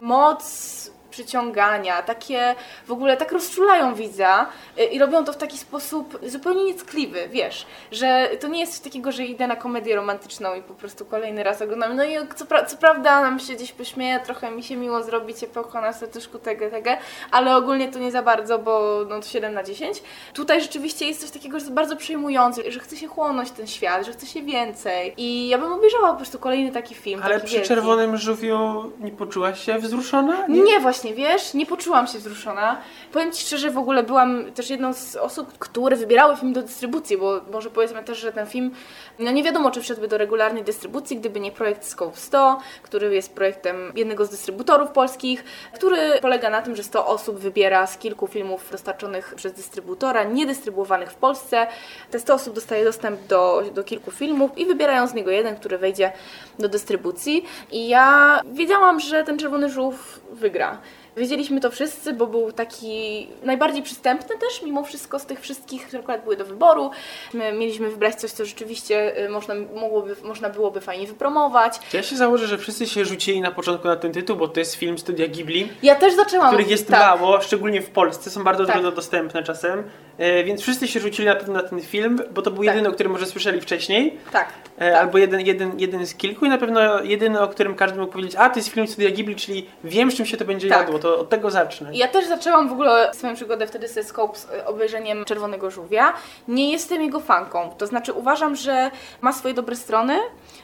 moc 0.01 0.93
przyciągania, 1.13 2.01
takie 2.01 2.55
w 2.87 2.91
ogóle 2.91 3.17
tak 3.17 3.31
rozczulają 3.31 3.95
widza 3.95 4.45
y, 4.79 4.83
i 4.83 4.99
robią 4.99 5.25
to 5.25 5.33
w 5.33 5.37
taki 5.37 5.57
sposób 5.57 6.19
zupełnie 6.25 6.63
nieckliwy, 6.63 7.27
wiesz, 7.29 7.65
że 7.91 8.29
to 8.39 8.47
nie 8.47 8.59
jest 8.59 8.73
coś 8.73 8.81
takiego, 8.81 9.11
że 9.11 9.25
idę 9.25 9.47
na 9.47 9.55
komedię 9.55 9.95
romantyczną 9.95 10.55
i 10.55 10.61
po 10.61 10.73
prostu 10.73 11.05
kolejny 11.05 11.43
raz 11.43 11.61
oglądam, 11.61 11.95
no 11.95 12.03
i 12.03 12.13
co, 12.35 12.45
pra- 12.45 12.65
co 12.65 12.77
prawda 12.77 13.21
nam 13.21 13.39
się 13.39 13.53
gdzieś 13.53 13.71
pośmieje, 13.71 14.19
trochę 14.19 14.51
mi 14.51 14.63
się 14.63 14.75
miło 14.75 15.03
zrobi, 15.03 15.33
ciepełko 15.33 15.81
na 15.81 15.93
serduszku, 15.93 16.39
tego, 16.39 16.69
tego, 16.69 16.89
ale 17.31 17.55
ogólnie 17.55 17.91
to 17.91 17.99
nie 17.99 18.11
za 18.11 18.21
bardzo, 18.23 18.59
bo 18.59 19.05
no 19.09 19.19
to 19.19 19.27
7 19.27 19.53
na 19.53 19.63
10. 19.63 20.03
Tutaj 20.33 20.61
rzeczywiście 20.61 21.05
jest 21.07 21.21
coś 21.21 21.31
takiego, 21.31 21.59
że 21.59 21.63
jest 21.65 21.73
bardzo 21.75 21.95
przejmujące, 21.95 22.71
że 22.71 22.79
chce 22.79 22.97
się 22.97 23.07
chłonąć 23.07 23.51
ten 23.51 23.67
świat, 23.67 24.05
że 24.05 24.11
chce 24.11 24.25
się 24.25 24.41
więcej 24.41 25.13
i 25.17 25.47
ja 25.47 25.57
bym 25.57 25.73
obejrzała 25.73 26.09
po 26.11 26.15
prostu 26.17 26.39
kolejny 26.39 26.71
taki 26.71 26.95
film, 26.95 27.21
Ale 27.23 27.39
przy 27.39 27.53
wielki. 27.53 27.67
Czerwonym 27.67 28.17
Żółwiu 28.17 28.91
nie 28.99 29.11
poczułaś 29.11 29.65
się 29.65 29.79
wzruszona? 29.79 30.47
Nie, 30.47 30.79
właśnie, 30.79 31.02
wiesz, 31.11 31.53
nie 31.53 31.65
poczułam 31.65 32.07
się 32.07 32.17
wzruszona. 32.17 32.81
Powiem 33.11 33.31
Ci 33.31 33.45
szczerze, 33.45 33.71
w 33.71 33.77
ogóle 33.77 34.03
byłam 34.03 34.51
też 34.51 34.69
jedną 34.69 34.93
z 34.93 35.15
osób, 35.15 35.57
które 35.57 35.95
wybierały 35.95 36.35
film 36.35 36.53
do 36.53 36.61
dystrybucji, 36.61 37.17
bo 37.17 37.41
może 37.51 37.69
powiedzmy 37.69 38.03
też, 38.03 38.17
że 38.17 38.31
ten 38.31 38.47
film, 38.47 38.71
no 39.19 39.31
nie 39.31 39.43
wiadomo, 39.43 39.71
czy 39.71 39.81
wszedłby 39.81 40.07
do 40.07 40.17
regularnej 40.17 40.63
dystrybucji, 40.63 41.17
gdyby 41.17 41.39
nie 41.39 41.51
projekt 41.51 41.85
Scope 41.85 42.17
100, 42.17 42.59
który 42.83 43.15
jest 43.15 43.35
projektem 43.35 43.91
jednego 43.95 44.25
z 44.25 44.29
dystrybutorów 44.29 44.91
polskich, 44.91 45.43
który 45.73 45.97
polega 46.21 46.49
na 46.49 46.61
tym, 46.61 46.75
że 46.75 46.83
100 46.83 47.07
osób 47.07 47.39
wybiera 47.39 47.87
z 47.87 47.97
kilku 47.97 48.27
filmów 48.27 48.71
dostarczonych 48.71 49.33
przez 49.35 49.53
dystrybutora, 49.53 50.23
niedystrybuowanych 50.23 51.11
w 51.11 51.15
Polsce. 51.15 51.67
Te 52.11 52.19
100 52.19 52.33
osób 52.33 52.55
dostaje 52.55 52.85
dostęp 52.85 53.27
do, 53.27 53.63
do 53.73 53.83
kilku 53.83 54.11
filmów 54.11 54.57
i 54.57 54.65
wybierają 54.65 55.07
z 55.07 55.13
niego 55.13 55.31
jeden, 55.31 55.55
który 55.55 55.77
wejdzie 55.77 56.11
do 56.59 56.69
dystrybucji. 56.69 57.45
I 57.71 57.87
ja 57.87 58.39
wiedziałam, 58.53 58.99
że 58.99 59.23
ten 59.23 59.37
Czerwony 59.37 59.69
Żółw 59.69 60.19
wygra. 60.31 60.77
Wiedzieliśmy 61.17 61.59
to 61.61 61.71
wszyscy, 61.71 62.13
bo 62.13 62.27
był 62.27 62.51
taki 62.51 63.27
najbardziej 63.43 63.83
przystępny 63.83 64.35
też, 64.37 64.61
mimo 64.63 64.83
wszystko 64.83 65.19
z 65.19 65.25
tych 65.25 65.39
wszystkich, 65.41 65.87
które 65.87 65.99
akurat 65.99 66.23
były 66.23 66.37
do 66.37 66.45
wyboru. 66.45 66.91
My 67.33 67.53
mieliśmy 67.53 67.89
wybrać 67.89 68.15
coś, 68.15 68.31
co 68.31 68.45
rzeczywiście 68.45 69.25
y, 69.25 69.29
można, 69.29 69.55
mogłoby, 69.75 70.15
można 70.23 70.49
byłoby 70.49 70.81
fajnie 70.81 71.07
wypromować. 71.07 71.79
To 71.91 71.97
ja 71.97 72.03
się 72.03 72.15
założę, 72.15 72.47
że 72.47 72.57
wszyscy 72.57 72.87
się 72.87 73.05
rzucili 73.05 73.41
na 73.41 73.51
początku 73.51 73.87
na 73.87 73.95
ten 73.95 74.11
tytuł, 74.11 74.35
bo 74.37 74.47
to 74.47 74.59
jest 74.59 74.75
film 74.75 74.97
studia 74.97 75.27
Ghibli, 75.27 75.69
Ja 75.83 75.95
też 75.95 76.13
zaczęłam. 76.15 76.47
których 76.47 76.69
jest 76.69 76.87
tak. 76.87 76.99
mało, 76.99 77.41
szczególnie 77.41 77.81
w 77.81 77.89
Polsce, 77.89 78.29
są 78.29 78.43
bardzo 78.43 78.65
Tak. 78.65 78.73
trudno 78.73 78.91
dostępne 78.91 79.43
czasem. 79.43 79.83
E, 80.17 80.43
więc 80.43 80.61
wszyscy 80.61 80.87
się 80.87 80.99
rzucili 80.99 81.27
na 81.27 81.35
pewno 81.35 81.53
na 81.53 81.63
ten 81.63 81.81
film, 81.81 82.19
bo 82.31 82.41
to 82.41 82.51
był 82.51 82.63
Tak. 82.63 82.75
jedyny, 82.75 82.89
o 82.89 82.91
którym 82.93 83.11
może 83.11 83.25
słyszeli 83.25 83.61
wcześniej. 83.61 84.17
Tak. 84.31 84.47
E, 84.81 84.99
Albo 84.99 85.17
jeden, 85.17 85.41
jeden, 85.41 85.79
jeden 85.79 86.05
z 86.05 86.15
kilku 86.15 86.45
i 86.45 86.49
na 86.49 86.57
pewno 86.57 87.01
jedyny, 87.03 87.41
o 87.41 87.47
którym 87.47 87.75
każdy 87.75 87.99
mógł 87.99 88.11
powiedzieć, 88.11 88.35
a 88.35 88.49
to 88.49 88.59
jest 88.59 88.69
film 88.69 88.87
studia 88.87 89.11
Ghibli, 89.11 89.35
czyli 89.35 89.67
wiem, 89.83 90.11
z 90.11 90.15
czym 90.15 90.25
się 90.25 90.37
to 90.37 90.45
będzie 90.45 90.69
Tak. 90.69 90.79
jadło. 90.79 90.99
to 90.99 91.19
od 91.19 91.29
tego 91.29 91.51
zacznę. 91.51 91.89
Ja 91.93 92.07
też 92.07 92.25
zaczęłam 92.25 92.69
w 92.69 92.71
ogóle 92.71 93.11
swoją 93.13 93.35
przygodę 93.35 93.67
wtedy 93.67 93.87
ze 93.87 94.03
Scope 94.03 94.37
z 94.39 94.47
e, 94.51 94.65
obejrzeniem 94.65 95.25
Czerwonego 95.25 95.71
Żółwia. 95.71 96.13
Nie 96.47 96.71
jestem 96.71 97.01
jego 97.01 97.19
fanką, 97.19 97.69
to 97.77 97.87
znaczy 97.87 98.13
uważam, 98.13 98.55
że 98.55 98.91
ma 99.21 99.33
swoje 99.33 99.53
dobre 99.53 99.75
strony, 99.75 100.17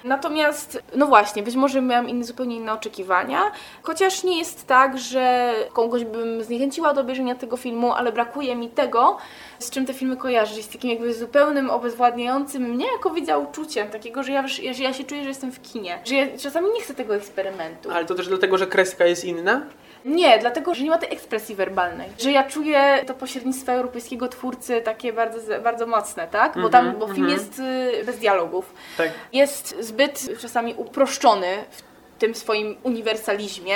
natomiast 0.03 0.83
no 0.95 1.05
właśnie, 1.07 1.43
być 1.43 1.55
może 1.55 1.81
miałam 1.81 2.09
inne, 2.09 2.23
zupełnie 2.23 2.55
inne 2.55 2.73
oczekiwania, 2.73 3.39
chociaż 3.83 4.23
nie 4.23 4.37
jest 4.39 4.67
tak, 4.67 4.97
że 4.99 5.53
kogoś 5.73 6.03
bym 6.05 6.43
zniechęciła 6.43 6.93
do 6.93 7.01
obejrzenia 7.01 7.35
tego 7.35 7.57
filmu, 7.57 7.93
ale 7.93 8.11
brakuje 8.11 8.55
mi 8.55 8.69
tego, 8.69 9.17
z 9.59 9.69
czym 9.69 9.85
te 9.85 9.93
filmy 9.93 10.17
kojarzy, 10.17 10.63
z 10.63 10.69
takim 10.69 10.89
jakby 10.89 11.13
zupełnym, 11.13 11.69
obezwładniającym 11.69 12.63
mnie 12.63 12.85
jako 12.91 13.09
widza 13.09 13.37
uczuciem, 13.37 13.87
takiego, 13.87 14.23
że 14.23 14.31
ja, 14.31 14.47
że 14.47 14.83
ja 14.83 14.93
się 14.93 15.03
czuję, 15.03 15.21
że 15.21 15.29
jestem 15.29 15.51
w 15.51 15.61
kinie, 15.61 15.99
że 16.05 16.15
ja 16.15 16.27
czasami 16.37 16.69
nie 16.71 16.81
chcę 16.81 16.93
tego 16.93 17.15
eksperymentu. 17.15 17.91
Ale 17.91 18.05
to 18.05 18.15
też 18.15 18.27
dlatego, 18.27 18.57
że 18.57 18.67
kreska 18.67 19.05
jest 19.05 19.25
inna? 19.25 19.61
Nie, 20.05 20.39
dlatego, 20.39 20.75
że 20.75 20.83
nie 20.83 20.89
ma 20.89 20.97
tej 20.97 21.13
ekspresji 21.13 21.55
werbalnej. 21.55 22.09
Że 22.19 22.31
ja 22.31 22.43
czuję 22.43 23.03
to 23.07 23.13
pośrednictwo 23.13 23.71
europejskiego 23.71 24.27
twórcy 24.27 24.81
takie 24.81 25.13
bardzo, 25.13 25.39
bardzo 25.63 25.87
mocne, 25.87 26.27
tak? 26.27 26.61
Bo 26.61 26.69
tam, 26.69 26.95
bo 26.99 27.07
film 27.07 27.29
jest 27.29 27.59
y, 27.59 28.03
bez 28.05 28.17
dialogów. 28.17 28.73
Tak. 28.97 29.09
Jest 29.33 29.75
zbyt 29.79 30.29
czasami 30.41 30.73
uproszczony 30.77 31.47
w 31.71 31.88
tym 32.19 32.35
swoim 32.35 32.75
uniwersalizmie. 32.83 33.75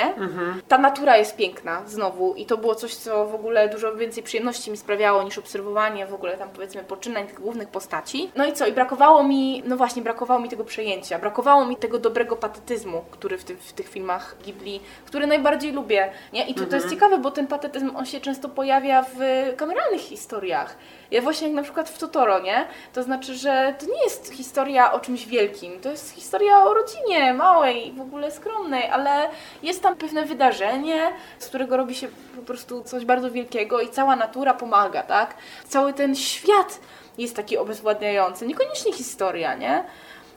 Ta 0.68 0.78
natura 0.78 1.16
jest 1.16 1.36
piękna 1.36 1.82
znowu 1.86 2.34
i 2.34 2.46
to 2.46 2.56
było 2.56 2.74
coś, 2.74 2.94
co 2.94 3.26
w 3.26 3.34
ogóle 3.34 3.68
dużo 3.68 3.96
więcej 3.96 4.22
przyjemności 4.22 4.70
mi 4.70 4.76
sprawiało 4.76 5.22
niż 5.22 5.38
obserwowanie 5.38 6.06
w 6.06 6.14
ogóle 6.14 6.36
tam 6.36 6.48
powiedzmy 6.48 6.84
poczynań 6.84 7.26
tych 7.26 7.40
głównych 7.40 7.68
postaci. 7.68 8.30
No 8.36 8.46
i 8.46 8.52
co? 8.52 8.66
I 8.66 8.72
brakowało 8.72 9.22
mi, 9.24 9.62
no 9.66 9.76
właśnie, 9.76 10.02
brakowało 10.02 10.40
mi 10.40 10.48
tego 10.48 10.64
przejęcia, 10.64 11.18
brakowało 11.18 11.66
mi 11.66 11.76
tego 11.76 11.98
dobrego 11.98 12.36
patetyzmu, 12.36 13.04
który 13.10 13.38
w, 13.38 13.44
tym, 13.44 13.56
w 13.56 13.72
tych 13.72 13.88
filmach 13.88 14.36
Ghibli, 14.44 14.80
który 15.06 15.26
najbardziej 15.26 15.72
lubię, 15.72 16.12
nie? 16.32 16.46
I 16.46 16.54
to, 16.54 16.66
to 16.66 16.76
jest 16.76 16.90
ciekawe, 16.90 17.18
bo 17.18 17.30
ten 17.30 17.46
patetyzm, 17.46 17.96
on 17.96 18.06
się 18.06 18.20
często 18.20 18.48
pojawia 18.48 19.02
w 19.02 19.18
kameralnych 19.56 20.00
historiach. 20.00 20.76
Ja 21.10 21.22
właśnie 21.22 21.46
jak 21.46 21.56
na 21.56 21.62
przykład 21.62 21.90
w 21.90 21.98
Totoro, 21.98 22.40
nie? 22.40 22.66
To 22.92 23.02
znaczy, 23.02 23.34
że 23.34 23.74
to 23.78 23.86
nie 23.86 24.04
jest 24.04 24.32
historia 24.32 24.92
o 24.92 25.00
czymś 25.00 25.26
wielkim, 25.26 25.80
to 25.80 25.90
jest 25.90 26.10
historia 26.10 26.64
o 26.64 26.74
rodzinie 26.74 27.34
małej, 27.34 27.92
w 27.92 28.00
ogóle 28.00 28.30
skromnej, 28.34 28.90
ale 28.90 29.28
jest 29.62 29.82
tam 29.82 29.96
pewne 29.96 30.24
wydarzenie, 30.24 31.12
z 31.38 31.46
którego 31.46 31.76
robi 31.76 31.94
się 31.94 32.08
po 32.36 32.42
prostu 32.42 32.84
coś 32.84 33.04
bardzo 33.04 33.30
wielkiego 33.30 33.80
i 33.80 33.88
cała 33.88 34.16
natura 34.16 34.54
pomaga, 34.54 35.02
tak? 35.02 35.34
Cały 35.68 35.92
ten 35.92 36.14
świat 36.14 36.80
jest 37.18 37.36
taki 37.36 37.58
obezwładniający, 37.58 38.46
niekoniecznie 38.46 38.92
historia, 38.92 39.54
nie? 39.54 39.84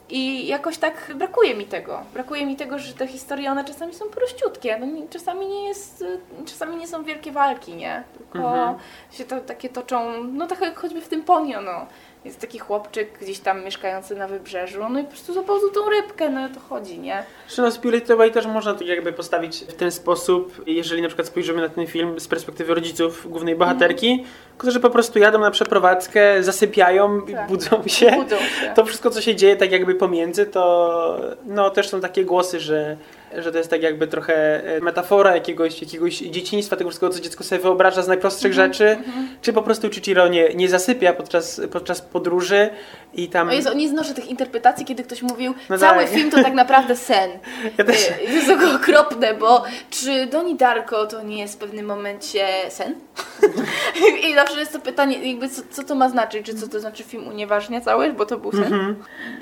I 0.10 0.48
jakoś 0.48 0.78
tak 0.78 1.12
brakuje 1.16 1.56
mi 1.56 1.66
tego. 1.66 2.02
Brakuje 2.14 2.46
mi 2.46 2.56
tego, 2.56 2.80
że 2.80 2.94
te 2.94 3.08
historie, 3.08 3.52
one 3.52 3.66
czasami 3.66 3.94
są 3.94 4.06
prościutkie. 4.06 4.80
No, 4.80 4.88
czasami 5.10 5.48
nie 5.48 5.68
jest, 5.68 6.04
czasami 6.46 6.78
nie 6.78 6.88
są 6.88 7.04
wielkie 7.04 7.32
walki, 7.32 7.76
nie? 7.76 8.04
Tylko 8.18 8.76
się 9.12 9.26
to 9.26 9.40
takie 9.40 9.70
toczą, 9.70 10.24
no 10.24 10.48
tak 10.48 10.62
jak 10.62 10.80
choćby 10.80 11.02
w 11.02 11.08
tym 11.08 11.24
Ponio, 11.24 11.62
no. 11.62 11.88
Jest 12.28 12.40
taki 12.40 12.60
chłopczyk 12.60 13.20
gdzieś 13.22 13.40
tam 13.40 13.64
mieszkający 13.66 14.16
na 14.16 14.28
wybrzeżu, 14.28 14.80
no 14.90 15.00
i 15.00 15.04
po 15.04 15.10
prostu 15.10 15.34
złapał 15.34 15.60
tu 15.60 15.72
tą 15.72 15.90
rybkę, 15.90 16.30
no 16.30 16.48
i 16.48 16.52
to 16.52 16.60
chodzi, 16.60 17.00
nie? 17.00 17.24
Czy 17.48 17.62
no 17.62 17.72
Spirit 17.72 18.12
Away 18.12 18.32
też 18.32 18.46
można 18.46 18.74
tak 18.74 18.88
jakby 18.88 19.14
postawić 19.14 19.64
w 19.64 19.74
ten 19.74 19.92
sposób, 19.92 20.64
jeżeli 20.66 21.02
na 21.02 21.08
przykład 21.08 21.28
spojrzymy 21.28 21.62
na 21.62 21.70
ten 21.70 21.88
film 21.88 22.20
z 22.20 22.28
perspektywy 22.28 22.74
rodziców 22.74 23.28
głównej 23.30 23.56
bohaterki, 23.56 24.26
którzy 24.58 24.80
po 24.80 24.90
prostu 24.90 25.20
jadą 25.20 25.40
na 25.40 25.52
przeprowadzkę, 25.52 26.44
zasypiają, 26.44 27.22
i 27.22 27.34
Tak. 27.34 27.48
budzą 27.48 27.84
się. 27.88 28.12
Budzą 28.12 28.38
się. 28.38 28.74
To 28.76 28.86
wszystko, 28.86 29.10
co 29.10 29.22
się 29.22 29.36
dzieje 29.36 29.56
tak 29.56 29.72
jakby 29.72 29.96
pomiędzy, 29.96 30.46
to 30.46 31.20
no 31.46 31.70
też 31.70 31.90
są 31.90 32.02
takie 32.02 32.26
głosy, 32.26 32.60
że, 32.60 32.98
że 33.38 33.52
to 33.52 33.58
jest 33.58 33.70
tak 33.70 33.82
jakby 33.84 34.08
trochę 34.08 34.64
e, 34.76 34.80
metafora 34.80 35.36
jakiegoś, 35.36 35.82
jakiegoś 35.82 36.18
dzieciństwa, 36.18 36.76
tego 36.76 36.90
wszystkiego, 36.90 37.14
co 37.14 37.20
dziecko 37.20 37.44
sobie 37.44 37.62
wyobraża 37.62 38.02
z 38.02 38.08
najprostszych 38.08 38.52
Mhm, 38.52 38.74
rzeczy, 38.74 38.98
czy 39.42 39.54
po 39.54 39.62
prostu 39.64 39.90
Chichiro 39.92 40.28
nie, 40.28 40.50
nie 40.56 40.70
zasypia 40.70 41.14
podczas, 41.14 41.62
podczas 41.72 42.02
podróży 42.02 42.70
i 43.14 43.28
tam... 43.28 43.50
O 43.50 43.54
Jezu, 43.54 43.76
nie 43.76 43.90
znoszę 43.90 44.14
tych 44.14 44.28
interpretacji, 44.28 44.86
kiedy 44.86 45.04
ktoś 45.04 45.22
mówił, 45.22 45.54
No 45.70 45.78
cały 45.78 46.04
tak. 46.04 46.14
film 46.14 46.32
to 46.32 46.44
tak 46.44 46.54
naprawdę 46.54 46.96
sen. 46.96 47.30
Ja 47.78 47.84
też- 47.86 48.10
Y, 48.10 48.34
Jest 48.34 48.48
to 48.48 48.76
okropne, 48.76 49.34
bo 49.34 49.64
czy 49.90 50.26
Doni 50.26 50.56
Darko 50.56 51.06
to 51.06 51.24
nie 51.24 51.40
jest 51.40 51.54
w 51.54 51.58
pewnym 51.58 51.86
momencie 51.86 52.48
sen? 52.70 52.96
I 54.30 54.34
zawsze 54.36 54.60
jest 54.60 54.74
to 54.74 54.80
pytanie, 54.80 55.30
jakby 55.32 55.50
co, 55.50 55.62
co 55.72 55.84
to 55.84 55.96
ma 55.96 56.10
znaczyć? 56.10 56.46
Czy 56.46 56.56
co 56.56 56.68
to 56.68 56.80
znaczy 56.80 57.04
film 57.04 57.28
unieważnia 57.28 57.82
cały, 57.82 58.14
bo 58.14 58.26
to 58.26 58.38
był 58.38 58.52
sen? 58.52 58.64
Mhm. 58.64 58.96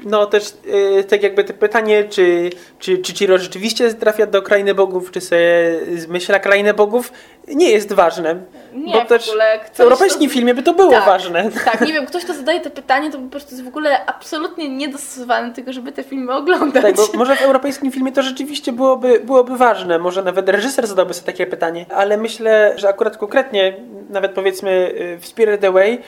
No 0.05 0.25
też 0.25 0.53
e, 0.99 1.03
tak 1.03 1.23
jakby 1.23 1.43
to 1.43 1.53
pytanie, 1.53 2.03
czy, 2.03 2.49
czy, 2.79 2.97
czy 2.97 3.13
Ciro 3.13 3.37
rzeczywiście 3.37 3.74
trafia 3.99 4.25
do 4.25 4.41
krainy 4.41 4.73
bogów, 4.75 5.11
czy 5.11 5.21
sobie 5.21 5.79
zmyśla 5.95 6.39
krainę 6.39 6.73
bogów, 6.73 7.11
nie 7.47 7.71
jest 7.71 7.93
ważne. 7.93 8.35
Nie, 8.73 8.93
bo 8.93 9.01
w 9.01 9.07
też 9.07 9.29
ogóle 9.29 9.59
w 9.59 9.69
ktoś 9.69 9.79
europejskim 9.79 10.29
to- 10.29 10.33
filmie 10.33 10.53
by 10.55 10.63
to 10.63 10.73
było 10.73 10.91
Tak. 10.91 11.05
ważne. 11.05 11.49
Tak, 11.65 11.81
nie 11.81 11.93
wiem, 11.93 12.05
ktoś, 12.05 12.23
kto 12.23 12.33
zadaje 12.33 12.61
te 12.61 12.69
pytanie, 12.69 13.11
to 13.11 13.17
po 13.17 13.29
prostu 13.29 13.51
jest 13.51 13.65
w 13.65 13.67
ogóle 13.67 14.05
absolutnie 14.05 14.69
niedostosowany 14.69 15.49
do 15.49 15.55
tego, 15.55 15.73
żeby 15.73 15.91
te 15.91 16.03
filmy 16.03 16.33
oglądać. 16.33 16.83
Tak, 16.83 16.95
bo 16.95 17.17
może 17.17 17.35
w 17.35 17.41
europejskim 17.41 17.91
filmie 17.91 18.11
to 18.11 18.23
rzeczywiście 18.23 18.71
byłoby, 18.71 19.19
byłoby 19.19 19.57
ważne, 19.57 19.99
może 19.99 20.23
nawet 20.23 20.49
reżyser 20.49 20.87
zadałby 20.87 21.13
sobie 21.13 21.25
takie 21.25 21.47
pytanie, 21.47 21.85
ale 21.95 22.17
myślę, 22.17 22.73
że 22.75 22.89
akurat 22.89 23.17
konkretnie, 23.17 23.73
nawet 24.09 24.31
powiedzmy 24.31 24.71
y, 24.71 25.17
w 25.19 25.25
Spirit 25.27 25.63
Away, 25.63 26.01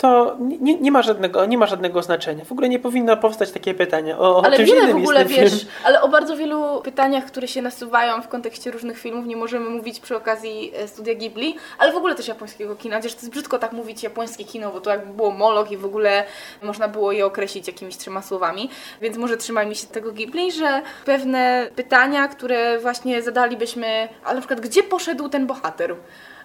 to 0.00 0.36
nie, 0.40 0.74
nie, 0.74 0.92
ma 0.92 1.02
żadnego, 1.02 1.46
nie 1.46 1.58
ma 1.58 1.66
żadnego 1.66 2.02
znaczenia. 2.02 2.44
W 2.44 2.52
ogóle 2.52 2.68
nie 2.68 2.78
powinno 2.78 3.16
powstać 3.16 3.50
takie 3.50 3.74
pytanie. 3.74 4.18
O, 4.18 4.44
Ale 4.44 4.56
czymś 4.56 4.70
wiele 4.70 4.92
w 4.92 4.96
ogóle 4.96 5.24
wiesz, 5.24 5.50
film. 5.50 5.72
ale 5.84 6.02
o 6.02 6.08
bardzo 6.08 6.36
wielu 6.36 6.80
pytaniach, 6.84 7.24
które 7.24 7.48
się 7.48 7.62
nasuwają 7.62 8.22
w 8.22 8.28
kontekście 8.28 8.70
różnych 8.70 8.98
filmów, 8.98 9.26
nie 9.26 9.36
możemy 9.36 9.70
mówić 9.70 10.00
przy 10.00 10.16
okazji 10.16 10.72
e, 10.76 10.88
studia 10.88 11.14
Ghibli, 11.14 11.56
ale 11.78 11.92
w 11.92 11.96
ogóle 11.96 12.14
też 12.14 12.28
japońskiego 12.28 12.76
kina, 12.76 12.96
chociaż 12.96 13.14
to 13.14 13.20
jest 13.20 13.30
brzydko 13.30 13.58
tak 13.58 13.72
mówić 13.72 14.02
japońskie 14.02 14.44
kino, 14.44 14.70
bo 14.70 14.80
to 14.80 14.90
jakby 14.90 15.14
było 15.14 15.30
moloch 15.30 15.72
i 15.72 15.76
w 15.76 15.84
ogóle 15.84 16.24
można 16.62 16.88
było 16.88 17.12
je 17.12 17.26
określić 17.26 17.66
jakimiś 17.66 17.96
trzema 17.96 18.22
słowami, 18.22 18.70
więc 19.00 19.16
może 19.16 19.36
trzymajmy 19.36 19.74
się 19.74 19.86
tego 19.86 20.12
Ghibli, 20.12 20.52
że 20.52 20.82
pewne 21.04 21.70
pytania, 21.76 22.28
które 22.28 22.78
właśnie 22.78 23.22
zadalibyśmy, 23.22 24.08
ale 24.24 24.34
na 24.34 24.40
przykład 24.40 24.60
gdzie 24.60 24.82
poszedł 24.82 25.28
ten 25.28 25.46
bohater? 25.46 25.96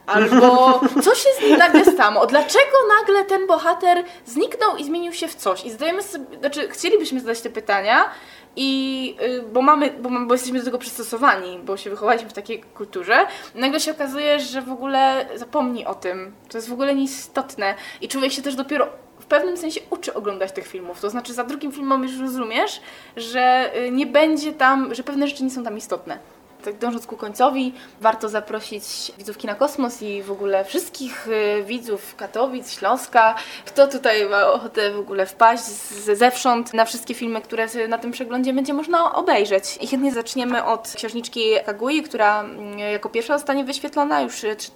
Albo 0.08 0.80
co 1.04 1.16
się 1.16 1.30
z 1.40 1.42
nim 1.42 1.58
nagle 1.58 1.86
stało? 1.86 2.26
Dlaczego 2.26 2.78
nagle 3.00 3.26
ten 3.26 3.48
bohater 3.48 4.04
zniknął 4.26 4.78
i 4.78 4.84
zmienił 4.84 5.14
się 5.14 5.28
w 5.28 5.36
coś? 5.36 5.66
I 5.66 5.72
zadajemy 5.72 6.04
sobie, 6.04 6.40
znaczy 6.40 6.70
chcielibyśmy 6.70 7.20
zadać 7.20 7.42
te 7.42 7.50
pytania, 7.50 8.10
i 8.56 9.16
y, 9.22 9.42
bo 9.54 9.62
mamy, 9.62 9.94
bo, 10.02 10.10
bo 10.28 10.34
jesteśmy 10.34 10.60
do 10.60 10.66
tego 10.66 10.78
przystosowani, 10.78 11.60
bo 11.60 11.78
się 11.78 11.90
wychowaliśmy 11.90 12.30
w 12.30 12.34
takiej 12.34 12.62
kulturze, 12.62 13.28
nagle 13.56 13.80
się 13.80 13.92
okazuje, 13.92 14.40
że 14.40 14.62
w 14.62 14.72
ogóle 14.72 15.26
zapomni 15.36 15.86
o 15.86 15.96
tym. 15.96 16.36
To 16.50 16.58
jest 16.58 16.70
w 16.70 16.74
ogóle 16.74 16.96
nieistotne. 16.96 17.76
I 18.02 18.08
człowiek 18.08 18.32
się 18.32 18.42
też 18.42 18.56
dopiero 18.56 18.88
w 19.20 19.26
pewnym 19.26 19.58
sensie 19.58 19.82
uczy 19.90 20.14
oglądać 20.14 20.52
tych 20.52 20.68
filmów. 20.68 21.02
To 21.02 21.10
znaczy 21.10 21.34
za 21.34 21.44
drugim 21.44 21.72
filmem 21.72 22.04
już 22.04 22.20
rozumiesz, 22.20 22.82
że 23.18 23.72
y, 23.78 23.92
nie 23.92 24.06
będzie 24.06 24.54
tam, 24.54 24.96
że 24.96 25.04
pewne 25.04 25.28
rzeczy 25.28 25.44
nie 25.44 25.52
są 25.52 25.64
tam 25.64 25.78
istotne. 25.78 26.20
Tak 26.66 26.78
dążąc 26.78 27.08
ku 27.08 27.18
końcowi, 27.18 27.74
warto 28.02 28.30
zaprosić 28.30 29.12
widzów 29.18 29.38
Kina 29.38 29.56
Kosmos 29.56 30.02
i 30.02 30.24
w 30.24 30.32
ogóle 30.32 30.66
wszystkich 30.66 31.28
y, 31.28 31.64
widzów 31.64 32.16
Katowic, 32.16 32.72
Śląska, 32.72 33.36
kto 33.66 33.88
tutaj 33.88 34.30
ma 34.30 34.48
ochotę 34.48 34.92
w 34.92 35.00
ogóle 35.00 35.26
wpaść 35.26 35.64
z, 35.64 36.18
zewsząd 36.18 36.74
na 36.74 36.86
wszystkie 36.86 37.14
filmy, 37.14 37.42
które 37.42 37.68
na 37.88 37.98
tym 37.98 38.12
przeglądzie 38.12 38.54
będzie 38.54 38.74
można 38.74 39.14
obejrzeć. 39.14 39.78
I 39.82 39.88
chętnie 39.88 40.12
zaczniemy 40.12 40.64
od 40.64 40.94
księżniczki 40.96 41.42
Kagui, 41.66 42.04
która 42.04 42.40
mm, 42.42 42.80
jako 42.80 43.10
pierwsza 43.10 43.38
zostanie 43.38 43.64
wyświetlona 43.64 44.22
już 44.22 44.36
3 44.36 44.72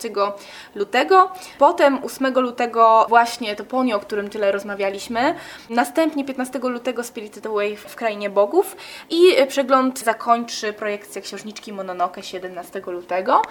lutego. 0.76 1.32
Potem 1.58 2.00
8 2.04 2.34
lutego 2.34 3.06
właśnie 3.10 3.56
to 3.56 3.66
Ponio, 3.66 3.98
o 3.98 4.00
którym 4.00 4.30
tyle 4.30 4.52
rozmawialiśmy. 4.52 5.36
Następnie 5.70 6.26
15 6.26 6.60
lutego 6.60 7.04
Spirited 7.04 7.46
Away 7.46 7.76
w 7.76 7.96
Krainie 7.96 8.30
Bogów 8.30 8.76
i 9.10 9.42
y, 9.42 9.48
przegląd 9.48 10.00
zakończy 10.00 10.74
projekcję 10.74 11.22
księżniczki 11.22 11.74
Mononoke 11.80 12.24
17 12.24 12.82
lutego. 12.88 13.42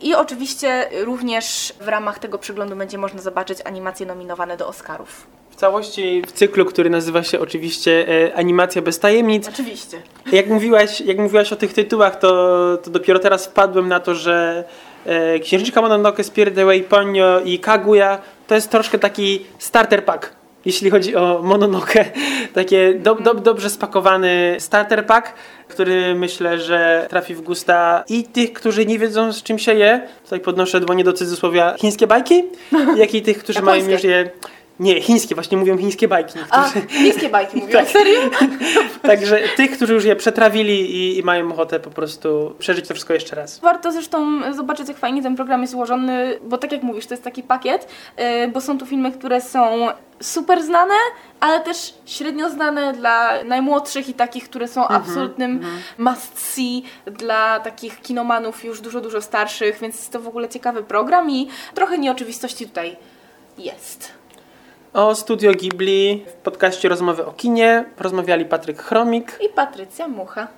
I 0.00 0.14
oczywiście 0.14 0.88
również 1.04 1.74
w 1.80 1.88
ramach 1.88 2.18
tego 2.18 2.38
przeglądu 2.38 2.76
będzie 2.76 2.98
można 2.98 3.22
zobaczyć 3.22 3.58
animacje 3.64 4.06
nominowane 4.06 4.56
do 4.56 4.68
Oscarów. 4.68 5.26
W 5.50 5.56
całości 5.56 6.22
w 6.26 6.32
cyklu, 6.32 6.64
który 6.64 6.90
nazywa 6.90 7.22
się 7.22 7.40
oczywiście 7.40 8.06
e, 8.08 8.34
Animacja 8.34 8.82
bez 8.82 8.98
tajemnic. 8.98 9.48
Oczywiście. 9.48 10.02
Jak 10.32 10.46
mówiłaś, 10.46 11.00
jak 11.00 11.18
mówiłaś 11.18 11.52
o 11.52 11.56
tych 11.56 11.72
tytułach, 11.72 12.18
to, 12.18 12.28
to 12.82 12.90
dopiero 12.90 13.18
teraz 13.18 13.46
wpadłem 13.46 13.88
na 13.88 14.00
to, 14.00 14.14
że 14.14 14.64
e, 15.06 15.38
Księżniczka 15.38 15.82
Mononoke, 15.82 16.24
Spirit 16.24 16.58
Away, 16.58 16.82
Ponyo 16.82 17.40
i 17.40 17.58
Kaguya 17.58 18.18
to 18.46 18.54
jest 18.54 18.70
troszkę 18.70 18.98
taki 18.98 19.46
starter 19.58 20.04
pack, 20.04 20.32
jeśli 20.64 20.90
chodzi 20.90 21.16
o 21.16 21.40
Mononoke. 21.42 22.04
Takie 22.54 22.94
do, 22.94 23.14
do, 23.14 23.34
dobrze 23.34 23.70
spakowany 23.70 24.56
starter 24.58 25.06
pack, 25.06 25.34
który 25.68 26.14
myślę, 26.14 26.58
że 26.58 27.06
trafi 27.10 27.34
w 27.34 27.40
gusta 27.40 28.04
i 28.08 28.24
tych, 28.24 28.52
którzy 28.52 28.86
nie 28.86 28.98
wiedzą 28.98 29.32
z 29.32 29.42
czym 29.42 29.58
się 29.58 29.74
je, 29.74 30.08
tutaj 30.24 30.40
podnoszę 30.40 30.80
dłonie 30.80 31.04
do 31.04 31.12
cudzysłowia, 31.12 31.74
chińskie 31.78 32.06
bajki, 32.06 32.44
jak 32.96 33.14
i 33.14 33.22
tych, 33.22 33.38
którzy 33.38 33.62
mają 33.62 33.88
już 33.90 34.04
je 34.04 34.30
Nie, 34.80 35.00
chińskie, 35.00 35.34
właśnie 35.34 35.58
mówią 35.58 35.78
chińskie 35.78 36.08
bajki. 36.08 36.38
A, 36.50 36.64
niektórzy. 36.64 36.86
chińskie 36.86 37.28
bajki 37.28 37.56
mówią. 37.60 37.72
Tak. 37.72 37.88
Serio? 37.88 38.20
Także 39.02 39.40
tych, 39.56 39.70
którzy 39.70 39.94
już 39.94 40.04
je 40.04 40.16
przetrawili 40.16 40.96
i, 40.96 41.18
i 41.18 41.22
mają 41.22 41.52
ochotę 41.52 41.80
po 41.80 41.90
prostu 41.90 42.54
przeżyć 42.58 42.88
to 42.88 42.94
wszystko 42.94 43.14
jeszcze 43.14 43.36
raz. 43.36 43.58
Warto 43.58 43.92
zresztą 43.92 44.40
zobaczyć, 44.54 44.88
jak 44.88 44.96
fajnie 44.96 45.22
ten 45.22 45.36
program 45.36 45.62
jest 45.62 45.74
ułożony, 45.74 46.38
bo 46.44 46.58
tak 46.58 46.72
jak 46.72 46.82
mówisz, 46.82 47.06
to 47.06 47.14
jest 47.14 47.24
taki 47.24 47.42
pakiet, 47.42 47.88
yy, 48.18 48.48
bo 48.48 48.60
są 48.60 48.78
tu 48.78 48.86
filmy, 48.86 49.12
które 49.12 49.40
są 49.40 49.88
super 50.20 50.62
znane, 50.62 50.94
ale 51.40 51.60
też 51.60 51.94
średnio 52.06 52.50
znane 52.50 52.92
dla 52.92 53.44
najmłodszych 53.44 54.08
i 54.08 54.14
takich, 54.14 54.44
które 54.44 54.68
są 54.68 54.88
absolutnym 54.88 55.60
must 55.98 56.38
see 56.38 56.82
dla 57.06 57.60
takich 57.60 58.00
kinomanów 58.00 58.64
już 58.64 58.80
dużo, 58.80 59.00
dużo 59.00 59.22
starszych, 59.22 59.78
więc 59.80 59.94
jest 59.94 60.12
to 60.12 60.20
w 60.20 60.28
ogóle 60.28 60.48
ciekawy 60.48 60.82
program 60.82 61.30
i 61.30 61.48
trochę 61.74 61.98
nieoczywistości 61.98 62.66
tutaj 62.66 62.96
jest. 63.58 64.19
O 64.92 65.14
Studio 65.14 65.52
Ghibli 65.52 66.24
w 66.26 66.32
podcaście 66.32 66.88
Rozmowy 66.88 67.26
o 67.26 67.32
kinie 67.32 67.84
rozmawiali 67.98 68.44
Patryk 68.44 68.82
Chromik 68.82 69.38
I 69.40 69.48
Patrycja 69.48 70.08
Mucha. 70.08 70.48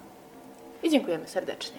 I 0.83 0.91
dziękujemy 0.91 1.29
serdecznie. 1.29 1.79